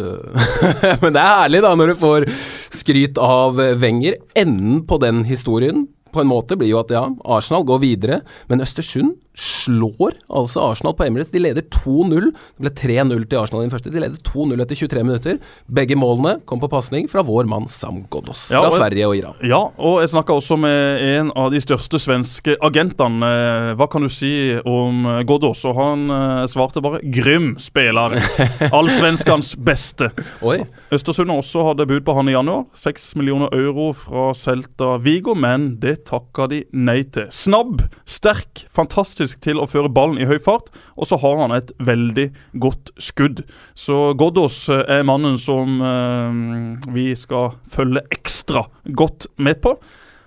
Men 1.04 1.14
det 1.14 1.22
er 1.22 1.36
herlig 1.44 1.62
da 1.62 1.76
når 1.78 1.92
du 1.92 2.00
får 2.02 2.26
skryt 2.74 3.20
av 3.22 3.60
Wenger. 3.82 4.18
Enden 4.36 4.82
på 4.90 4.98
den 5.04 5.22
historien 5.30 5.86
på 6.16 6.24
en 6.24 6.32
måte 6.32 6.58
blir 6.58 6.72
jo 6.72 6.80
at 6.80 6.94
ja, 6.96 7.04
Arsenal 7.28 7.66
går 7.68 7.82
videre, 7.84 8.22
men 8.48 8.64
Østersund 8.64 9.18
slår 9.36 10.16
altså 10.30 10.64
Arsenal 10.72 10.96
på 10.96 11.06
Emirates. 11.06 11.32
De 11.34 11.42
leder 11.44 11.66
2-0. 11.74 12.32
Det 12.32 12.64
ble 12.64 12.72
3-0 12.72 13.26
til 13.30 13.40
Arsenal 13.40 13.64
i 13.64 13.68
den 13.68 13.74
første. 13.74 13.92
De 13.94 14.02
leder 14.02 14.20
2-0 14.24 14.64
etter 14.64 14.80
23 14.80 15.04
minutter. 15.04 15.40
Begge 15.68 15.98
målene 16.00 16.38
kom 16.48 16.62
på 16.62 16.70
pasning 16.72 17.10
fra 17.12 17.24
vår 17.26 17.50
mann 17.52 17.68
Sam 17.72 18.04
Godos 18.12 18.48
fra 18.50 18.62
ja, 18.62 18.70
og, 18.70 18.76
Sverige 18.78 19.10
og 19.10 19.18
Iran. 19.20 19.40
Ja, 19.46 19.62
og 19.76 20.00
jeg 20.04 20.14
snakka 20.14 20.38
også 20.38 20.58
med 20.62 21.04
en 21.10 21.32
av 21.36 21.52
de 21.54 21.62
største 21.64 22.00
svenske 22.02 22.56
agentene. 22.64 23.32
Hva 23.80 23.90
kan 23.92 24.06
du 24.06 24.12
si 24.12 24.32
om 24.62 25.06
Godos? 25.28 25.66
Og 25.68 25.78
han 25.80 26.08
uh, 26.12 26.46
svarte 26.52 26.84
bare 26.86 27.02
'grym 27.04 27.56
spiller'. 27.62 28.18
Allsvenskans 28.78 29.56
beste. 29.60 30.12
Oi. 30.46 30.62
Østersund 30.96 31.34
også 31.34 31.68
hadde 31.72 31.88
bud 31.90 32.06
på 32.08 32.16
han 32.16 32.30
i 32.30 32.38
januar. 32.38 32.66
6 32.78 33.16
millioner 33.20 33.52
euro 33.56 33.92
fra 33.98 34.32
Celta 34.38 34.96
Vigo, 35.02 35.36
men 35.36 35.74
det 35.82 36.06
takka 36.10 36.48
de 36.52 36.64
nei 36.72 37.02
til. 37.04 37.28
Snabb, 37.34 37.84
sterk, 38.06 38.66
fantastisk 38.74 39.25
til 39.44 39.60
å 39.62 39.68
føre 39.70 39.92
ballen 39.92 40.22
i 40.22 40.28
høy 40.30 40.38
fart, 40.44 40.72
og 40.96 41.10
så 41.10 41.20
har 41.22 41.42
han 41.42 41.56
et 41.56 41.74
veldig 41.84 42.30
godt 42.62 42.94
skudd. 43.02 43.44
Så 43.74 44.14
Goddos 44.20 44.66
eh, 44.70 44.86
er 45.00 45.08
mannen 45.08 45.40
som 45.42 45.80
eh, 45.82 46.90
vi 46.96 47.12
skal 47.18 47.56
følge 47.72 48.06
ekstra 48.14 48.68
godt 48.86 49.30
med 49.38 49.64
på. 49.66 49.78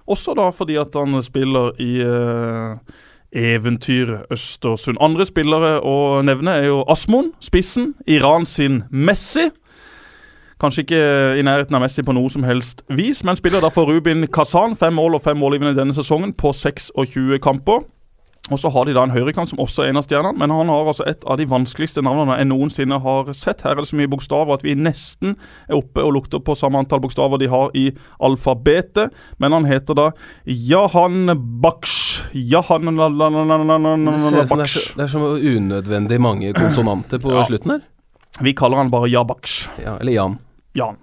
Også 0.08 0.34
da 0.36 0.48
fordi 0.56 0.78
at 0.80 0.96
han 0.96 1.20
spiller 1.22 1.74
i, 1.84 2.00
uh, 2.00 2.80
eventyret 3.32 4.24
Østersund. 4.32 4.98
Andre 5.00 5.26
spillere 5.28 5.78
å 5.84 6.22
nevne 6.24 6.58
er 6.60 6.68
jo 6.70 6.82
Asmon, 6.88 7.32
spissen. 7.44 7.92
Iran 8.06 8.46
sin 8.48 8.82
Messi. 8.90 9.50
Kanskje 10.58 10.82
ikke 10.82 11.02
i 11.38 11.44
nærheten 11.46 11.76
av 11.76 11.84
Messi 11.84 12.02
på 12.02 12.14
noe 12.16 12.30
som 12.32 12.42
helst 12.42 12.82
vis, 12.90 13.20
men 13.22 13.38
spiller 13.38 13.62
da 13.62 13.70
for 13.70 13.86
Rubin 13.86 14.26
Kazan. 14.32 14.74
Fem 14.76 14.96
mål 14.96 15.18
og 15.18 15.22
fem 15.22 15.38
målgivende 15.38 15.76
denne 15.76 15.94
sesongen 15.94 16.32
på 16.34 16.50
26 16.56 17.38
kamper. 17.44 17.84
Og 18.48 18.60
så 18.60 18.70
har 18.72 18.88
de 18.88 18.94
da 18.96 19.04
en 19.04 19.12
høyrekant 19.12 19.50
som 19.50 19.60
også 19.62 19.84
er 19.84 19.92
en 19.92 20.00
av 20.00 20.06
stjernene, 20.06 20.38
men 20.40 20.52
han 20.54 20.70
har 20.72 20.88
altså 20.88 21.04
et 21.08 21.24
av 21.28 21.38
de 21.40 21.46
vanskeligste 21.48 22.02
navnene 22.04 22.38
jeg 22.38 22.48
noensinne 22.48 22.98
har 23.04 23.32
sett. 23.36 23.64
Her 23.66 23.76
er 23.76 23.82
det 23.82 23.90
så 23.90 23.98
mye 24.00 24.10
bokstaver 24.10 24.56
at 24.56 24.64
vi 24.66 24.76
nesten 24.78 25.36
er 25.68 25.76
oppe 25.78 26.04
og 26.04 26.14
lukter 26.16 26.42
på 26.44 26.56
samme 26.58 26.80
antall 26.80 27.02
bokstaver 27.04 27.40
de 27.42 27.50
har 27.52 27.74
i 27.76 27.86
alfabetet. 28.24 29.12
Men 29.42 29.56
han 29.56 29.68
heter 29.68 29.98
da 29.98 30.08
Jahan 30.44 31.34
Baksh. 31.62 32.28
Jahan 32.32 32.96
Baksh. 32.96 34.94
det 34.96 35.04
er 35.04 35.12
så 35.12 35.18
unødvendig 35.36 36.20
mange 36.20 36.52
konsonanter 36.56 37.22
på 37.22 37.36
slutten 37.48 37.76
her. 37.76 37.86
Vi 38.40 38.52
kaller 38.54 38.76
han 38.76 38.90
bare 38.90 39.08
Jabaksh. 39.10 39.68
Ja, 39.82 39.96
eller 39.98 40.12
Jan. 40.12 40.38
Jan. 40.72 40.96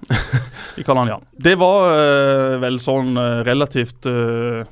Vi 0.76 0.84
kaller 0.84 1.00
han 1.02 1.10
Jan. 1.10 1.26
Det 1.32 1.56
var 1.60 1.90
eh, 1.92 2.56
vel 2.64 2.80
sånn 2.80 3.18
eh, 3.20 3.42
relativt 3.48 4.08
eh, 4.10 4.64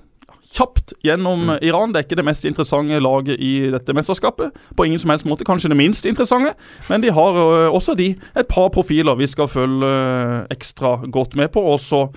kjapt 0.54 0.94
gjennom 1.04 1.48
mm. 1.48 1.58
Iran. 1.62 1.94
Det 1.94 2.02
er 2.02 2.08
ikke 2.08 2.20
det 2.20 2.28
mest 2.28 2.46
interessante 2.46 3.00
laget 3.02 3.42
i 3.42 3.70
dette 3.74 3.96
mesterskapet. 3.96 4.54
På 4.78 4.86
ingen 4.86 5.02
som 5.02 5.14
helst 5.14 5.28
måte 5.30 5.48
kanskje 5.48 5.72
det 5.72 5.80
minst 5.80 6.08
interessante, 6.10 6.54
men 6.90 7.04
de 7.04 7.12
har 7.14 7.40
eh, 7.42 7.74
også 7.74 7.96
de 8.00 8.14
et 8.14 8.50
par 8.50 8.70
profiler 8.74 9.18
vi 9.20 9.30
skal 9.30 9.50
følge 9.52 9.90
eh, 9.90 10.40
ekstra 10.54 10.98
godt 11.08 11.38
med 11.40 11.54
på. 11.54 11.64
Og 11.74 11.80
så 11.82 12.08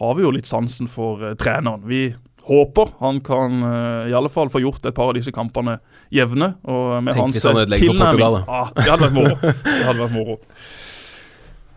har 0.00 0.16
vi 0.16 0.24
jo 0.26 0.32
litt 0.34 0.48
sansen 0.48 0.90
for 0.90 1.22
eh, 1.22 1.36
treneren. 1.40 1.84
Vi 1.88 2.08
håper 2.46 2.92
han 3.00 3.16
kan 3.26 3.58
i 4.06 4.12
alle 4.14 4.28
fall 4.30 4.46
få 4.46 4.60
gjort 4.62 4.84
et 4.86 4.94
par 4.94 5.08
av 5.10 5.16
disse 5.16 5.32
kampene 5.34 5.80
jevne. 6.14 6.52
Og 6.62 7.00
med 7.02 7.16
Tenk 7.16 7.34
hans 7.34 7.46
han 7.48 7.72
tilnærming 7.72 8.44
ah, 8.46 8.68
Det 8.70 8.86
hadde 8.86 9.08
vært 9.08 9.16
moro. 9.16 9.34
Det 9.42 9.80
hadde 9.82 9.98
vært 10.04 10.14
moro. 10.14 10.36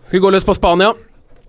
Skal 0.04 0.20
vi 0.20 0.22
gå 0.28 0.30
løs 0.36 0.46
på 0.46 0.54
Spania? 0.54 0.92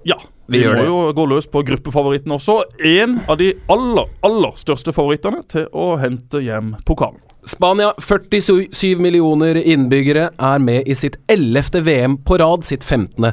Ja, 0.09 0.17
Vi 0.51 0.65
vi, 0.65 0.71
må 0.75 0.85
jo 0.87 1.01
gå 1.15 1.27
løs 1.31 1.47
på 1.51 1.63
gruppefavoritten 1.67 2.35
også. 2.35 2.57
En 2.83 3.21
av 3.31 3.39
de 3.39 3.53
aller, 3.71 4.09
aller 4.27 4.57
største 4.59 4.95
favorittene 4.95 5.45
til 5.51 5.69
å 5.71 5.93
hente 6.01 6.43
hjem 6.43 6.75
pokalen. 6.89 7.21
Spania, 7.47 7.95
47 8.03 8.99
millioner 9.01 9.57
innbyggere, 9.57 10.29
er 10.37 10.61
med 10.61 10.89
i 10.91 10.97
sitt 10.99 11.17
11. 11.31 11.81
VM 11.87 12.19
på 12.27 12.37
rad, 12.43 12.67
sitt 12.67 12.85
15. 12.85 13.31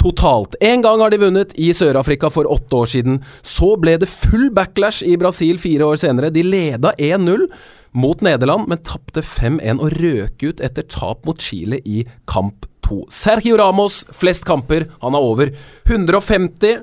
totalt. 0.00 0.54
En 0.64 0.80
gang 0.80 1.02
har 1.02 1.12
de 1.12 1.18
vunnet 1.20 1.50
i 1.60 1.74
Sør-Afrika 1.76 2.30
for 2.32 2.48
åtte 2.48 2.78
år 2.78 2.88
siden. 2.88 3.18
Så 3.44 3.74
ble 3.76 3.98
det 4.00 4.08
full 4.08 4.48
backlash 4.56 5.02
i 5.04 5.18
Brasil 5.20 5.60
fire 5.60 5.90
år 5.90 6.00
senere. 6.00 6.30
De 6.32 6.40
leda 6.46 6.94
1-0 6.96 7.44
mot 7.92 8.22
Nederland, 8.24 8.70
men 8.70 8.80
tapte 8.86 9.20
5-1 9.20 9.82
og 9.82 9.98
røk 10.00 10.46
ut 10.46 10.64
etter 10.64 10.86
tap 10.88 11.26
mot 11.28 11.42
Chile 11.42 11.82
i 11.84 12.06
kamp 12.30 12.69
2. 12.90 13.06
Sergio 13.14 13.56
Ramos, 13.60 14.02
flest 14.12 14.44
kamper. 14.48 14.88
Han 15.00 15.16
har 15.16 15.30
over 15.30 15.54
150. 15.88 16.82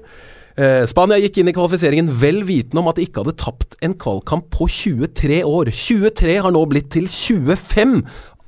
Eh, 0.57 0.85
Spania 0.89 1.19
gikk 1.21 1.37
inn 1.37 1.51
i 1.51 1.53
kvalifiseringen 1.53 2.09
vel 2.17 2.41
vitende 2.47 2.81
om 2.81 2.87
at 2.89 2.97
de 2.97 3.05
ikke 3.05 3.21
hadde 3.21 3.37
tapt 3.37 3.75
en 3.85 3.93
kvalkamp 3.99 4.47
på 4.55 4.65
23 4.73 5.43
år. 5.45 5.69
23 5.69 6.39
har 6.41 6.55
nå 6.55 6.63
blitt 6.71 6.89
til 6.95 7.05
25. 7.11 7.99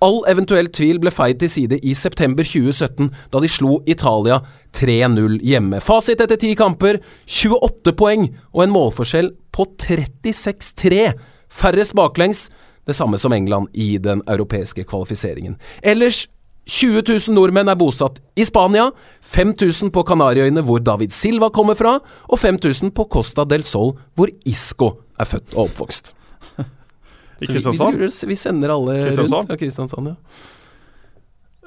All 0.01 0.21
eventuell 0.31 0.69
tvil 0.71 1.01
ble 1.03 1.11
feid 1.11 1.41
til 1.41 1.51
side 1.51 1.77
i 1.83 1.93
september 1.97 2.47
2017, 2.47 3.09
da 3.29 3.41
de 3.43 3.49
slo 3.51 3.81
Italia 3.85 4.39
3-0 4.79 5.41
hjemme. 5.43 5.81
Fasit 5.83 6.23
etter 6.23 6.39
ti 6.39 6.53
kamper 6.57 7.01
28 7.27 7.93
poeng 7.99 8.29
og 8.55 8.63
en 8.63 8.73
målforskjell 8.73 9.33
på 9.51 9.67
36-3. 9.83 11.11
Færrest 11.51 11.97
baklengs, 11.99 12.47
det 12.87 12.95
samme 12.95 13.19
som 13.21 13.35
England 13.35 13.69
i 13.73 13.97
den 14.01 14.23
europeiske 14.25 14.87
kvalifiseringen. 14.87 15.59
Ellers 15.83 16.25
20 16.69 17.01
000 17.07 17.33
nordmenn 17.33 17.71
er 17.71 17.77
bosatt 17.79 18.19
i 18.37 18.43
Spania, 18.45 18.91
5000 19.25 19.89
på 19.95 20.03
Kanariøyene 20.05 20.61
hvor 20.67 20.81
David 20.85 21.09
Silva 21.15 21.49
kommer 21.49 21.73
fra, 21.79 21.95
og 22.29 22.37
5000 22.39 22.91
på 22.93 23.07
Costa 23.09 23.45
del 23.49 23.63
Sol 23.65 23.95
hvor 24.15 24.29
Isco 24.45 24.91
er 25.19 25.25
født 25.25 25.55
og 25.55 25.63
oppvokst. 25.65 26.11
I 27.41 27.47
Kristiansand? 27.49 27.97
vi- 27.97 28.11
Vi, 28.11 28.27
vi 28.33 28.35
sender 28.37 28.73
alle 28.75 28.99
rundt. 29.09 29.49
Ja, 29.49 29.57
Kristiansand, 29.57 30.11
ja. 30.13 30.15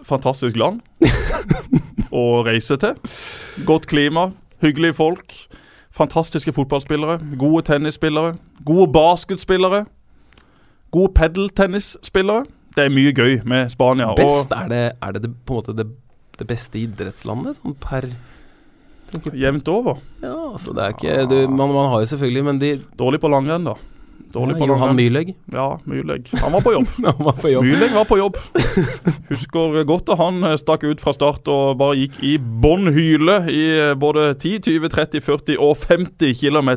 Fantastisk 0.07 0.57
land 0.59 0.81
å 2.13 2.23
reise 2.47 2.77
til. 2.83 2.97
Godt 3.69 3.87
klima, 3.91 4.29
hyggelige 4.63 4.97
folk. 4.99 5.35
Fantastiske 5.93 6.53
fotballspillere, 6.57 7.19
gode 7.39 7.63
tennisspillere, 7.69 8.37
gode 8.65 8.89
basketspillere. 8.95 9.85
Gode 10.93 11.13
padeltennisspillere. 11.17 12.47
Det 12.73 12.87
er 12.87 12.93
mye 12.93 13.13
gøy 13.13 13.41
med 13.49 13.73
Spania. 13.73 14.13
Best, 14.17 14.53
er 14.57 14.69
det, 14.73 14.83
er 14.97 15.17
det, 15.17 15.31
på 15.45 15.57
en 15.57 15.63
måte 15.63 15.77
det, 15.77 15.89
det 16.39 16.47
beste 16.49 16.81
idrettslandet, 16.81 17.61
sånn 17.61 17.77
per 17.81 18.09
Jevnt 19.13 19.67
over. 19.69 19.99
Ja, 20.23 20.33
altså 20.55 20.73
det 20.73 20.85
er 20.87 20.95
ikke 20.95 21.17
du, 21.29 21.35
man, 21.53 21.69
man 21.75 21.91
har 21.93 22.01
jo 22.01 22.09
selvfølgelig, 22.15 22.45
men 22.47 22.61
de 22.63 22.71
Dårlig 22.97 23.21
på 23.21 23.29
langrenn, 23.29 23.67
da. 23.69 23.75
Dårlig 24.33 24.57
på 24.57 24.67
Johan 24.71 24.97
Myrlegg? 24.97 25.35
Ja, 25.53 25.67
Myrlegg. 25.85 26.31
Han 26.41 26.55
var 26.55 26.63
på 26.65 26.73
jobb. 26.73 26.87
Han 27.05 27.19
var 27.27 27.37
på 27.37 27.51
jobb. 27.53 27.67
Myrlegg 27.67 27.93
var 27.93 28.07
på 28.09 28.17
jobb. 28.17 28.39
Husker 29.29 29.83
godt 29.89 30.07
da 30.09 30.17
han 30.17 30.41
eh, 30.49 30.57
stakk 30.61 30.87
ut 30.89 31.03
fra 31.05 31.13
start 31.13 31.49
og 31.53 31.77
bare 31.81 31.99
gikk 32.01 32.17
i 32.25 32.39
bånn 32.41 32.89
hyle 32.95 33.43
i 33.53 33.63
eh, 33.77 33.93
både 33.99 34.31
10, 34.39 34.63
20, 34.65 34.93
30, 34.95 35.25
40 35.27 35.61
og 35.61 35.77
50 35.85 36.33
km. 36.41 36.73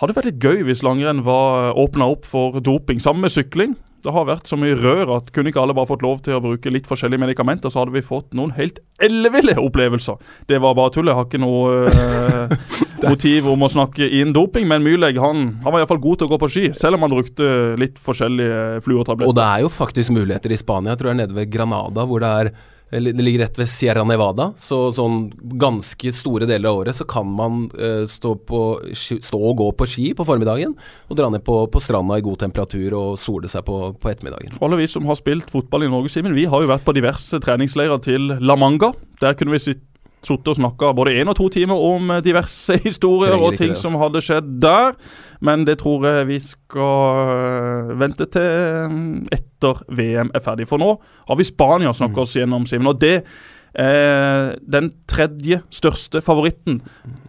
Hadde 0.00 0.16
vært 0.16 0.30
litt 0.30 0.40
gøy 0.40 0.64
hvis 0.70 0.80
langrenn 0.86 1.20
var 1.26 1.76
åpna 1.80 2.08
opp 2.14 2.24
for 2.28 2.56
doping, 2.64 3.02
sammen 3.02 3.26
med 3.26 3.34
sykling. 3.34 3.76
Det 4.04 4.12
har 4.12 4.26
vært 4.28 4.48
så 4.50 4.58
mye 4.60 4.76
rør 4.76 5.14
at 5.16 5.30
kunne 5.32 5.48
ikke 5.48 5.62
alle 5.62 5.74
bare 5.76 5.88
fått 5.88 6.02
lov 6.04 6.18
til 6.26 6.36
å 6.36 6.42
bruke 6.44 6.72
litt 6.72 6.88
forskjellige 6.88 7.22
medikamenter, 7.22 7.72
så 7.72 7.80
hadde 7.80 7.94
vi 7.94 8.04
fått 8.04 8.34
noen 8.36 8.52
helt 8.58 8.82
elleville 9.02 9.56
opplevelser. 9.62 10.18
Det 10.50 10.58
var 10.60 10.76
bare 10.76 10.92
tull. 10.92 11.08
Jeg 11.08 11.16
har 11.16 11.24
ikke 11.24 11.40
noe 11.40 11.86
eh, 11.88 12.52
motiv 13.14 13.48
om 13.48 13.64
å 13.64 13.70
snakke 13.72 14.10
inn 14.20 14.34
doping, 14.36 14.68
men 14.68 14.84
Myrleg 14.84 15.16
han, 15.22 15.46
han 15.64 15.72
var 15.72 15.80
iallfall 15.80 16.02
god 16.04 16.20
til 16.20 16.28
å 16.28 16.34
gå 16.34 16.40
på 16.44 16.50
ski, 16.52 16.66
selv 16.76 16.98
om 16.98 17.06
han 17.06 17.16
brukte 17.16 17.48
litt 17.80 17.96
forskjellige 18.02 18.84
fluortabletter. 18.84 19.32
Og 19.32 19.38
det 19.40 19.48
er 19.48 19.64
jo 19.64 19.72
faktisk 19.72 20.12
muligheter 20.16 20.52
i 20.52 20.60
Spania. 20.60 20.92
Jeg 20.92 21.00
tror 21.00 21.14
er 21.14 21.20
nede 21.22 21.38
ved 21.40 21.52
Granada, 21.54 22.04
hvor 22.08 22.20
det 22.20 22.34
er 22.42 22.52
Det 22.90 23.00
ligger 23.00 23.40
rett 23.42 23.56
ved 23.58 23.68
Sierra 23.72 24.04
Nevada, 24.06 24.52
så 24.60 24.92
sånn 24.94 25.32
ganske 25.58 26.12
store 26.14 26.46
deler 26.46 26.68
av 26.70 26.82
året 26.82 26.94
så 26.94 27.06
kan 27.08 27.26
man 27.26 27.64
uh, 27.74 28.04
stå, 28.06 28.34
på, 28.46 28.60
stå 28.94 29.40
og 29.40 29.56
gå 29.58 29.70
på 29.80 29.88
ski 29.88 30.04
på 30.14 30.26
formiddagen, 30.28 30.76
og 31.08 31.18
dra 31.18 31.30
ned 31.32 31.42
på, 31.46 31.56
på 31.72 31.82
stranda 31.82 32.20
i 32.20 32.24
god 32.26 32.44
temperatur 32.44 32.94
og 33.00 33.16
sole 33.18 33.50
seg 33.50 33.64
på, 33.66 33.80
på 33.98 34.12
ettermiddagen. 34.12 34.54
For 34.54 34.68
alle 34.68 34.78
vi 34.82 34.90
som 34.90 35.08
har 35.10 35.18
spilt 35.18 35.50
fotball 35.50 35.88
i 35.88 35.90
Norge, 35.90 36.22
vi 36.34 36.46
har 36.50 36.62
jo 36.62 36.70
vært 36.70 36.86
på 36.86 36.94
diverse 36.94 37.40
treningsleirer 37.42 38.04
til 38.04 38.36
La 38.44 38.54
Manga. 38.60 38.92
Der 39.24 39.34
kunne 39.34 39.56
vi 39.56 39.64
sitt- 39.70 39.90
sittet 40.26 40.48
og 40.54 40.58
snakka 40.58 40.92
både 40.96 41.14
én 41.20 41.28
og 41.30 41.36
to 41.38 41.48
timer 41.52 41.76
om 41.90 42.10
eh, 42.16 42.22
diverse 42.24 42.76
historier 42.88 43.36
og 43.38 43.56
ting 43.58 43.74
altså. 43.74 43.88
som 43.88 43.98
hadde 44.00 44.22
skjedd 44.24 44.52
der. 44.64 44.94
Men 45.44 45.64
det 45.68 45.78
tror 45.82 46.04
jeg 46.08 46.28
vi 46.30 46.38
skal 46.40 47.24
eh, 47.34 47.94
vente 48.00 48.26
til 48.32 48.92
mm, 48.92 49.26
etter 49.34 49.82
VM 49.92 50.30
er 50.34 50.44
ferdig. 50.44 50.68
For 50.70 50.80
nå 50.80 50.94
har 51.28 51.36
vi 51.40 51.44
Spania 51.48 51.90
å 51.90 51.94
Mm. 51.94 52.00
snakke 52.02 52.20
oss 52.24 52.34
gjennom, 52.36 52.64
Simen. 52.66 52.88
Og 52.90 52.98
det 53.02 53.22
er 53.74 54.54
den 54.70 54.92
tredje 55.10 55.60
største 55.74 56.20
favoritten 56.22 56.80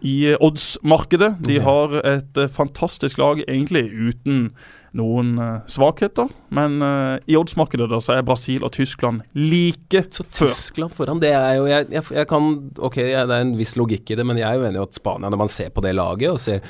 i 0.06 0.28
eh, 0.32 0.36
oddsmarkedet. 0.40 1.34
De 1.46 1.58
har 1.64 1.96
et 2.06 2.38
eh, 2.38 2.48
fantastisk 2.54 3.18
lag, 3.18 3.42
egentlig 3.48 3.88
uten 3.90 4.50
noen 4.96 5.34
eh, 5.38 5.60
svakheter. 5.70 6.28
Men 6.56 6.80
eh, 6.82 7.18
i 7.28 7.36
oddsmarkedet 7.36 7.88
da, 7.90 7.98
så 8.00 8.14
er 8.16 8.22
Brasil 8.26 8.64
og 8.64 8.72
Tyskland 8.72 9.22
like 9.34 10.04
Så 10.14 10.24
før. 10.24 10.48
Tyskland 10.52 10.94
foran, 10.96 11.20
det 11.20 11.32
er 11.34 11.56
jo 11.58 11.66
Jeg, 11.66 11.88
jeg, 11.90 12.04
jeg 12.14 12.28
kan 12.30 12.46
Ok, 12.78 12.96
jeg- 13.02 13.26
det 13.28 13.34
er 13.36 13.40
en 13.44 13.56
viss 13.58 13.74
logikk 13.76 14.10
i 14.10 14.14
det, 14.16 14.24
men 14.26 14.38
jeg 14.38 14.46
er 14.48 14.54
jo 14.60 14.66
enig 14.68 14.78
i 14.80 14.82
at 14.86 14.94
Spania, 14.94 15.28
når 15.28 15.38
man 15.42 15.48
ser 15.52 15.70
på 15.74 15.82
det 15.84 15.94
laget 15.98 16.30
og 16.30 16.40
ser 16.40 16.60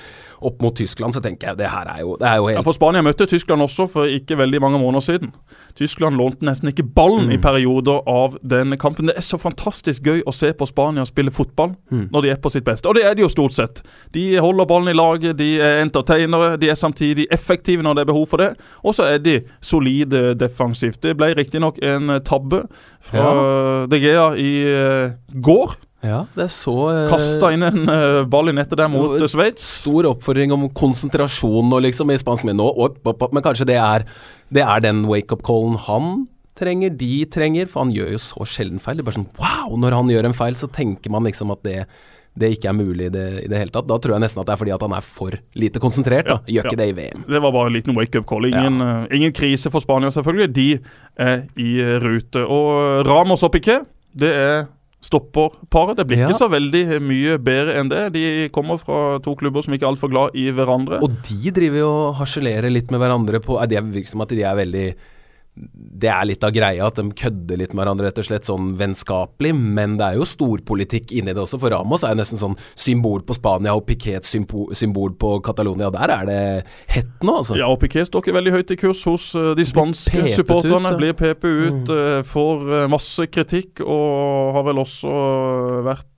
opp 0.43 0.61
mot 0.63 0.75
Tyskland, 0.77 1.15
så 1.17 1.21
tenker 1.25 1.49
jeg 1.53 1.57
det 1.59 1.69
her 1.73 1.87
er 1.89 2.01
jo 2.01 2.17
Det 2.21 2.27
er 2.29 2.37
jo 2.41 2.49
Ja, 2.51 2.61
for 2.63 2.73
Spania 2.77 3.03
møtte 3.05 3.27
Tyskland 3.29 3.63
også 3.63 3.87
for 3.89 4.05
ikke 4.09 4.37
veldig 4.37 4.61
mange 4.65 4.79
måneder 4.81 5.05
siden. 5.05 5.33
Tyskland 5.77 6.17
lånte 6.17 6.43
nesten 6.49 6.69
ikke 6.73 6.85
ballen 6.97 7.27
Mm. 7.29 7.33
i 7.33 7.39
perioder 7.39 8.01
av 8.09 8.39
den 8.43 8.77
kampen. 8.79 9.07
Det 9.07 9.17
er 9.17 9.25
så 9.25 9.39
fantastisk 9.39 10.03
gøy 10.03 10.23
å 10.27 10.33
se 10.35 10.53
på 10.53 10.67
Spania 10.67 11.05
spille 11.05 11.31
fotball 11.31 11.75
Mm. 11.93 12.09
når 12.13 12.23
de 12.23 12.31
er 12.31 12.37
på 12.37 12.51
sitt 12.51 12.65
beste. 12.65 12.89
Og 12.89 12.95
det 12.97 13.05
er 13.05 13.15
de 13.15 13.23
jo 13.23 13.29
stort 13.29 13.53
sett. 13.53 13.83
De 14.13 14.37
holder 14.41 14.65
ballen 14.67 14.89
i 14.89 14.97
laget, 14.97 15.37
de 15.37 15.61
er 15.61 15.83
entertainere, 15.85 16.57
de 16.59 16.69
er 16.71 16.75
samtidig 16.75 17.27
effektive 17.31 17.83
når 17.83 17.95
det 17.95 18.01
er 18.01 18.13
behov 18.13 18.16
for 18.29 18.43
det. 18.43 18.53
Og 18.83 18.97
så 18.97 19.09
er 19.13 19.23
de 19.23 19.41
solide 19.65 20.31
defensivt. 20.39 21.03
Det 21.05 21.17
ble 21.19 21.33
riktignok 21.37 21.81
en 21.85 22.17
eh, 22.17 22.23
tabbe 22.25 22.65
fra 23.05 23.27
De 23.91 24.01
Gea 24.01 24.31
i 24.41 24.53
eh, 24.71 25.17
går. 25.45 25.77
Ja, 26.07 26.21
det 26.37 26.45
er 26.45 26.53
så 26.53 26.75
uh, 26.93 27.07
Kasta 27.11 27.49
inn 27.55 27.65
en 27.67 27.89
uh, 27.89 28.23
ball 28.29 28.53
i 28.53 28.55
nettet 28.55 28.79
der 28.79 28.91
mot 28.93 29.17
uh, 29.17 29.27
Sveits. 29.31 29.65
Stor 29.83 30.07
oppfordring 30.13 30.53
om 30.55 30.69
konsentrasjon 30.77 31.73
og 31.73 31.83
liksom 31.83 32.13
i 32.13 32.19
spansk 32.21 32.47
men 32.47 32.59
nå, 32.61 32.67
opp, 32.69 33.01
opp, 33.03 33.25
opp, 33.27 33.35
men 33.35 33.45
kanskje 33.45 33.67
det 33.73 33.79
er, 33.81 34.05
det 34.55 34.63
er 34.63 34.85
den 34.85 35.07
wake-up-callen 35.09 35.81
han 35.87 36.27
trenger, 36.57 36.93
de 37.01 37.25
trenger, 37.33 37.69
for 37.69 37.85
han 37.85 37.95
gjør 37.95 38.15
jo 38.15 38.21
så 38.23 38.47
sjelden 38.49 38.83
feil. 38.83 38.99
Det 38.99 39.05
er 39.05 39.09
bare 39.09 39.19
sånn 39.19 39.33
wow! 39.41 39.75
Når 39.83 39.97
han 39.99 40.13
gjør 40.13 40.29
en 40.29 40.37
feil, 40.37 40.59
så 40.59 40.71
tenker 40.73 41.13
man 41.13 41.27
liksom 41.29 41.53
at 41.55 41.65
det 41.67 41.81
det 42.37 42.53
ikke 42.57 42.69
er 42.71 42.77
mulig 42.77 43.09
i 43.09 43.13
det, 43.13 43.27
i 43.47 43.49
det 43.49 43.61
hele 43.61 43.73
tatt. 43.73 43.89
Da 43.89 43.97
tror 44.03 44.17
jeg 44.17 44.25
nesten 44.27 44.43
at 44.43 44.49
det 44.49 44.55
er 44.55 44.61
fordi 44.61 44.75
at 44.77 44.85
han 44.85 44.95
er 44.97 45.05
for 45.05 45.37
lite 45.57 45.81
konsentrert. 45.83 46.29
da. 46.29 46.39
Gjør 46.53 46.69
ikke 46.69 46.81
det 46.83 46.89
i 46.93 46.97
VM. 46.99 47.27
Det 47.27 47.43
var 47.43 47.55
bare 47.55 47.73
en 47.73 47.77
liten 47.79 47.97
wake-up 47.97 48.29
call. 48.29 48.49
Ingen, 48.51 48.81
uh, 48.85 49.09
ingen, 49.15 49.33
krise 49.37 49.73
for 49.73 49.85
Spania, 49.85 50.13
selvfølgelig. 50.13 50.53
De 50.57 50.69
er 51.17 51.45
i 51.57 51.71
rute. 52.03 52.45
Og 52.45 53.07
Ramos 53.09 53.47
og 53.47 53.55
Piquet, 53.57 53.89
det 54.17 54.33
er 54.37 54.67
stopperparet. 55.07 55.97
Det 55.97 56.07
blir 56.09 56.23
ja. 56.23 56.29
ikke 56.29 56.43
så 56.43 56.51
veldig 56.53 57.01
mye 57.05 57.41
bedre 57.43 57.81
enn 57.81 57.91
det. 57.93 58.05
De 58.17 58.25
kommer 58.55 58.81
fra 58.83 59.19
to 59.25 59.37
klubber 59.39 59.65
som 59.65 59.77
ikke 59.77 59.87
er 59.89 59.93
altfor 59.95 60.13
glad 60.13 60.37
i 60.39 60.49
hverandre. 60.55 61.01
Og 61.05 61.19
de 61.29 61.53
driver 61.57 61.83
jo 61.83 61.91
og 61.91 62.17
harselerer 62.21 62.73
litt 62.73 62.93
med 62.93 63.03
hverandre 63.03 63.41
på 63.45 63.59
Det 63.71 63.83
virker 63.93 64.13
som 64.13 64.25
at 64.27 64.35
de 64.35 64.45
er 64.45 64.59
veldig 64.61 64.89
det 65.57 66.11
er 66.13 66.27
litt 66.29 66.45
av 66.45 66.53
greia 66.53 66.87
at 66.87 66.99
de 66.99 67.07
kødder 67.17 67.61
litt 67.61 67.73
med 67.73 67.81
hverandre, 67.81 68.11
rett 68.11 68.19
og 68.21 68.27
slett 68.29 68.49
sånn 68.49 68.75
vennskapelig. 68.77 69.55
Men 69.57 69.97
det 69.97 70.11
er 70.11 70.19
jo 70.21 70.29
storpolitikk 70.29 71.15
inni 71.17 71.33
det 71.33 71.41
også, 71.43 71.61
for 71.63 71.73
Ramos 71.73 72.05
er 72.05 72.13
jo 72.13 72.21
nesten 72.21 72.41
sånn 72.41 72.57
symbol 72.77 73.25
på 73.27 73.37
Spania 73.37 73.77
og 73.77 73.87
Piquet 73.89 74.27
symbol 74.27 75.15
på 75.17 75.33
Catalonia. 75.47 75.89
Der 75.95 76.13
er 76.13 76.29
det 76.29 76.41
hett 76.93 77.25
nå, 77.25 77.39
altså. 77.41 77.57
Ja, 77.59 77.71
og 77.73 77.81
Piquet 77.81 78.11
står 78.11 78.25
ikke 78.25 78.37
veldig 78.37 78.57
høyt 78.59 78.75
i 78.75 78.81
kurs 78.81 79.05
hos 79.09 79.31
uh, 79.39 79.55
de 79.57 79.65
spanske 79.67 80.27
supporterne. 80.37 80.93
Blir 81.01 81.17
PP 81.17 81.49
ut, 81.49 81.89
mm. 81.89 81.95
uh, 81.95 82.21
får 82.27 82.69
uh, 82.69 82.83
masse 82.93 83.29
kritikk 83.33 83.81
og 83.85 84.53
har 84.59 84.69
vel 84.69 84.85
også 84.85 85.17
vært 85.87 86.16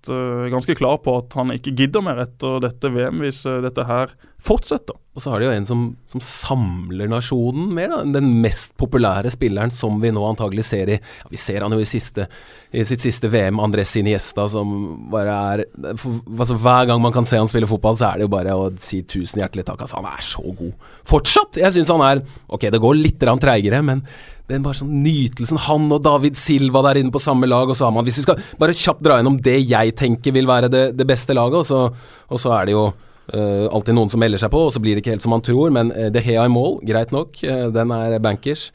ganske 0.53 0.77
klar 0.79 0.99
på 1.05 1.19
at 1.21 1.35
han 1.39 1.53
ikke 1.55 1.75
gidder 1.77 2.05
mer 2.05 2.25
etter 2.25 2.61
dette 2.65 2.91
VM 2.95 3.23
hvis 3.25 3.45
dette 3.65 3.87
her 3.89 4.15
fortsetter. 4.39 4.97
Og 5.19 5.23
så 5.25 5.33
har 5.33 5.43
de 5.43 5.49
jo 5.49 5.55
en 5.57 5.65
som, 5.67 5.81
som 6.07 6.23
samler 6.23 7.09
nasjonen 7.11 7.73
mer, 7.75 7.91
da. 7.91 8.05
Den 8.15 8.29
mest 8.43 8.77
populære 8.79 9.33
spilleren 9.35 9.73
som 9.75 9.97
vi 9.99 10.13
nå 10.15 10.23
antagelig 10.23 10.63
ser 10.69 10.93
i 10.95 10.99
ja, 11.01 11.27
Vi 11.33 11.41
ser 11.43 11.65
han 11.67 11.75
jo 11.75 11.81
i, 11.83 11.89
siste, 11.89 12.29
i 12.71 12.85
sitt 12.87 13.03
siste 13.03 13.31
VM, 13.33 13.59
Andres 13.59 13.97
Iniesta, 13.99 14.47
som 14.53 14.71
bare 15.11 15.35
er 15.35 15.65
altså, 15.75 16.55
Hver 16.55 16.87
gang 16.93 17.03
man 17.03 17.17
kan 17.17 17.27
se 17.27 17.41
han 17.41 17.51
spille 17.51 17.67
fotball, 17.67 17.99
så 17.99 18.13
er 18.13 18.21
det 18.21 18.29
jo 18.29 18.35
bare 18.37 18.55
å 18.55 18.71
si 18.79 19.03
tusen 19.03 19.43
hjertelig 19.43 19.67
takk. 19.67 19.83
Altså, 19.83 19.99
han 19.99 20.11
er 20.13 20.23
så 20.23 20.45
god. 20.47 20.91
Fortsatt! 21.11 21.59
Jeg 21.65 21.75
syns 21.75 21.91
han 21.97 22.07
er 22.07 22.23
Ok, 22.47 22.71
det 22.71 22.83
går 22.83 23.01
litt 23.03 23.19
treigere, 23.19 23.83
men 23.83 24.07
den 24.49 24.65
bare 24.65 24.79
sånn 24.81 24.95
nytelsen 25.05 25.61
Han 25.67 25.91
og 25.93 26.01
David 26.07 26.39
Silva 26.41 26.81
der 26.89 27.03
inne 27.03 27.13
på 27.13 27.21
samme 27.23 27.49
lag, 27.49 27.69
og 27.69 27.77
så 27.77 27.89
har 27.89 27.93
man 27.95 28.07
Hvis 28.07 28.23
vi 28.23 28.25
skal 28.29 28.41
bare 28.61 28.77
kjapt 28.77 29.05
dra 29.05 29.19
gjennom 29.19 29.37
det 29.45 29.59
jeg 29.69 29.93
tenker 29.99 30.35
vil 30.37 30.49
være 30.49 30.71
det, 30.73 30.85
det 30.97 31.07
beste 31.09 31.37
laget, 31.37 31.61
og 31.61 31.69
så, 31.69 31.85
og 32.29 32.43
så 32.43 32.57
er 32.61 32.71
det 32.71 32.79
jo 32.79 32.89
Uh, 33.29 33.69
alltid 33.77 33.93
noen 33.93 34.09
som 34.09 34.23
melder 34.23 34.41
seg 34.41 34.49
på, 34.49 34.61
og 34.65 34.71
så 34.73 34.81
blir 34.81 34.97
det 34.97 35.03
ikke 35.03 35.13
helt 35.13 35.21
som 35.21 35.35
man 35.35 35.43
tror. 35.45 35.69
Men 35.69 35.91
uh, 35.93 36.07
De 36.09 36.23
Hea 36.25 36.47
i 36.49 36.49
mål, 36.49 36.79
greit 36.89 37.11
nok. 37.13 37.37
Uh, 37.45 37.67
den 37.75 37.91
er 37.93 38.15
bankers. 38.25 38.71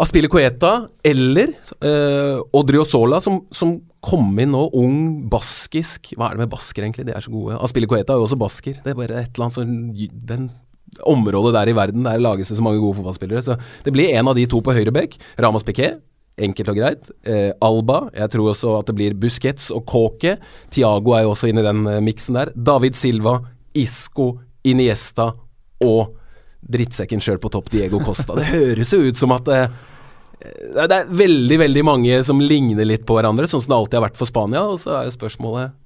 Aspille 0.00 0.30
Coeta 0.30 0.86
eller 1.04 1.50
uh, 1.82 2.38
Odriozola, 2.56 3.18
som, 3.20 3.42
som 3.50 3.74
kom 4.02 4.30
inn 4.40 4.54
nå, 4.54 4.62
ung, 4.78 5.00
baskisk 5.30 6.14
Hva 6.14 6.30
er 6.30 6.38
det 6.38 6.46
med 6.46 6.52
basker, 6.54 6.86
egentlig? 6.86 7.08
De 7.10 7.16
er 7.16 7.26
så 7.26 7.34
gode. 7.34 7.58
Aspille 7.58 7.90
Coeta 7.90 8.14
er 8.14 8.22
jo 8.22 8.28
også 8.28 8.38
basker. 8.40 8.78
Det 8.84 8.94
er 8.94 9.00
bare 9.02 9.18
et 9.20 9.34
eller 9.34 9.48
annet 9.48 9.58
sånn 9.58 9.74
Den 10.30 10.46
området 11.08 11.54
der 11.56 11.72
i 11.72 11.76
verden 11.76 12.06
der 12.06 12.22
lages 12.22 12.52
det 12.52 12.58
så 12.58 12.64
mange 12.64 12.80
gode 12.82 12.98
fotballspillere. 13.00 13.42
Så 13.44 13.58
det 13.84 13.92
blir 13.94 14.12
en 14.16 14.28
av 14.28 14.38
de 14.38 14.46
to 14.50 14.62
på 14.64 14.74
høyre 14.76 14.94
bekk. 14.94 15.18
Ramas 15.40 15.66
Piquet. 15.66 16.00
Enkelt 16.42 16.70
og 16.72 16.78
greit. 16.78 17.10
Eh, 17.28 17.50
Alba. 17.60 18.06
Jeg 18.16 18.32
tror 18.32 18.52
også 18.54 18.78
at 18.78 18.88
det 18.88 18.96
blir 18.96 19.16
Busquets 19.20 19.70
og 19.74 19.84
Kåke. 19.88 20.38
Tiago 20.72 21.16
er 21.16 21.26
jo 21.26 21.34
også 21.34 21.50
inne 21.50 21.60
i 21.60 21.68
den 21.68 21.84
miksen 22.04 22.38
der. 22.38 22.52
David 22.56 22.96
Silva, 22.96 23.38
Isco, 23.76 24.34
Iniesta 24.64 25.32
og 25.82 26.14
drittsekken 26.72 27.22
sjøl 27.22 27.40
på 27.42 27.50
topp, 27.52 27.70
Diego 27.72 28.00
Costa. 28.04 28.36
Det 28.38 28.48
høres 28.52 28.92
jo 28.94 29.02
ut 29.02 29.18
som 29.18 29.34
at 29.34 29.48
eh, 29.52 29.78
det 30.72 30.96
er 30.96 31.10
veldig 31.10 31.58
veldig 31.60 31.84
mange 31.86 32.22
som 32.26 32.40
ligner 32.42 32.86
litt 32.88 33.04
på 33.06 33.14
hverandre, 33.18 33.46
sånn 33.50 33.62
som 33.62 33.74
det 33.74 33.78
alltid 33.78 33.98
har 33.98 34.06
vært 34.08 34.18
for 34.18 34.30
Spania. 34.30 34.64
Og 34.72 34.80
så 34.82 34.96
er 34.96 35.08
jo 35.08 35.14
spørsmålet 35.14 35.76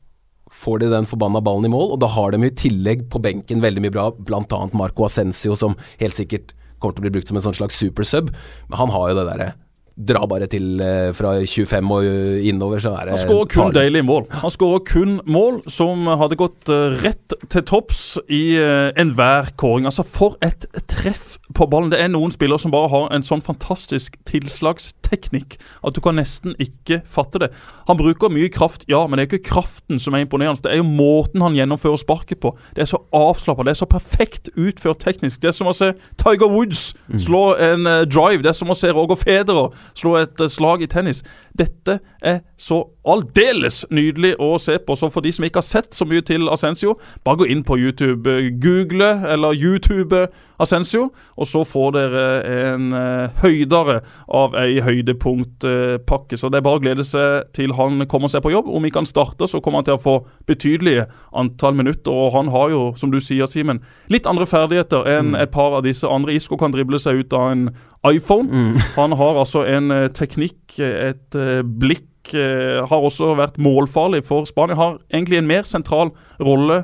Får 0.52 0.78
de 0.82 0.90
den 0.92 1.08
forbanna 1.08 1.42
ballen 1.44 1.66
i 1.66 1.72
mål? 1.72 1.96
Og 1.96 2.00
da 2.02 2.10
har 2.14 2.32
de 2.32 2.46
i 2.46 2.54
tillegg 2.54 3.06
på 3.12 3.20
benken 3.22 3.64
veldig 3.64 3.82
mye 3.84 3.94
bra, 3.94 4.08
bl.a. 4.14 4.62
Marco 4.76 5.06
Ascencio, 5.06 5.56
som 5.58 5.76
helt 6.00 6.16
sikkert 6.16 6.54
kommer 6.78 6.96
til 6.96 7.02
å 7.02 7.06
bli 7.06 7.14
brukt 7.16 7.30
som 7.30 7.38
en 7.38 7.44
sånn 7.44 7.56
slags 7.56 7.78
supersub. 7.80 8.32
Men 8.70 8.80
han 8.82 8.92
har 8.94 9.10
jo 9.10 9.18
det 9.18 9.30
derre 9.30 9.52
dra 9.96 10.26
bare 10.28 10.44
til 10.52 10.80
eh, 10.84 11.08
fra 11.16 11.30
25 11.40 11.92
og 11.96 12.06
innover, 12.44 12.82
så 12.84 12.92
er 12.98 13.08
det 13.08 13.14
Han 13.14 13.22
skårer 13.22 13.48
kun 13.54 13.72
deilige 13.72 14.04
mål. 14.04 14.26
Han 14.42 14.52
skårer 14.52 14.82
kun 14.84 15.14
mål 15.24 15.62
som 15.72 16.04
hadde 16.20 16.36
gått 16.36 16.68
rett 17.00 17.36
til 17.48 17.64
topps 17.64 18.02
i 18.28 18.42
enhver 18.60 19.54
kåring. 19.56 19.88
Altså, 19.88 20.04
for 20.04 20.36
et 20.44 20.68
treff 20.92 21.38
på 21.54 21.66
ballen. 21.70 21.90
Det 21.92 22.00
er 22.00 22.10
noen 22.10 22.32
spillere 22.34 22.58
som 22.58 22.72
bare 22.74 22.90
har 22.90 23.10
en 23.14 23.24
sånn 23.26 23.44
fantastisk 23.44 24.16
tilslagsteknikk 24.26 25.56
at 25.86 25.94
du 25.94 26.00
kan 26.02 26.18
nesten 26.18 26.56
ikke 26.62 27.02
fatte 27.06 27.40
det. 27.42 27.50
Han 27.86 27.98
bruker 28.00 28.32
mye 28.32 28.50
kraft, 28.52 28.86
ja, 28.90 29.04
men 29.06 29.18
det 29.18 29.26
er 29.26 29.30
ikke 29.30 29.52
kraften 29.52 30.00
som 30.02 30.16
er 30.16 30.24
imponerende. 30.24 30.64
Det 30.64 30.72
er 30.72 30.80
jo 30.80 30.88
måten 30.88 31.44
han 31.44 31.56
gjennomfører 31.56 32.00
sparket 32.02 32.40
på. 32.42 32.54
Det 32.74 32.82
er 32.82 32.90
så 32.90 33.02
avslappa, 33.14 33.66
det 33.66 33.76
er 33.76 33.80
så 33.82 33.90
perfekt 33.90 34.50
utført 34.56 35.04
teknisk. 35.04 35.40
Det 35.42 35.52
er 35.52 35.56
som 35.56 35.70
å 35.70 35.76
se 35.76 35.92
Tiger 36.22 36.50
Woods 36.50 36.88
mm. 37.06 37.20
slå 37.26 37.44
en 37.62 37.86
uh, 37.86 38.02
drive. 38.08 38.42
Det 38.42 38.50
er 38.50 38.58
som 38.58 38.72
å 38.72 38.78
se 38.78 38.90
Roger 38.90 39.20
Federer 39.20 39.70
slå 39.94 40.16
et 40.22 40.42
uh, 40.42 40.50
slag 40.50 40.82
i 40.82 40.90
tennis. 40.90 41.22
Dette 41.56 42.00
er 42.22 42.42
så 42.60 42.82
aldeles 43.06 43.84
nydelig 43.94 44.34
å 44.42 44.56
se 44.58 44.78
på. 44.82 44.96
Så 44.98 45.10
for 45.14 45.24
de 45.24 45.32
som 45.34 45.46
ikke 45.46 45.62
har 45.62 45.68
sett 45.68 45.94
så 45.94 46.08
mye 46.08 46.24
til 46.26 46.50
Ascencio, 46.50 46.96
bare 47.24 47.42
gå 47.42 47.50
inn 47.52 47.62
på 47.66 47.78
YouTube. 47.78 48.36
Google 48.62 49.12
eller 49.30 49.54
YouTube 49.54 50.26
Ascencio, 50.62 51.10
og 51.36 51.48
så 51.48 51.62
får 51.68 51.90
dere 51.96 52.24
en 52.48 52.88
uh, 52.96 53.42
høydere 53.42 53.98
av 54.32 54.56
ei 54.56 54.80
høydepunktpakke. 54.84 56.38
Så 56.40 56.48
det 56.48 56.60
er 56.60 56.64
bare 56.66 56.80
å 56.80 56.84
glede 56.84 57.04
seg 57.04 57.50
til 57.56 57.74
han 57.76 58.06
kommer 58.10 58.32
seg 58.32 58.44
på 58.44 58.54
jobb. 58.54 58.70
Om 58.72 58.88
ikke 58.88 59.02
han 59.02 59.10
starter, 59.10 59.50
så 59.50 59.60
kommer 59.60 59.82
han 59.82 59.88
til 59.90 59.98
å 59.98 60.02
få 60.02 60.16
betydelige 60.48 61.06
antall 61.36 61.76
minutter. 61.76 62.14
Og 62.14 62.32
han 62.38 62.50
har 62.54 62.72
jo, 62.72 62.82
som 62.96 63.12
du 63.12 63.20
sier, 63.20 63.48
Simen, 63.50 63.82
litt 64.12 64.26
andre 64.28 64.48
ferdigheter 64.48 65.06
enn 65.12 65.34
mm. 65.34 65.38
et 65.44 65.52
par 65.52 65.76
av 65.76 65.84
disse 65.86 66.08
andre. 66.08 66.34
Isco 66.36 66.58
kan 66.60 66.74
drible 66.74 67.00
seg 67.02 67.20
ut 67.20 67.36
av 67.36 67.52
en 67.52 67.68
iPhone. 68.08 68.48
Mm. 68.48 68.82
Han 68.96 69.16
har 69.20 69.38
altså 69.44 69.64
en 69.68 69.92
uh, 69.92 70.08
teknikk, 70.14 70.78
et 70.80 71.36
blikk 71.78 72.04
har 72.26 73.04
også 73.06 73.36
vært 73.38 73.54
målfarlig 73.62 74.24
for 74.26 74.48
Spania. 74.48 74.74
Har 74.74 74.96
egentlig 75.14 75.38
en 75.38 75.46
mer 75.46 75.68
sentral 75.68 76.10
rolle 76.42 76.80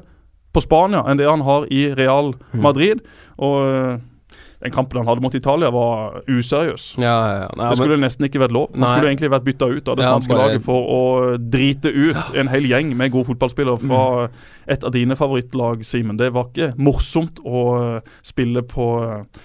på 0.53 0.63
Spania 0.63 1.03
enn 1.09 1.21
det 1.21 1.29
han 1.29 1.45
har 1.47 1.67
i 1.73 1.87
Real 1.97 2.33
mm. 2.37 2.63
Madrid. 2.63 3.03
Og 3.43 3.59
eh, 3.67 4.01
den 4.63 4.71
kampen 4.71 5.01
han 5.01 5.09
hadde 5.11 5.23
mot 5.25 5.35
Italia, 5.35 5.71
var 5.75 6.21
useriøs. 6.31 6.85
Ja, 7.03 7.15
ja, 7.43 7.47
Nei, 7.59 7.69
det 7.69 7.79
skulle 7.81 7.97
men, 7.97 8.05
nesten 8.07 8.27
ikke 8.29 8.45
vært 8.45 8.55
lov. 8.55 8.69
Han 8.75 8.85
nei. 8.85 8.91
skulle 8.93 9.11
egentlig 9.11 9.31
vært 9.33 9.47
bytta 9.49 9.69
ut 9.73 9.89
av 9.91 9.97
det 9.99 10.07
spanske 10.07 10.37
laget 10.39 10.63
for 10.67 10.93
å 10.95 11.01
drite 11.41 11.91
ut 11.91 12.37
en 12.39 12.51
hel 12.53 12.69
gjeng 12.71 12.93
med 12.99 13.11
gode 13.15 13.33
fotballspillere 13.33 13.83
fra 13.83 14.03
mm. 14.29 14.45
et 14.77 14.87
av 14.87 14.95
dine 14.95 15.17
favorittlag, 15.19 15.83
Simen. 15.87 16.21
Det 16.21 16.31
var 16.37 16.53
ikke 16.53 16.71
morsomt 16.79 17.43
å 17.43 17.65
eh, 17.81 18.13
spille 18.23 18.63
på 18.71 18.87
eh, 19.03 19.43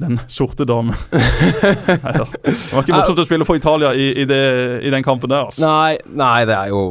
den 0.00 0.18
sorte 0.26 0.66
dame. 0.66 0.96
Nei 1.14 2.16
da. 2.18 2.26
Det 2.26 2.56
var 2.72 2.82
ikke 2.82 2.98
morsomt 2.98 3.22
å 3.22 3.28
spille 3.28 3.46
for 3.46 3.62
Italia 3.62 3.94
i, 3.94 4.10
i, 4.24 4.26
det, 4.26 4.42
i 4.82 4.90
den 4.90 5.06
kampen 5.06 5.30
der. 5.30 5.46
Altså. 5.52 5.62
Nei, 5.62 6.00
nei, 6.10 6.40
det 6.50 6.58
er 6.58 6.74
jo 6.74 6.82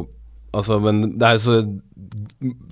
Altså, 0.50 0.80
men 0.82 1.12
det 1.14 1.22
er 1.22 1.36
jo 1.36 1.42
så 1.44 1.56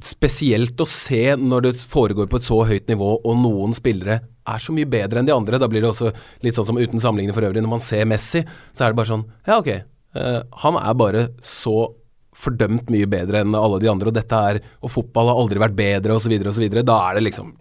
spesielt 0.03 0.81
å 0.83 0.87
se 0.89 1.37
når 1.39 1.69
det 1.69 1.73
foregår 1.87 2.27
på 2.31 2.41
et 2.41 2.47
så 2.47 2.63
høyt 2.67 2.89
nivå, 2.91 3.13
og 3.23 3.39
noen 3.39 3.77
spillere 3.77 4.17
er 4.55 4.65
så 4.65 4.75
mye 4.75 4.89
bedre 4.89 5.21
enn 5.21 5.29
de 5.29 5.35
andre. 5.35 5.61
Da 5.61 5.69
blir 5.71 5.85
det 5.85 5.93
også 5.93 6.13
litt 6.45 6.57
sånn 6.57 6.69
som 6.71 6.81
uten 6.81 7.03
sammenligning 7.03 7.37
for 7.37 7.47
øvrig. 7.47 7.63
Når 7.65 7.75
man 7.77 7.85
ser 7.85 8.09
Messi, 8.09 8.45
så 8.73 8.85
er 8.85 8.93
det 8.93 9.01
bare 9.01 9.13
sånn 9.13 9.25
Ja, 9.49 9.61
ok. 9.61 9.73
Uh, 10.17 10.41
han 10.65 10.79
er 10.81 10.99
bare 10.99 11.25
så 11.45 11.91
fordømt 12.39 12.91
mye 12.93 13.09
bedre 13.11 13.43
enn 13.43 13.57
alle 13.59 13.81
de 13.83 13.91
andre, 13.91 14.09
og 14.09 14.17
dette 14.17 14.43
er 14.51 14.61
Og 14.81 14.93
fotball 14.93 15.29
har 15.29 15.41
aldri 15.41 15.61
vært 15.63 15.79
bedre, 15.79 16.17
osv., 16.17 16.35
osv. 16.39 16.69
Da 16.79 16.99
er 17.09 17.19
det 17.19 17.27
liksom 17.27 17.53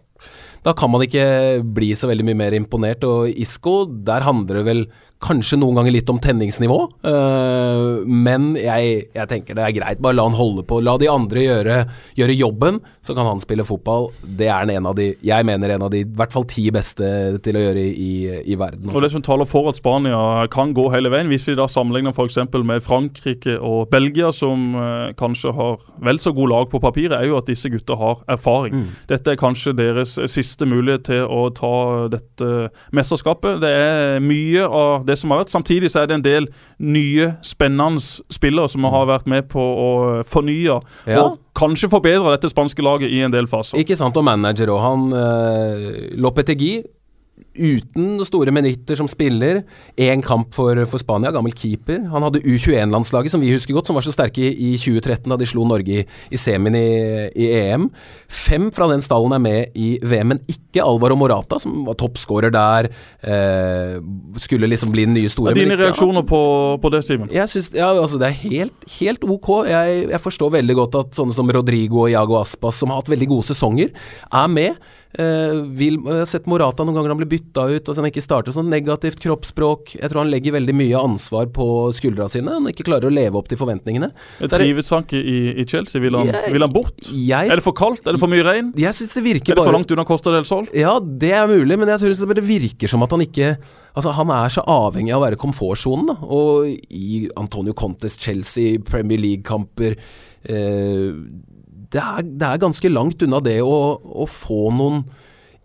Da 0.65 0.73
kan 0.77 0.91
man 0.91 1.03
ikke 1.05 1.63
bli 1.63 1.93
så 1.95 2.09
veldig 2.09 2.25
mye 2.27 2.41
mer 2.45 2.55
imponert. 2.57 3.03
Og 3.07 3.29
Isco, 3.31 3.85
der 3.85 4.25
handler 4.25 4.61
det 4.61 4.67
vel 4.67 4.88
Kanskje 5.18 5.57
noen 5.57 5.80
ganger 5.80 5.95
litt 5.95 6.09
om 6.13 6.20
tenningsnivå, 6.22 6.76
uh, 7.07 8.03
men 8.05 8.51
jeg, 8.59 9.07
jeg, 9.15 9.30
tenker 9.32 9.57
det 9.57 9.63
er 9.65 9.74
greit. 9.74 10.01
Bare 10.03 10.13
la 10.13 10.28
han 10.28 10.38
holde 10.38 10.61
på. 10.68 10.78
La 10.86 10.93
de 11.01 11.07
andre 11.09 11.41
gjøre, 11.41 11.78
gjøre, 12.20 12.36
jobben, 12.38 12.78
så 13.01 13.15
kan 13.18 13.26
han 13.26 13.41
spille 13.41 13.65
fotball. 13.65 14.11
Det 14.38 14.45
er 14.53 14.70
en 14.76 14.89
av 14.91 14.93
de, 14.99 15.07
jeg 15.26 15.47
mener 15.49 15.74
en 15.74 15.88
av 15.88 15.89
de 15.93 16.03
i 16.03 16.07
hvert 16.20 16.36
fall 16.36 16.45
ti 16.49 16.68
beste 16.74 17.09
til 17.41 17.57
å 17.57 17.63
gjøre 17.63 17.86
i, 17.88 18.11
i 18.45 18.57
verden. 18.61 18.86
Også. 18.86 18.99
Og 18.99 19.07
Det 19.07 19.11
som 19.15 19.24
taler 19.26 19.49
for 19.49 19.72
at 19.72 19.80
Spania 19.80 20.20
kan 20.53 20.76
gå 20.78 20.86
hele 20.93 21.09
veien, 21.13 21.32
hvis 21.34 21.47
vi 21.49 21.57
da 21.57 21.65
sammenligner 21.72 22.13
f.eks. 22.13 22.38
med 22.61 22.86
Frankrike 22.86 23.57
og 23.57 23.89
Belgia, 23.89 24.30
som 24.36 24.78
uh, 24.78 25.09
kanskje 25.18 25.55
har 25.57 25.82
vel 26.05 26.22
så 26.22 26.36
god 26.38 26.53
lag 26.53 26.70
på 26.70 26.84
papiret, 26.84 27.18
er 27.18 27.32
jo 27.32 27.39
at 27.41 27.49
disse 27.49 27.74
gutta 27.74 27.97
har 27.97 28.22
erfaring. 28.38 28.84
Mm. 28.84 28.93
Dette 29.09 29.34
er 29.34 29.41
kanskje 29.41 29.74
deres 29.82 30.13
siste 30.30 30.70
mulighet 30.70 31.07
til 31.09 31.26
å 31.26 31.47
ta 31.57 31.74
dette 32.13 32.70
mesterskapet. 32.93 33.63
Det 33.65 33.74
er 33.74 34.22
mye 34.22 34.70
av 34.70 35.06
det 35.07 35.17
som 35.19 35.33
har 35.33 35.43
vært. 35.43 35.53
Samtidig 35.53 35.91
så 35.93 36.03
er 36.03 36.09
det 36.09 36.17
en 36.19 36.25
del 36.25 36.49
nye, 36.83 37.31
spennende 37.45 38.01
spillere 38.33 38.69
som 38.71 38.87
har 38.91 39.07
vært 39.09 39.29
med 39.29 39.47
på 39.51 39.61
å 39.61 39.89
fornye 40.27 40.77
ja. 41.07 41.21
og 41.21 41.39
kanskje 41.57 41.89
forbedre 41.91 42.35
dette 42.35 42.51
spanske 42.51 42.83
laget 42.85 43.13
i 43.13 43.23
en 43.25 43.33
del 43.33 43.49
faser. 43.49 43.79
Ikke 43.81 43.97
sant, 43.97 44.17
og 44.17 44.27
manager 44.27 44.71
òg. 44.73 44.83
Han 44.83 45.07
uh, 45.15 45.89
Lopetegui 46.19 46.81
uten 47.57 48.21
store 48.27 48.53
meritter 48.55 48.97
som 48.99 49.09
spiller. 49.09 49.63
Én 49.99 50.23
kamp 50.25 50.53
for, 50.55 50.79
for 50.89 51.01
Spania, 51.01 51.31
gammel 51.35 51.55
keeper. 51.57 52.03
Han 52.11 52.25
hadde 52.25 52.43
U21-landslaget, 52.45 53.33
som 53.33 53.43
vi 53.43 53.51
husker 53.53 53.75
godt, 53.75 53.89
som 53.89 53.97
var 53.97 54.05
så 54.05 54.13
sterke 54.15 54.43
i, 54.45 54.53
i 54.53 54.71
2013 54.79 55.27
da 55.31 55.37
de 55.39 55.47
slo 55.49 55.65
Norge 55.67 56.01
i, 56.01 56.05
i 56.31 56.39
semien 56.39 56.77
i, 56.77 56.87
i, 57.33 57.49
EM. 57.57 57.87
Fem 58.31 58.69
fra 58.75 58.89
den 58.91 59.03
stallen 59.05 59.35
er 59.35 59.43
med 59.43 59.77
i 59.77 59.89
VM, 60.03 60.33
men 60.33 60.41
ikke 60.51 60.83
Alvaro 60.85 61.17
Morata, 61.19 61.59
som 61.61 61.85
var 61.87 61.97
toppskårer 61.99 62.53
der. 62.53 62.89
Eh, 63.21 63.97
skulle 64.43 64.69
liksom 64.69 64.93
bli 64.95 65.07
den 65.07 65.17
nye 65.17 65.31
store. 65.31 65.55
Ja, 65.55 65.61
dine 65.61 65.79
reaksjoner 65.79 66.25
på, 66.27 66.41
på 66.83 66.93
det, 66.93 67.03
Simen? 67.07 67.31
Jeg 67.33 67.49
synes, 67.51 67.71
ja, 67.75 67.89
altså 67.93 68.19
Det 68.21 68.29
er 68.29 68.37
helt, 68.43 68.87
helt 68.99 69.23
ok. 69.23 69.49
Jeg, 69.69 70.03
jeg, 70.11 70.21
forstår 70.23 70.53
veldig 70.59 70.77
godt 70.81 70.99
at 71.01 71.17
sånne 71.17 71.35
som 71.35 71.49
Rodrigo 71.53 72.05
og 72.05 72.13
Iago 72.13 72.39
Aspas, 72.41 72.79
som 72.81 72.91
har 72.91 73.01
hatt 73.01 73.11
veldig 73.11 73.29
gode 73.31 73.49
sesonger, 73.51 73.93
er 74.27 74.47
med. 74.51 74.77
Uh, 75.15 75.63
vil, 75.79 75.95
jeg 76.03 76.19
har 76.19 76.27
sett 76.29 76.49
Morata 76.51 76.83
noen 76.83 76.97
ganger 76.97 77.13
han 77.13 77.19
blir 77.21 77.29
bytta 77.31 77.63
ut, 77.71 77.79
altså 77.79 78.01
han 78.01 78.09
ikke 78.09 78.23
starter 78.23 78.55
sånn 78.55 78.67
negativt 78.71 79.21
kroppsspråk. 79.23 79.95
Jeg 79.95 80.11
tror 80.11 80.25
han 80.25 80.31
legger 80.33 80.57
veldig 80.57 80.75
mye 80.77 80.99
ansvar 80.99 81.47
på 81.55 81.67
skuldra 81.95 82.27
sine. 82.31 82.57
Han 82.59 82.67
ikke 82.69 82.85
klarer 82.89 83.09
å 83.09 83.13
leve 83.13 83.39
opp 83.39 83.47
til 83.49 83.59
forventningene. 83.61 84.11
Trives 84.43 84.91
han 84.93 85.07
ikke 85.07 85.21
i, 85.21 85.37
i, 85.55 85.65
Chelsea? 85.67 86.03
Vil 86.03 86.19
han, 86.19 86.29
jeg, 86.33 86.53
vil 86.53 86.67
han 86.67 86.75
bort? 86.75 87.07
Jeg, 87.07 87.47
er 87.47 87.59
det 87.61 87.65
for 87.65 87.77
kaldt? 87.77 88.03
Er 88.05 88.17
det 88.17 88.21
for 88.21 88.31
mye 88.31 88.45
regn? 88.45 88.71
Jeg 88.77 88.99
synes 88.99 89.17
det 89.17 89.25
virker 89.25 89.55
Er 89.55 89.61
det 89.61 89.67
for 89.69 89.79
langt 89.79 89.95
unna 89.95 90.07
Costa 90.07 90.35
del 90.35 90.47
Sol? 90.47 90.67
Ja, 90.75 90.97
det 91.01 91.33
er 91.39 91.49
mulig, 91.49 91.79
men 91.79 91.91
jeg 91.95 92.03
tror 92.03 92.37
det 92.37 92.47
virker 92.47 92.91
som 92.91 93.05
at 93.07 93.15
han 93.15 93.25
ikke 93.25 93.55
Altså, 93.97 94.11
Han 94.13 94.29
er 94.29 94.51
så 94.53 94.61
avhengig 94.69 95.09
av 95.09 95.23
å 95.23 95.25
være 95.25 95.39
komfortsonen. 95.41 96.11
Og 96.21 96.67
i 96.69 97.23
Antonio 97.39 97.73
Contes 97.73 98.19
Chelsea, 98.21 98.77
Premier 98.85 99.17
League-kamper 99.17 99.95
eh, 99.97 101.15
det 101.97 102.03
er, 102.03 102.27
det 102.27 102.45
er, 102.47 102.61
ganske 102.61 102.93
langt 102.93 103.25
unna 103.25 103.41
det 103.43 103.57
å, 103.65 103.97
å, 103.97 104.27
få 104.29 104.69
noen 104.75 105.03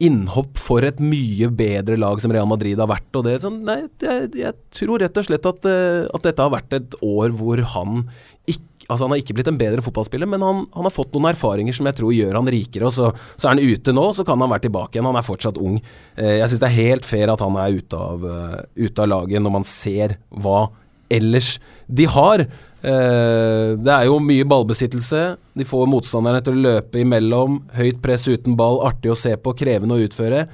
innhopp 0.02 0.58
for 0.58 0.82
et 0.86 0.98
mye 1.02 1.46
bedre 1.54 1.98
lag 2.00 2.18
som 2.22 2.32
Real 2.34 2.48
Madrid 2.50 2.80
har 2.80 2.90
vært. 2.90 3.10
og 3.14 3.26
det 3.28 3.38
sånn, 3.44 3.60
nei, 3.68 3.84
jeg, 4.02 4.32
jeg, 4.40 4.56
tror 4.74 5.02
rett 5.02 5.18
og 5.20 5.28
slett 5.28 5.46
at, 5.46 5.68
eh, 5.68 6.02
at, 6.08 6.24
dette 6.24 6.42
har 6.42 6.54
vært 6.54 6.78
et 6.78 6.96
år 7.04 7.34
hvor 7.38 7.64
han 7.76 8.04
ikke 8.48 8.68
Altså 8.90 9.06
Han 9.06 9.12
har 9.14 9.20
ikke 9.22 9.36
blitt 9.38 9.48
en 9.48 9.56
bedre 9.56 9.80
fotballspiller, 9.80 10.28
men 10.28 10.42
han, 10.42 10.64
han 10.74 10.84
har 10.84 10.92
fått 10.92 11.14
noen 11.14 11.28
erfaringer 11.30 11.72
som 11.72 11.86
jeg 11.86 11.96
tror 11.96 12.10
gjør 12.12 12.34
han 12.34 12.48
rikere. 12.50 12.88
og 12.88 12.92
så, 12.92 13.12
så, 13.38 13.46
er 13.46 13.54
han 13.54 13.62
ute 13.62 13.94
nå, 13.94 14.02
så 14.12 14.24
kan 14.26 14.42
han 14.42 14.50
være 14.50 14.64
tilbake 14.66 14.98
igjen. 14.98 15.06
Han 15.06 15.16
er 15.16 15.24
fortsatt 15.24 15.60
ung. 15.62 15.78
Eh, 16.18 16.34
jeg 16.40 16.50
syns 16.50 16.64
det 16.64 16.68
er 16.68 16.80
helt 16.90 17.06
fair 17.06 17.32
at 17.32 17.44
han 17.46 17.56
er 17.62 17.78
ute 17.78 18.00
av, 18.10 18.26
uh, 18.26 18.58
ute 18.74 19.04
av 19.06 19.08
laget, 19.08 19.38
når 19.46 19.54
man 19.54 19.64
ser 19.70 20.16
hva 20.34 20.66
ellers 21.14 21.54
de 21.86 22.10
har. 22.10 22.44
Uh, 22.82 23.78
det 23.78 23.92
er 23.94 24.08
jo 24.08 24.18
mye 24.22 24.46
ballbesittelse. 24.48 25.22
De 25.58 25.66
får 25.66 25.90
motstanderne 25.90 26.42
til 26.42 26.56
å 26.56 26.64
løpe 26.66 27.02
imellom. 27.02 27.60
Høyt 27.76 28.02
press 28.02 28.26
uten 28.26 28.56
ball, 28.58 28.80
artig 28.88 29.12
å 29.12 29.18
se 29.18 29.36
på, 29.38 29.54
krevende 29.58 29.98
å 29.98 30.02
utføre. 30.02 30.46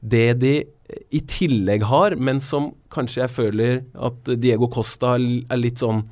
Det 0.00 0.30
de 0.40 0.56
i 0.86 1.20
tillegg 1.26 1.84
har, 1.90 2.14
men 2.16 2.40
som 2.42 2.70
kanskje 2.94 3.24
jeg 3.24 3.34
føler 3.34 3.80
at 4.08 4.28
Diego 4.38 4.68
Costa 4.72 5.16
er 5.18 5.58
litt 5.58 5.82
sånn 5.82 6.04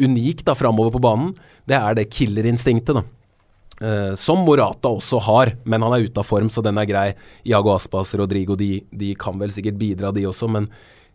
unik 0.00 0.44
da 0.46 0.54
framover 0.56 0.94
på 0.94 1.02
banen, 1.04 1.32
det 1.68 1.76
er 1.76 1.96
det 1.98 2.10
killerinstinktet, 2.14 3.00
da. 3.00 3.04
Uh, 3.80 4.12
som 4.20 4.42
Morata 4.44 4.90
også 4.92 5.18
har, 5.24 5.54
men 5.64 5.80
han 5.80 5.94
er 5.96 6.04
ute 6.04 6.20
av 6.20 6.28
form, 6.28 6.50
så 6.52 6.60
den 6.64 6.76
er 6.80 6.88
grei. 6.88 7.06
Iago 7.48 7.72
Aspas, 7.72 8.12
Rodrigo, 8.20 8.56
de, 8.60 8.82
de 8.92 9.14
kan 9.20 9.40
vel 9.40 9.52
sikkert 9.54 9.78
bidra, 9.80 10.12
de 10.12 10.26
også, 10.28 10.50
men 10.52 10.68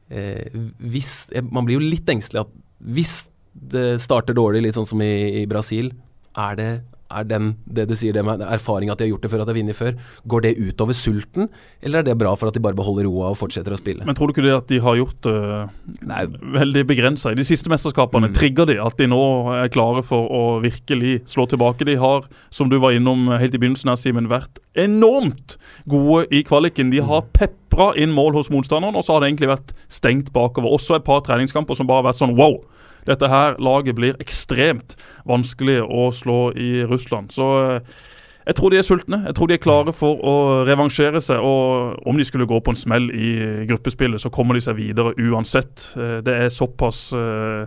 uh, 0.10 0.62
hvis 0.82 1.28
Man 1.46 1.68
blir 1.68 1.78
jo 1.78 1.86
litt 1.86 2.10
engstelig 2.10 2.46
at 2.46 2.56
hvis 2.86 3.16
det 3.56 4.02
starter 4.04 4.36
dårlig, 4.36 4.66
litt 4.66 4.78
sånn 4.78 4.88
som 4.88 5.02
i, 5.04 5.42
i 5.42 5.46
Brasil. 5.50 5.94
Er 6.36 6.58
det, 6.60 6.70
er 7.16 7.28
den, 7.30 7.54
det 7.64 7.86
du 7.88 7.94
sier, 7.96 8.12
det 8.16 8.24
med 8.26 8.42
erfaring 8.44 8.90
at 8.92 9.00
de 9.00 9.06
har 9.06 9.14
gjort 9.14 9.24
det 9.24 9.30
før, 9.32 9.44
at 9.44 9.48
de 9.48 9.54
har 9.54 9.60
vunnet 9.62 9.78
før, 9.78 9.94
går 10.32 10.44
det 10.44 10.52
utover 10.60 10.98
sulten, 10.98 11.48
eller 11.80 12.02
er 12.02 12.08
det 12.10 12.18
bra 12.20 12.34
for 12.36 12.52
at 12.52 12.58
de 12.58 12.64
bare 12.66 12.76
beholder 12.76 13.08
roa 13.08 13.30
og 13.32 13.40
fortsetter 13.40 13.72
å 13.72 13.80
spille? 13.80 14.04
Men 14.08 14.18
tror 14.18 14.28
du 14.28 14.36
ikke 14.36 14.44
det 14.44 14.56
at 14.58 14.68
de 14.72 14.82
har 14.84 15.00
gjort 15.00 15.22
det 15.24 15.36
uh, 16.12 16.36
veldig 16.58 16.86
begrensa 16.92 17.32
i 17.32 17.40
de 17.40 17.48
siste 17.48 17.72
mesterskapene? 17.72 18.34
Mm. 18.34 18.36
Trigger 18.36 18.70
de 18.72 18.78
at 18.84 19.00
de 19.00 19.10
nå 19.12 19.24
er 19.56 19.72
klare 19.74 20.04
for 20.06 20.28
å 20.28 20.44
virkelig 20.66 21.22
slå 21.32 21.48
tilbake? 21.52 21.88
De 21.88 21.96
har, 22.02 22.28
som 22.52 22.72
du 22.72 22.78
var 22.84 22.98
innom 22.98 23.30
helt 23.32 23.56
i 23.56 23.62
begynnelsen 23.62 23.94
her, 23.94 24.02
Simen, 24.02 24.32
vært 24.32 24.60
enormt 24.76 25.56
gode 25.88 26.26
i 26.36 26.44
kvaliken. 26.44 26.92
De 26.92 27.00
har 27.06 27.28
pepra 27.32 27.94
inn 27.96 28.12
mål 28.12 28.36
hos 28.42 28.52
motstanderen, 28.52 28.98
og 29.00 29.08
så 29.08 29.16
har 29.16 29.24
det 29.24 29.32
egentlig 29.32 29.54
vært 29.56 29.76
stengt 29.88 30.36
bakover. 30.36 30.76
Også 30.76 31.00
et 31.00 31.08
par 31.08 31.24
treningskamper 31.24 31.80
som 31.80 31.88
bare 31.88 32.04
har 32.04 32.12
vært 32.12 32.26
sånn 32.26 32.36
wow 32.36 32.60
dette 33.06 33.30
her 33.30 33.56
laget 33.62 33.98
blir 33.98 34.20
ekstremt 34.22 34.96
vanskelig 35.30 35.82
å 35.84 36.10
slå 36.16 36.40
i 36.58 36.84
Russland. 36.90 37.34
Så 37.36 37.50
eh, 37.64 37.96
jeg 38.46 38.58
tror 38.60 38.72
de 38.72 38.78
er 38.78 38.86
sultne. 38.86 39.22
Jeg 39.26 39.38
tror 39.38 39.50
de 39.50 39.58
er 39.58 39.62
klare 39.64 39.94
for 39.96 40.22
å 40.22 40.36
revansjere 40.68 41.22
seg. 41.24 41.42
Og 41.42 42.08
om 42.08 42.18
de 42.18 42.26
skulle 42.28 42.50
gå 42.50 42.60
på 42.62 42.74
en 42.74 42.80
smell 42.80 43.10
i 43.14 43.32
gruppespillet, 43.70 44.22
så 44.22 44.34
kommer 44.34 44.58
de 44.58 44.66
seg 44.66 44.78
videre 44.80 45.16
uansett. 45.18 45.92
Eh, 45.98 46.20
det 46.26 46.38
er 46.46 46.54
såpass 46.54 47.08
eh, 47.18 47.66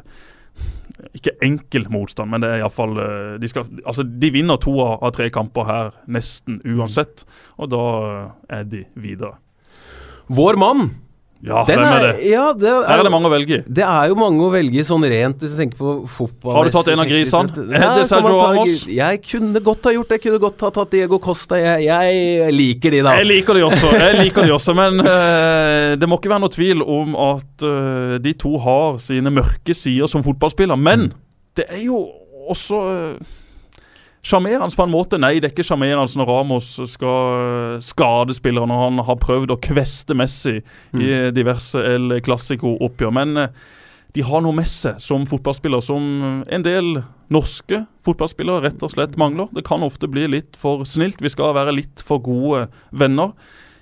ikke 1.14 1.36
enkel 1.47 1.86
motstand, 1.95 2.30
men 2.30 2.43
det 2.43 2.49
er 2.51 2.62
iallfall 2.64 2.97
de, 3.39 3.51
altså, 3.86 4.03
de 4.03 4.30
vinner 4.34 4.59
to 4.59 4.72
av 4.82 5.12
tre 5.14 5.28
kamper 5.30 5.68
her 5.68 5.93
nesten 6.11 6.59
uansett. 6.66 7.22
Og 7.59 7.70
da 7.74 7.84
er 8.51 8.66
de 8.66 8.82
videre. 8.99 9.36
Vår 10.28 10.59
mann 10.61 10.91
ja, 11.39 11.61
Den 11.68 11.78
hvem 11.78 11.86
er, 11.86 12.03
det? 12.03 12.26
Ja, 12.26 12.45
det 12.51 12.66
er, 12.66 12.80
Her 12.82 12.99
er 12.99 13.07
det 13.07 13.12
mange 13.14 13.28
å 13.28 13.30
velge 13.30 13.59
i. 13.61 13.62
Det 13.78 13.84
er 13.86 14.09
jo 14.11 14.16
mange 14.18 14.43
å 14.43 14.49
velge 14.51 14.82
sånn 14.86 15.05
rent, 15.07 15.39
hvis 15.39 15.53
du 15.55 15.61
tenker 15.61 15.78
på 15.78 15.93
fotball. 16.11 16.57
Har 16.57 16.66
du 16.66 16.74
tatt 16.74 16.91
en 16.91 17.03
av 17.05 17.07
grisene? 17.07 17.66
Ja, 17.78 17.93
det 17.99 18.09
Sergio 18.11 18.41
Ramos? 18.41 18.82
Jeg 18.91 19.20
kunne 19.22 19.62
godt 19.62 19.86
ha 19.86 19.95
gjort 19.95 20.11
det. 20.11 20.18
Jeg 20.18 20.24
kunne 20.26 20.43
godt 20.43 20.66
ha 20.66 20.72
tatt 20.80 20.97
Diego 20.97 21.20
Costa. 21.22 21.61
Jeg, 21.62 21.86
jeg, 21.86 22.51
liker 22.59 22.97
de, 22.97 23.05
da. 23.07 23.14
Jeg 23.20 23.30
liker 23.30 23.55
de 23.55 23.64
også, 23.68 23.93
jeg 23.95 24.18
liker 24.18 24.49
de 24.49 24.55
også 24.57 24.74
men 24.78 25.03
uh, 25.05 25.95
det 25.99 26.11
må 26.11 26.18
ikke 26.18 26.34
være 26.34 26.43
noe 26.43 26.55
tvil 26.55 26.82
om 26.82 27.14
at 27.28 27.66
uh, 27.66 28.18
de 28.22 28.34
to 28.39 28.57
har 28.62 28.99
sine 29.03 29.30
mørke 29.34 29.76
sider 29.78 30.11
som 30.11 30.26
fotballspiller. 30.26 30.78
Men 30.78 31.12
det 31.59 31.70
er 31.70 31.84
jo 31.86 32.03
også 32.51 32.82
uh, 32.82 33.39
Sjarmerende 34.23 34.75
på 34.77 34.85
en 34.85 34.93
måte. 34.93 35.19
Nei, 35.21 35.37
det 35.39 35.49
er 35.49 35.55
ikke 35.55 35.66
sjarmerende 35.66 36.19
når 36.19 36.31
Ramos 36.31 36.73
skal 36.91 37.79
skade 37.85 38.35
spillere 38.37 38.66
når 38.69 38.81
han 38.85 39.03
har 39.07 39.21
prøvd 39.23 39.55
å 39.55 39.61
kveste 39.62 40.16
Messi 40.19 40.59
mm. 40.59 41.03
i 41.03 41.12
diverse 41.37 41.83
El 41.83 42.19
Clásico-oppgjør. 42.27 43.14
Men 43.14 43.45
eh, 43.45 43.55
de 44.16 44.25
har 44.27 44.43
noe 44.43 44.57
med 44.57 44.66
seg 44.69 44.99
som 45.03 45.27
fotballspiller 45.29 45.85
som 45.85 46.43
en 46.43 46.66
del 46.66 46.99
norske 47.31 47.85
fotballspillere 48.05 48.64
rett 48.64 48.83
og 48.83 48.93
slett 48.95 49.19
mangler. 49.21 49.51
Det 49.55 49.66
kan 49.69 49.85
ofte 49.87 50.11
bli 50.11 50.27
litt 50.33 50.59
for 50.59 50.83
snilt. 50.89 51.23
Vi 51.23 51.33
skal 51.33 51.55
være 51.57 51.77
litt 51.77 52.03
for 52.05 52.23
gode 52.25 52.66
venner. 52.91 53.37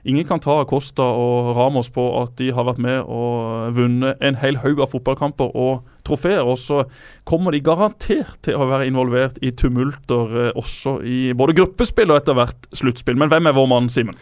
Ingen 0.06 0.26
kan 0.26 0.42
ta 0.42 0.60
Costa 0.70 1.02
og 1.02 1.56
Ramos 1.56 1.88
på 1.90 2.04
at 2.20 2.36
de 2.38 2.52
har 2.54 2.66
vært 2.68 2.82
med 2.82 3.00
og 3.10 3.72
vunnet 3.74 4.20
en 4.22 4.38
hel 4.38 4.60
haug 4.62 4.82
av 4.84 4.92
fotballkamper 4.92 5.50
og 5.50 5.86
trofeer. 6.06 6.42
Og 6.46 6.58
så 6.62 6.84
kommer 7.28 7.54
de 7.54 7.62
garantert 7.66 8.38
til 8.46 8.58
å 8.58 8.68
være 8.70 8.88
involvert 8.90 9.40
i 9.44 9.52
tumulter 9.56 10.40
eh, 10.46 10.50
også 10.56 11.00
i 11.04 11.20
både 11.36 11.56
gruppespill 11.58 12.12
og 12.12 12.22
etter 12.22 12.38
hvert 12.38 12.70
sluttspill. 12.76 13.18
Men 13.20 13.32
hvem 13.32 13.50
er 13.50 13.56
vår 13.56 13.70
mann, 13.74 13.92
Simen? 13.92 14.18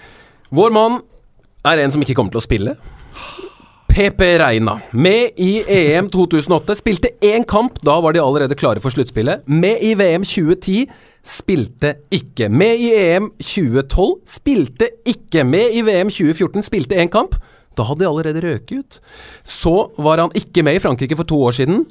Vår 0.55 0.75
mann 0.75 1.01
er 1.65 1.81
en 1.81 1.95
som 1.95 2.05
ikke 2.05 2.17
kommer 2.19 2.35
til 2.35 2.43
å 2.43 2.47
spille. 2.47 2.77
PP 3.95 4.21
Reina. 4.43 4.81
Med 4.91 5.39
i 5.39 5.63
EM 5.71 6.09
2008. 6.11 6.75
Spilte 6.81 7.13
én 7.23 7.45
kamp, 7.47 7.79
da 7.87 8.01
var 8.03 8.15
de 8.15 8.23
allerede 8.23 8.57
klare 8.59 8.83
for 8.83 8.91
sluttspillet. 8.91 9.47
Med 9.47 9.85
i 9.87 9.93
VM 9.95 10.25
2010 10.27 10.89
spilte 11.25 11.95
ikke. 12.11 12.49
Med 12.51 12.83
i 12.83 12.91
EM 12.99 13.31
2012 13.39 14.17
spilte 14.27 14.91
ikke. 15.07 15.45
Med 15.47 15.79
i 15.79 15.85
VM 15.87 16.11
2014 16.11 16.67
spilte 16.67 16.99
én 16.99 17.13
kamp. 17.13 17.39
Da 17.77 17.87
hadde 17.89 18.05
de 18.05 18.11
allerede 18.11 18.43
røket 18.45 18.81
ut. 18.81 18.99
Så 19.45 19.77
var 19.97 20.23
han 20.23 20.35
ikke 20.39 20.65
med 20.67 20.79
i 20.79 20.83
Frankrike 20.83 21.19
for 21.19 21.29
to 21.29 21.41
år 21.49 21.57
siden. 21.61 21.85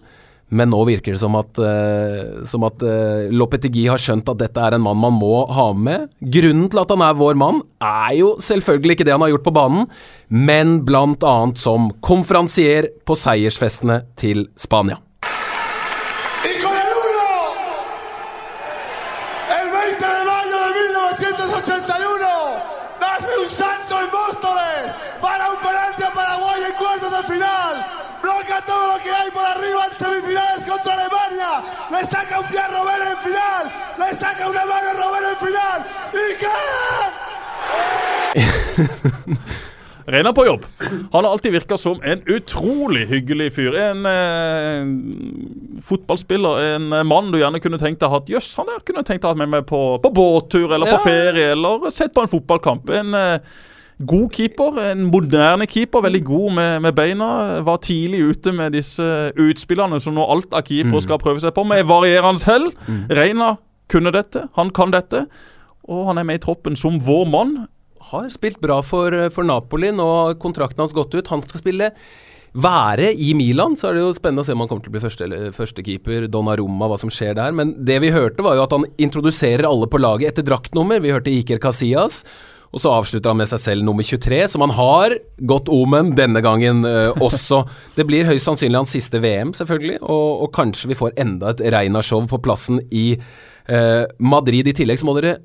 Men 0.54 0.70
nå 0.70 0.84
virker 0.86 1.16
det 1.16 1.22
som 1.22 1.34
at, 1.40 1.58
uh, 1.58 2.66
at 2.68 2.84
uh, 2.86 3.30
Lopetegui 3.34 3.88
har 3.90 4.02
skjønt 4.02 4.28
at 4.30 4.42
dette 4.42 4.62
er 4.62 4.76
en 4.76 4.84
mann 4.86 5.00
man 5.02 5.16
må 5.18 5.46
ha 5.50 5.70
med. 5.74 6.12
Grunnen 6.20 6.68
til 6.70 6.84
at 6.84 6.94
han 6.94 7.06
er 7.06 7.18
vår 7.18 7.40
mann, 7.40 7.64
er 7.82 8.12
jo 8.20 8.36
selvfølgelig 8.44 9.00
ikke 9.00 9.08
det 9.08 9.16
han 9.16 9.26
har 9.26 9.34
gjort 9.34 9.48
på 9.48 9.56
banen, 9.56 9.88
men 10.30 10.76
bl.a. 10.86 11.34
som 11.58 11.90
konferansier 12.06 12.92
på 13.08 13.18
seiersfestene 13.18 14.04
til 14.20 14.46
Spania. 14.60 15.00
Le 32.04 32.10
saca 32.10 32.40
un 32.40 32.46
pie 32.48 32.60
a 32.60 32.68
Robert 32.68 33.04
en 33.12 33.18
final, 33.18 33.66
le 34.00 34.16
saca 34.16 34.50
una 34.50 34.66
mano 34.66 34.90
a 34.90 34.94
Robert 35.02 35.26
en 35.32 35.38
final, 35.46 35.80
y 36.14 36.16
hva? 36.42 36.58
Reina 40.06 40.34
på 40.34 40.46
jobb. 40.46 40.66
Han 41.12 41.24
har 41.24 41.32
alltid 41.32 41.52
virka 41.52 41.78
som 41.78 42.02
en 42.04 42.22
utrolig 42.26 43.08
hyggelig 43.08 43.54
fyr. 43.56 43.76
En 43.80 44.06
eh, 44.06 44.84
fotballspiller, 45.84 46.60
en 46.76 47.08
mann 47.08 47.32
du 47.32 47.40
gjerne 47.40 47.62
kunne 47.64 47.80
tenkt 47.80 48.04
deg 48.04 48.12
hatt 48.12 48.28
Jøss, 48.30 48.52
han 48.60 48.68
der 48.68 48.84
kunne 48.84 49.06
tenkt 49.08 49.24
deg 49.24 49.32
hatt 49.32 49.40
med 49.40 49.54
meg 49.54 49.64
på, 49.70 49.80
på 50.04 50.12
båttur 50.12 50.74
eller 50.76 50.92
ja. 50.92 50.98
på 50.98 51.08
ferie 51.08 51.54
eller 51.56 51.88
sett 51.96 52.12
på 52.14 52.26
en 52.26 52.34
fotballkamp. 52.34 52.92
En 52.92 53.16
eh, 53.16 53.40
God 54.02 54.32
keeper, 54.34 54.80
en 54.92 55.04
moderne 55.12 55.68
keeper. 55.70 56.02
Veldig 56.02 56.24
god 56.26 56.52
med, 56.58 56.82
med 56.82 56.96
beina. 56.98 57.28
Var 57.64 57.78
tidlig 57.86 58.24
ute 58.34 58.52
med 58.56 58.74
disse 58.74 59.06
utspillene 59.40 60.00
som 60.02 60.16
nå 60.18 60.26
alt 60.26 60.54
av 60.54 60.64
keepere 60.66 60.98
Mm. 60.98 61.06
skal 61.06 61.22
prøve 61.22 61.40
seg 61.44 61.54
på, 61.54 61.64
med 61.68 61.86
varierende 61.86 62.44
hell. 62.50 62.72
Reina 63.10 63.58
kunne 63.92 64.12
dette, 64.12 64.48
han 64.56 64.70
kan 64.74 64.92
dette. 64.92 65.28
Og 65.88 66.08
han 66.08 66.18
er 66.18 66.24
med 66.24 66.40
i 66.40 66.44
troppen 66.46 66.76
som 66.80 67.00
vår 67.00 67.26
mann. 67.30 67.68
Har 68.10 68.30
spilt 68.30 68.60
bra 68.60 68.82
for, 68.82 69.12
for 69.30 69.44
Napoli. 69.44 69.92
Nå 69.92 70.04
har 70.04 70.34
kontrakten 70.36 70.80
hans 70.80 70.94
gått 70.96 71.14
ut. 71.16 71.28
Han 71.28 71.42
skal 71.46 71.60
spille 71.62 71.92
være 72.54 73.08
i 73.18 73.32
Milan, 73.34 73.74
så 73.76 73.88
er 73.90 73.96
det 73.98 74.02
jo 74.04 74.14
spennende 74.14 74.44
å 74.44 74.46
se 74.46 74.54
om 74.54 74.60
han 74.62 74.68
kommer 74.70 74.84
til 74.86 74.92
å 74.92 74.94
bli 74.94 75.02
første, 75.02 75.26
eller 75.26 75.54
førstekeeper. 75.56 76.28
Donnarumma, 76.30 76.86
hva 76.92 77.00
som 77.02 77.10
skjer 77.10 77.34
der. 77.40 77.52
Men 77.56 77.72
det 77.86 78.00
vi 78.04 78.12
hørte, 78.14 78.44
var 78.46 78.56
jo 78.60 78.66
at 78.68 78.76
han 78.76 78.86
introduserer 79.02 79.66
alle 79.66 79.88
på 79.90 80.02
laget 80.02 80.34
etter 80.34 80.46
draktnummer. 80.52 81.02
Vi 81.02 81.14
hørte 81.16 81.34
Iker 81.34 81.58
Casillas. 81.64 82.24
Og 82.74 82.82
så 82.82 82.90
avslutter 82.90 83.30
han 83.30 83.38
med 83.38 83.50
seg 83.52 83.62
selv 83.62 83.86
nummer 83.86 84.06
23, 84.06 84.42
som 84.50 84.66
han 84.66 84.74
har 84.74 85.18
godt 85.46 85.70
omen 85.74 86.12
denne 86.18 86.42
gangen 86.42 86.82
uh, 86.88 87.14
også. 87.22 87.62
Det 87.98 88.08
blir 88.10 88.26
høyst 88.26 88.50
sannsynlig 88.50 88.82
hans 88.82 88.96
siste 88.98 89.22
VM, 89.22 89.54
selvfølgelig, 89.54 90.00
og, 90.02 90.46
og 90.48 90.54
kanskje 90.56 90.90
vi 90.90 90.98
får 90.98 91.14
enda 91.22 91.54
et 91.54 91.62
Reina-show 91.74 92.26
på 92.30 92.42
plassen 92.44 92.82
i 92.90 93.12
uh, 93.14 94.04
Madrid. 94.18 94.68
I 94.68 94.78
tillegg 94.82 95.02
så 95.02 95.10
må 95.10 95.18
dere 95.20 95.38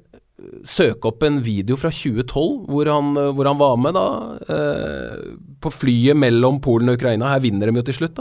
søke 0.69 1.11
opp 1.11 1.25
en 1.27 1.41
video 1.43 1.77
fra 1.79 1.91
2012 1.93 2.69
hvor 2.71 2.91
han, 2.91 3.11
eh, 3.19 3.31
hvor 3.35 3.49
han 3.49 3.59
var 3.59 3.79
med 3.81 3.97
da 3.97 4.07
eh, 4.55 5.17
på 5.59 5.73
flyet 5.75 6.19
mellom 6.19 6.61
Polen 6.63 6.93
og 6.93 6.99
Ukraina. 6.99 7.33
Her 7.33 7.43
vinner 7.43 7.71
de 7.71 7.81
jo 7.81 7.87
til 7.89 7.97
slutt. 7.97 8.21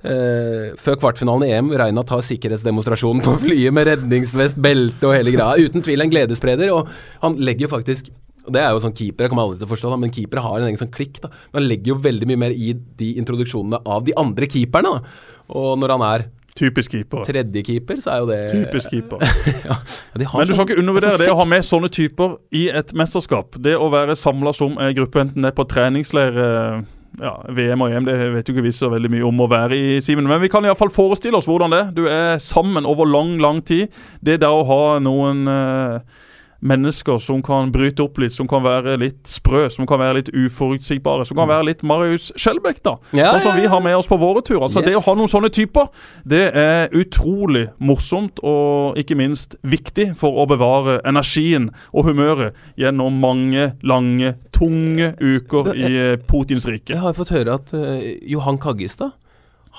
Eh, 0.00 0.72
før 0.80 0.96
kvartfinalen 1.02 1.44
i 1.44 1.52
EM. 1.58 1.74
Reina 1.76 2.04
tar 2.08 2.24
sikkerhetsdemonstrasjonen 2.24 3.24
på 3.24 3.36
flyet 3.44 3.74
med 3.76 3.90
redningsvest, 3.90 4.60
belte 4.64 5.10
og 5.10 5.18
hele 5.18 5.34
greia. 5.34 5.58
Uten 5.60 5.84
tvil 5.84 6.04
en 6.04 6.14
gledesspreder, 6.14 6.72
og 6.72 6.88
han 7.24 7.36
legger 7.36 7.68
jo 7.68 7.74
faktisk 7.76 8.08
og 8.48 8.54
Det 8.56 8.62
er 8.64 8.72
jo 8.72 8.80
sånn 8.82 8.96
keepere 8.96 9.28
kommer 9.30 9.44
aldri 9.46 9.60
til 9.60 9.68
å 9.68 9.72
forstå, 9.74 9.92
da, 9.92 10.00
men 10.00 10.14
keepere 10.14 10.42
har 10.44 10.58
en 10.58 10.68
egen 10.70 10.80
sånn 10.80 10.92
klikk. 10.94 11.20
da. 11.22 11.30
Men 11.52 11.62
han 11.62 11.68
legger 11.70 11.92
jo 11.92 12.00
veldig 12.08 12.28
mye 12.32 12.42
mer 12.48 12.56
i 12.56 12.72
de 12.72 13.12
introduksjonene 13.20 13.82
av 13.86 14.04
de 14.08 14.16
andre 14.18 14.48
keeperne. 14.50 14.96
da. 14.98 15.38
Og 15.60 15.78
når 15.78 15.96
han 15.98 16.06
er 16.08 16.28
Typisk 16.58 16.90
keeper. 16.90 17.22
Tredje 17.22 17.62
keeper, 17.62 18.00
så 18.02 18.10
er 18.10 18.18
jo 18.18 18.26
det 18.26 18.38
Typisk 18.50 18.90
keeper. 18.90 19.20
ja, 19.68 19.76
de 20.18 20.26
har 20.26 20.40
Men 20.40 20.48
du 20.48 20.52
sånn- 20.52 20.56
skal 20.58 20.66
ikke 20.66 20.80
undervurdere 20.82 21.12
altså, 21.14 21.24
det 21.28 21.30
å 21.30 21.38
ha 21.38 21.44
med 21.46 21.62
sånne 21.62 21.90
typer 21.94 22.32
i 22.50 22.64
et 22.80 22.94
mesterskap. 22.98 23.54
Det 23.62 23.76
å 23.78 23.86
være 23.92 24.16
samla 24.18 24.50
som 24.56 24.74
en 24.74 24.94
gruppe, 24.96 25.22
enten 25.22 25.44
det 25.46 25.52
er 25.52 25.54
på 25.54 25.68
treningsleir 25.70 26.34
eh, 26.42 26.80
ja, 27.22 27.34
VM 27.54 27.82
og 27.86 27.94
EM, 27.94 28.08
det 28.10 28.16
vet 28.34 28.50
jo 28.50 28.56
ikke 28.56 28.66
vi 28.66 28.72
så 28.74 28.90
veldig 28.90 29.10
mye 29.14 29.26
om 29.28 29.44
å 29.44 29.48
være 29.50 29.78
i, 29.78 30.00
Simen. 30.02 30.26
Men 30.26 30.42
vi 30.42 30.50
kan 30.50 30.66
iallfall 30.66 30.90
forestille 30.90 31.38
oss 31.38 31.46
hvordan 31.46 31.70
det 31.74 31.80
er. 31.84 31.92
Du 31.94 32.02
er 32.10 32.42
sammen 32.42 32.86
over 32.90 33.06
lang, 33.06 33.36
lang 33.42 33.62
tid. 33.62 33.94
Det 34.18 34.40
der 34.42 34.50
å 34.50 34.66
ha 34.66 34.82
noen 35.02 35.46
eh, 35.46 36.24
mennesker 36.60 37.18
som 37.22 37.42
kan 37.42 37.70
bryte 37.72 38.02
opp 38.02 38.18
litt, 38.18 38.34
som 38.34 38.48
kan 38.50 38.64
være 38.64 38.96
litt 39.00 39.20
sprø, 39.30 39.66
som 39.70 39.86
kan 39.88 40.00
være 40.00 40.18
litt 40.18 40.30
uforutsigbare, 40.34 41.26
som 41.28 41.38
kan 41.38 41.50
være 41.50 41.68
litt 41.70 41.84
Marius 41.86 42.32
Skjelbæk, 42.38 42.80
da. 42.86 42.96
Mm. 43.12 43.20
Ja, 43.20 43.30
sånn 43.36 43.44
som 43.46 43.60
vi 43.60 43.68
har 43.70 43.82
med 43.84 43.96
oss 43.98 44.10
på 44.10 44.18
våre 44.20 44.42
turer. 44.42 44.64
Altså 44.66 44.82
Det 44.84 44.96
å 44.98 45.04
ha 45.04 45.14
noen 45.18 45.30
sånne 45.30 45.52
typer, 45.54 45.90
det 46.28 46.44
er 46.58 46.94
utrolig 46.96 47.68
morsomt 47.78 48.42
og 48.42 48.98
ikke 48.98 49.18
minst 49.18 49.58
viktig 49.62 50.10
for 50.18 50.42
å 50.42 50.48
bevare 50.50 50.98
energien 51.08 51.70
og 51.92 52.10
humøret 52.10 52.58
gjennom 52.80 53.22
mange, 53.22 53.72
lange, 53.86 54.34
tunge 54.54 55.12
uker 55.20 55.72
i 55.78 55.94
Putins 56.26 56.66
rike. 56.66 56.94
Jeg 56.96 57.02
har 57.04 57.14
fått 57.16 57.34
høre 57.34 57.58
at 57.60 57.74
uh, 57.76 58.02
Johan 58.26 58.58
Kaggestad 58.62 59.14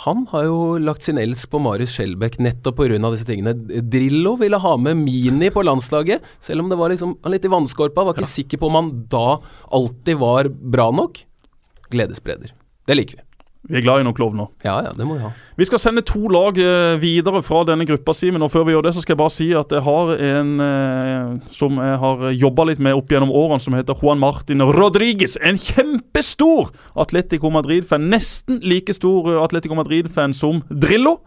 han 0.06 0.26
har 0.32 0.46
jo 0.48 0.60
lagt 0.82 1.06
sin 1.06 1.20
elsk 1.22 1.50
på 1.54 1.62
Marius 1.64 1.96
Skjelbæk 1.98 2.40
nettopp 2.44 2.80
pga. 2.80 3.00
disse 3.12 3.28
tingene. 3.28 3.54
Drillo 3.82 4.36
ville 4.40 4.58
ha 4.58 4.76
med 4.78 4.98
Mini 4.98 5.50
på 5.50 5.64
landslaget, 5.64 6.22
selv 6.40 6.62
om 6.62 6.70
det 6.70 6.78
var 6.78 6.90
liksom 6.90 7.18
litt 7.26 7.46
i 7.46 7.52
vannskorpa. 7.52 8.04
Var 8.04 8.18
ikke 8.18 8.30
sikker 8.30 8.58
på 8.58 8.70
om 8.70 8.76
han 8.76 8.92
da 9.10 9.40
alltid 9.72 10.18
var 10.18 10.50
bra 10.50 10.92
nok. 10.92 11.24
Gledesspreder. 11.90 12.54
Det 12.86 12.96
liker 12.98 13.18
vi. 13.18 13.29
Vi 13.70 13.78
er 13.78 13.84
glad 13.86 14.02
i 14.02 14.06
noen 14.08 14.18
klovner. 14.18 14.50
Ja 14.66 14.80
ja, 14.82 14.94
det 14.98 15.06
må 15.06 15.20
vi 15.20 15.22
ha. 15.22 15.30
Vi 15.60 15.66
skal 15.68 15.82
sende 15.82 16.02
to 16.08 16.24
lag 16.34 16.58
eh, 16.58 16.96
videre 17.02 17.44
fra 17.46 17.62
denne 17.68 17.86
gruppa, 17.86 18.16
Simen. 18.18 18.42
Og 18.42 18.50
før 18.50 18.66
vi 18.66 18.74
gjør 18.74 18.88
det, 18.88 18.96
så 18.96 19.04
skal 19.04 19.14
jeg 19.14 19.22
bare 19.22 19.34
si 19.36 19.50
at 19.58 19.76
jeg 19.76 19.86
har 19.86 20.14
en 20.30 20.54
eh, 20.66 21.52
som 21.54 21.78
jeg 21.78 22.00
har 22.02 22.24
jobba 22.34 22.66
litt 22.72 22.82
med 22.82 22.98
opp 22.98 23.14
gjennom 23.14 23.34
årene, 23.36 23.62
som 23.62 23.78
heter 23.78 24.00
Juan 24.02 24.22
Martin 24.22 24.66
Rodriguez. 24.66 25.38
En 25.46 25.60
kjempestor 25.62 26.74
Atletico 26.98 27.54
Madrid-fan. 27.54 28.10
Nesten 28.10 28.58
like 28.66 28.96
stor 28.98 29.30
eh, 29.36 29.44
Atletico 29.44 29.78
Madrid-fan 29.78 30.34
som 30.34 30.64
Drillo. 30.74 31.20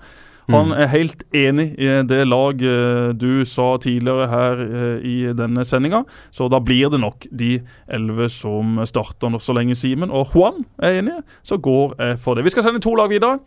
Han 0.51 0.73
er 0.75 0.91
helt 0.91 1.23
enig 1.37 1.69
i 1.79 1.91
det 2.09 2.23
lag 2.27 2.63
eh, 2.67 3.13
du 3.15 3.45
sa 3.49 3.77
tidligere 3.83 4.27
her 4.31 4.63
eh, 4.65 5.05
i 5.07 5.17
denne 5.39 5.65
sendinga. 5.67 6.03
Så 6.35 6.49
da 6.53 6.61
blir 6.61 6.91
det 6.93 7.01
nok 7.03 7.29
de 7.31 7.61
elleve 7.87 8.29
som 8.33 8.81
starter 8.89 9.31
nå 9.31 9.41
så 9.43 9.55
lenge 9.57 9.77
Simen 9.79 10.11
og 10.11 10.35
Juan 10.35 10.65
er 10.83 10.99
enige. 11.03 11.23
Så 11.47 11.61
går 11.63 11.95
jeg 11.99 12.19
for 12.25 12.35
det. 12.35 12.45
Vi 12.47 12.55
skal 12.55 12.67
sende 12.67 12.83
to 12.83 12.97
lag 12.99 13.13
videre. 13.13 13.39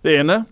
Det 0.00 0.16
ene, 0.16 0.44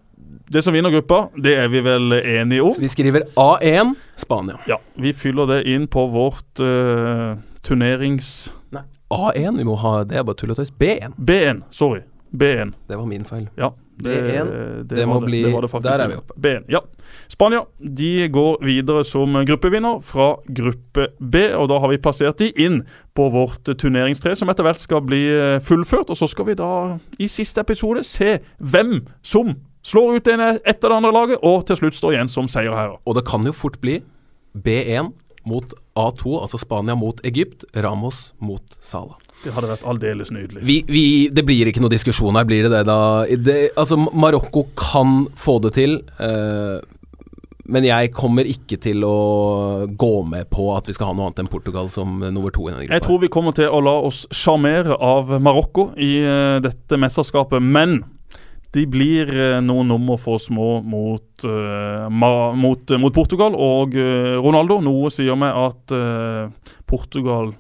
det 0.53 0.63
som 0.65 0.77
vinner 0.77 0.93
gruppa, 0.93 1.29
det 1.41 1.57
er 1.57 1.73
vi 1.73 1.81
vel 1.85 2.13
enige 2.19 2.63
om. 2.63 2.75
Så 2.77 2.85
vi 2.85 2.93
skriver 2.93 3.25
A1 3.41 3.95
Spania. 4.17 4.59
Ja, 4.69 4.77
Vi 4.95 5.13
fyller 5.17 5.49
det 5.49 5.63
inn 5.73 5.89
på 5.89 6.07
vårt 6.13 6.61
uh, 6.61 7.39
turnerings... 7.65 8.53
Nei, 8.75 8.85
A1, 9.15 9.57
vi 9.57 9.65
må 9.65 9.77
ha 9.81 10.03
Det 10.05 10.19
er 10.21 10.25
bare 10.27 10.37
tull 10.37 10.53
og 10.53 10.61
tøys. 10.61 10.73
B1. 10.77 11.17
B1, 11.17 11.65
sorry. 11.73 12.03
B1. 12.37 12.73
Det 12.89 12.97
var 12.99 13.07
min 13.07 13.25
feil. 13.25 13.49
Ja, 13.59 13.71
B1, 13.99 14.87
det 14.87 15.07
var 15.07 15.15
må 15.21 15.27
bli- 15.27 15.43
det 15.43 15.53
det 15.63 15.71
faktisk. 15.71 15.93
der 15.93 16.05
er 16.05 16.09
vi 16.09 16.15
oppe. 16.21 16.35
B1, 16.39 16.65
ja. 16.71 16.81
Spania 17.29 17.63
de 17.81 18.29
går 18.29 18.59
videre 18.65 19.05
som 19.05 19.33
gruppevinner 19.45 20.01
fra 20.03 20.37
gruppe 20.55 21.09
B, 21.21 21.35
og 21.57 21.69
da 21.69 21.79
har 21.81 21.89
vi 21.89 21.99
plassert 21.99 22.39
de 22.39 22.51
inn 22.57 22.83
på 23.15 23.29
vårt 23.33 23.65
turneringstre, 23.65 24.37
som 24.37 24.49
etter 24.49 24.63
hvert 24.63 24.79
skal 24.79 25.01
bli 25.01 25.23
eh, 25.29 25.59
fullført. 25.61 26.11
Og 26.11 26.17
så 26.17 26.29
skal 26.29 26.47
vi 26.47 26.55
da 26.55 26.99
i 27.19 27.27
siste 27.29 27.61
episode 27.61 28.05
se 28.05 28.39
hvem 28.61 29.01
som 29.23 29.55
slår 29.83 30.17
ut 30.19 30.25
det 30.25 30.35
ene 30.35 30.51
etter 30.65 30.89
det 30.89 30.97
andre 31.01 31.13
laget, 31.13 31.39
og 31.43 31.67
til 31.67 31.77
slutt 31.81 31.95
står 31.99 32.13
igjen 32.15 32.29
som 32.29 32.47
seierherre. 32.49 32.99
Og 33.07 33.17
det 33.17 33.25
kan 33.27 33.45
jo 33.47 33.53
fort 33.57 33.81
bli 33.81 34.01
B1 34.55 35.13
mot 35.49 35.65
A2, 35.97 36.41
altså 36.43 36.59
Spania 36.61 36.95
mot 36.95 37.21
Egypt. 37.25 37.65
Ramos 37.75 38.35
mot 38.39 38.63
Salah. 38.81 39.17
Det 39.45 39.55
hadde 39.55 39.71
vært 39.71 39.87
aldeles 39.87 40.33
nydelig. 40.35 40.63
Vi, 40.67 40.79
vi, 40.89 41.07
det 41.33 41.45
blir 41.47 41.71
ikke 41.71 41.83
noe 41.85 41.93
diskusjon 41.93 42.37
her, 42.39 42.47
blir 42.49 42.67
det 42.67 42.73
det 42.75 42.85
da? 42.89 43.01
Det, 43.27 43.59
altså, 43.79 43.99
Marokko 43.99 44.67
kan 44.79 45.27
få 45.39 45.59
det 45.65 45.75
til. 45.79 46.01
eh, 46.19 46.79
men 47.69 47.85
jeg 47.85 48.15
kommer 48.17 48.49
ikke 48.49 48.79
til 48.81 49.03
å 49.05 49.87
gå 49.93 50.13
med 50.25 50.49
på 50.49 50.71
at 50.73 50.87
vi 50.89 50.95
skal 50.97 51.11
ha 51.11 51.17
noe 51.17 51.29
annet 51.29 51.43
enn 51.43 51.51
Portugal 51.53 51.91
som 51.93 52.17
nummer 52.23 52.53
to 52.55 52.65
i 52.65 52.73
denne 52.73 52.87
gruppa. 52.87 52.97
Jeg 52.97 53.05
tror 53.05 53.21
vi 53.21 53.33
kommer 53.33 53.57
til 53.57 53.69
å 53.69 53.83
la 53.85 53.93
oss 54.09 54.23
sjarmere 54.33 54.97
av 54.97 55.35
Marokko 55.45 55.91
i 56.01 56.15
eh, 56.23 56.61
dette 56.65 57.01
mesterskapet, 57.01 57.61
men 57.61 58.01
de 58.77 58.85
blir 58.89 59.29
eh, 59.33 59.59
noen 59.65 59.89
nummer 59.93 60.21
for 60.21 60.41
små 60.41 60.79
mot, 60.85 61.29
uh, 61.45 62.09
mot, 62.09 62.97
mot 63.01 63.15
Portugal 63.17 63.57
og 63.57 63.97
uh, 63.97 64.37
Ronaldo. 64.45 64.81
Noe 64.85 65.13
sier 65.13 65.39
meg 65.41 65.57
at 65.57 65.95
uh, 65.97 66.75
Portugal 66.89 67.55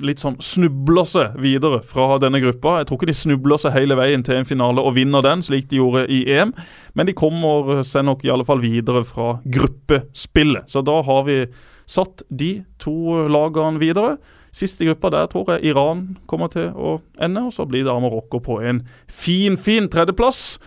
litt 0.00 0.22
sånn 0.22 0.38
snubler 0.42 1.06
seg 1.08 1.36
videre 1.42 1.82
fra 1.84 2.16
denne 2.22 2.40
gruppa. 2.42 2.78
Jeg 2.80 2.88
tror 2.88 3.00
ikke 3.00 3.10
de 3.10 3.16
snubler 3.16 3.60
seg 3.60 3.74
hele 3.76 3.96
veien 3.98 4.24
til 4.24 4.38
en 4.38 4.48
finale 4.48 4.82
og 4.82 4.94
vinner 4.96 5.24
den, 5.24 5.42
slik 5.44 5.68
de 5.70 5.80
gjorde 5.80 6.06
i 6.12 6.22
EM. 6.32 6.54
Men 6.96 7.08
de 7.08 7.16
kommer 7.16 7.82
seg 7.86 8.06
nok 8.08 8.24
i 8.24 8.32
alle 8.32 8.46
fall 8.48 8.62
videre 8.64 9.04
fra 9.08 9.34
gruppespillet. 9.44 10.70
Så 10.72 10.84
da 10.86 11.00
har 11.04 11.26
vi 11.28 11.42
satt 11.88 12.24
de 12.30 12.54
to 12.82 13.26
lagene 13.28 13.82
videre. 13.82 14.16
Siste 14.52 14.84
gruppa 14.88 15.10
der 15.12 15.28
tror 15.32 15.54
jeg 15.54 15.72
Iran 15.72 16.06
kommer 16.28 16.52
til 16.52 16.72
å 16.76 16.98
ende, 17.20 17.46
og 17.48 17.54
så 17.56 17.66
blir 17.68 17.86
det 17.88 17.98
Marokko 18.04 18.40
på 18.44 18.60
en 18.64 18.82
fin, 19.08 19.56
fin 19.56 19.88
tredjeplass. 19.92 20.58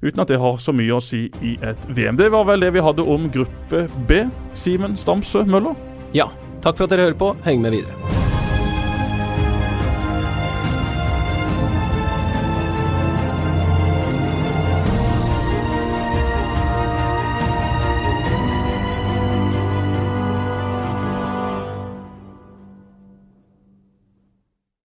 Uten 0.00 0.22
at 0.22 0.32
det 0.32 0.40
har 0.40 0.56
så 0.62 0.72
mye 0.72 0.96
å 0.96 1.02
si 1.04 1.26
i 1.44 1.56
et 1.60 1.90
VM. 1.92 2.16
Det 2.18 2.30
var 2.32 2.46
vel 2.48 2.64
det 2.64 2.72
vi 2.74 2.84
hadde 2.84 3.04
om 3.04 3.28
gruppe 3.32 3.84
B. 4.08 4.24
Simen 4.56 4.96
Stamsø 4.98 5.44
Møller. 5.46 5.76
Ja. 6.16 6.30
Takk 6.64 6.76
for 6.76 6.88
at 6.88 6.92
dere 6.92 7.08
hører 7.08 7.20
på. 7.20 7.34
Heng 7.46 7.62
med 7.64 7.78
videre. 7.78 8.19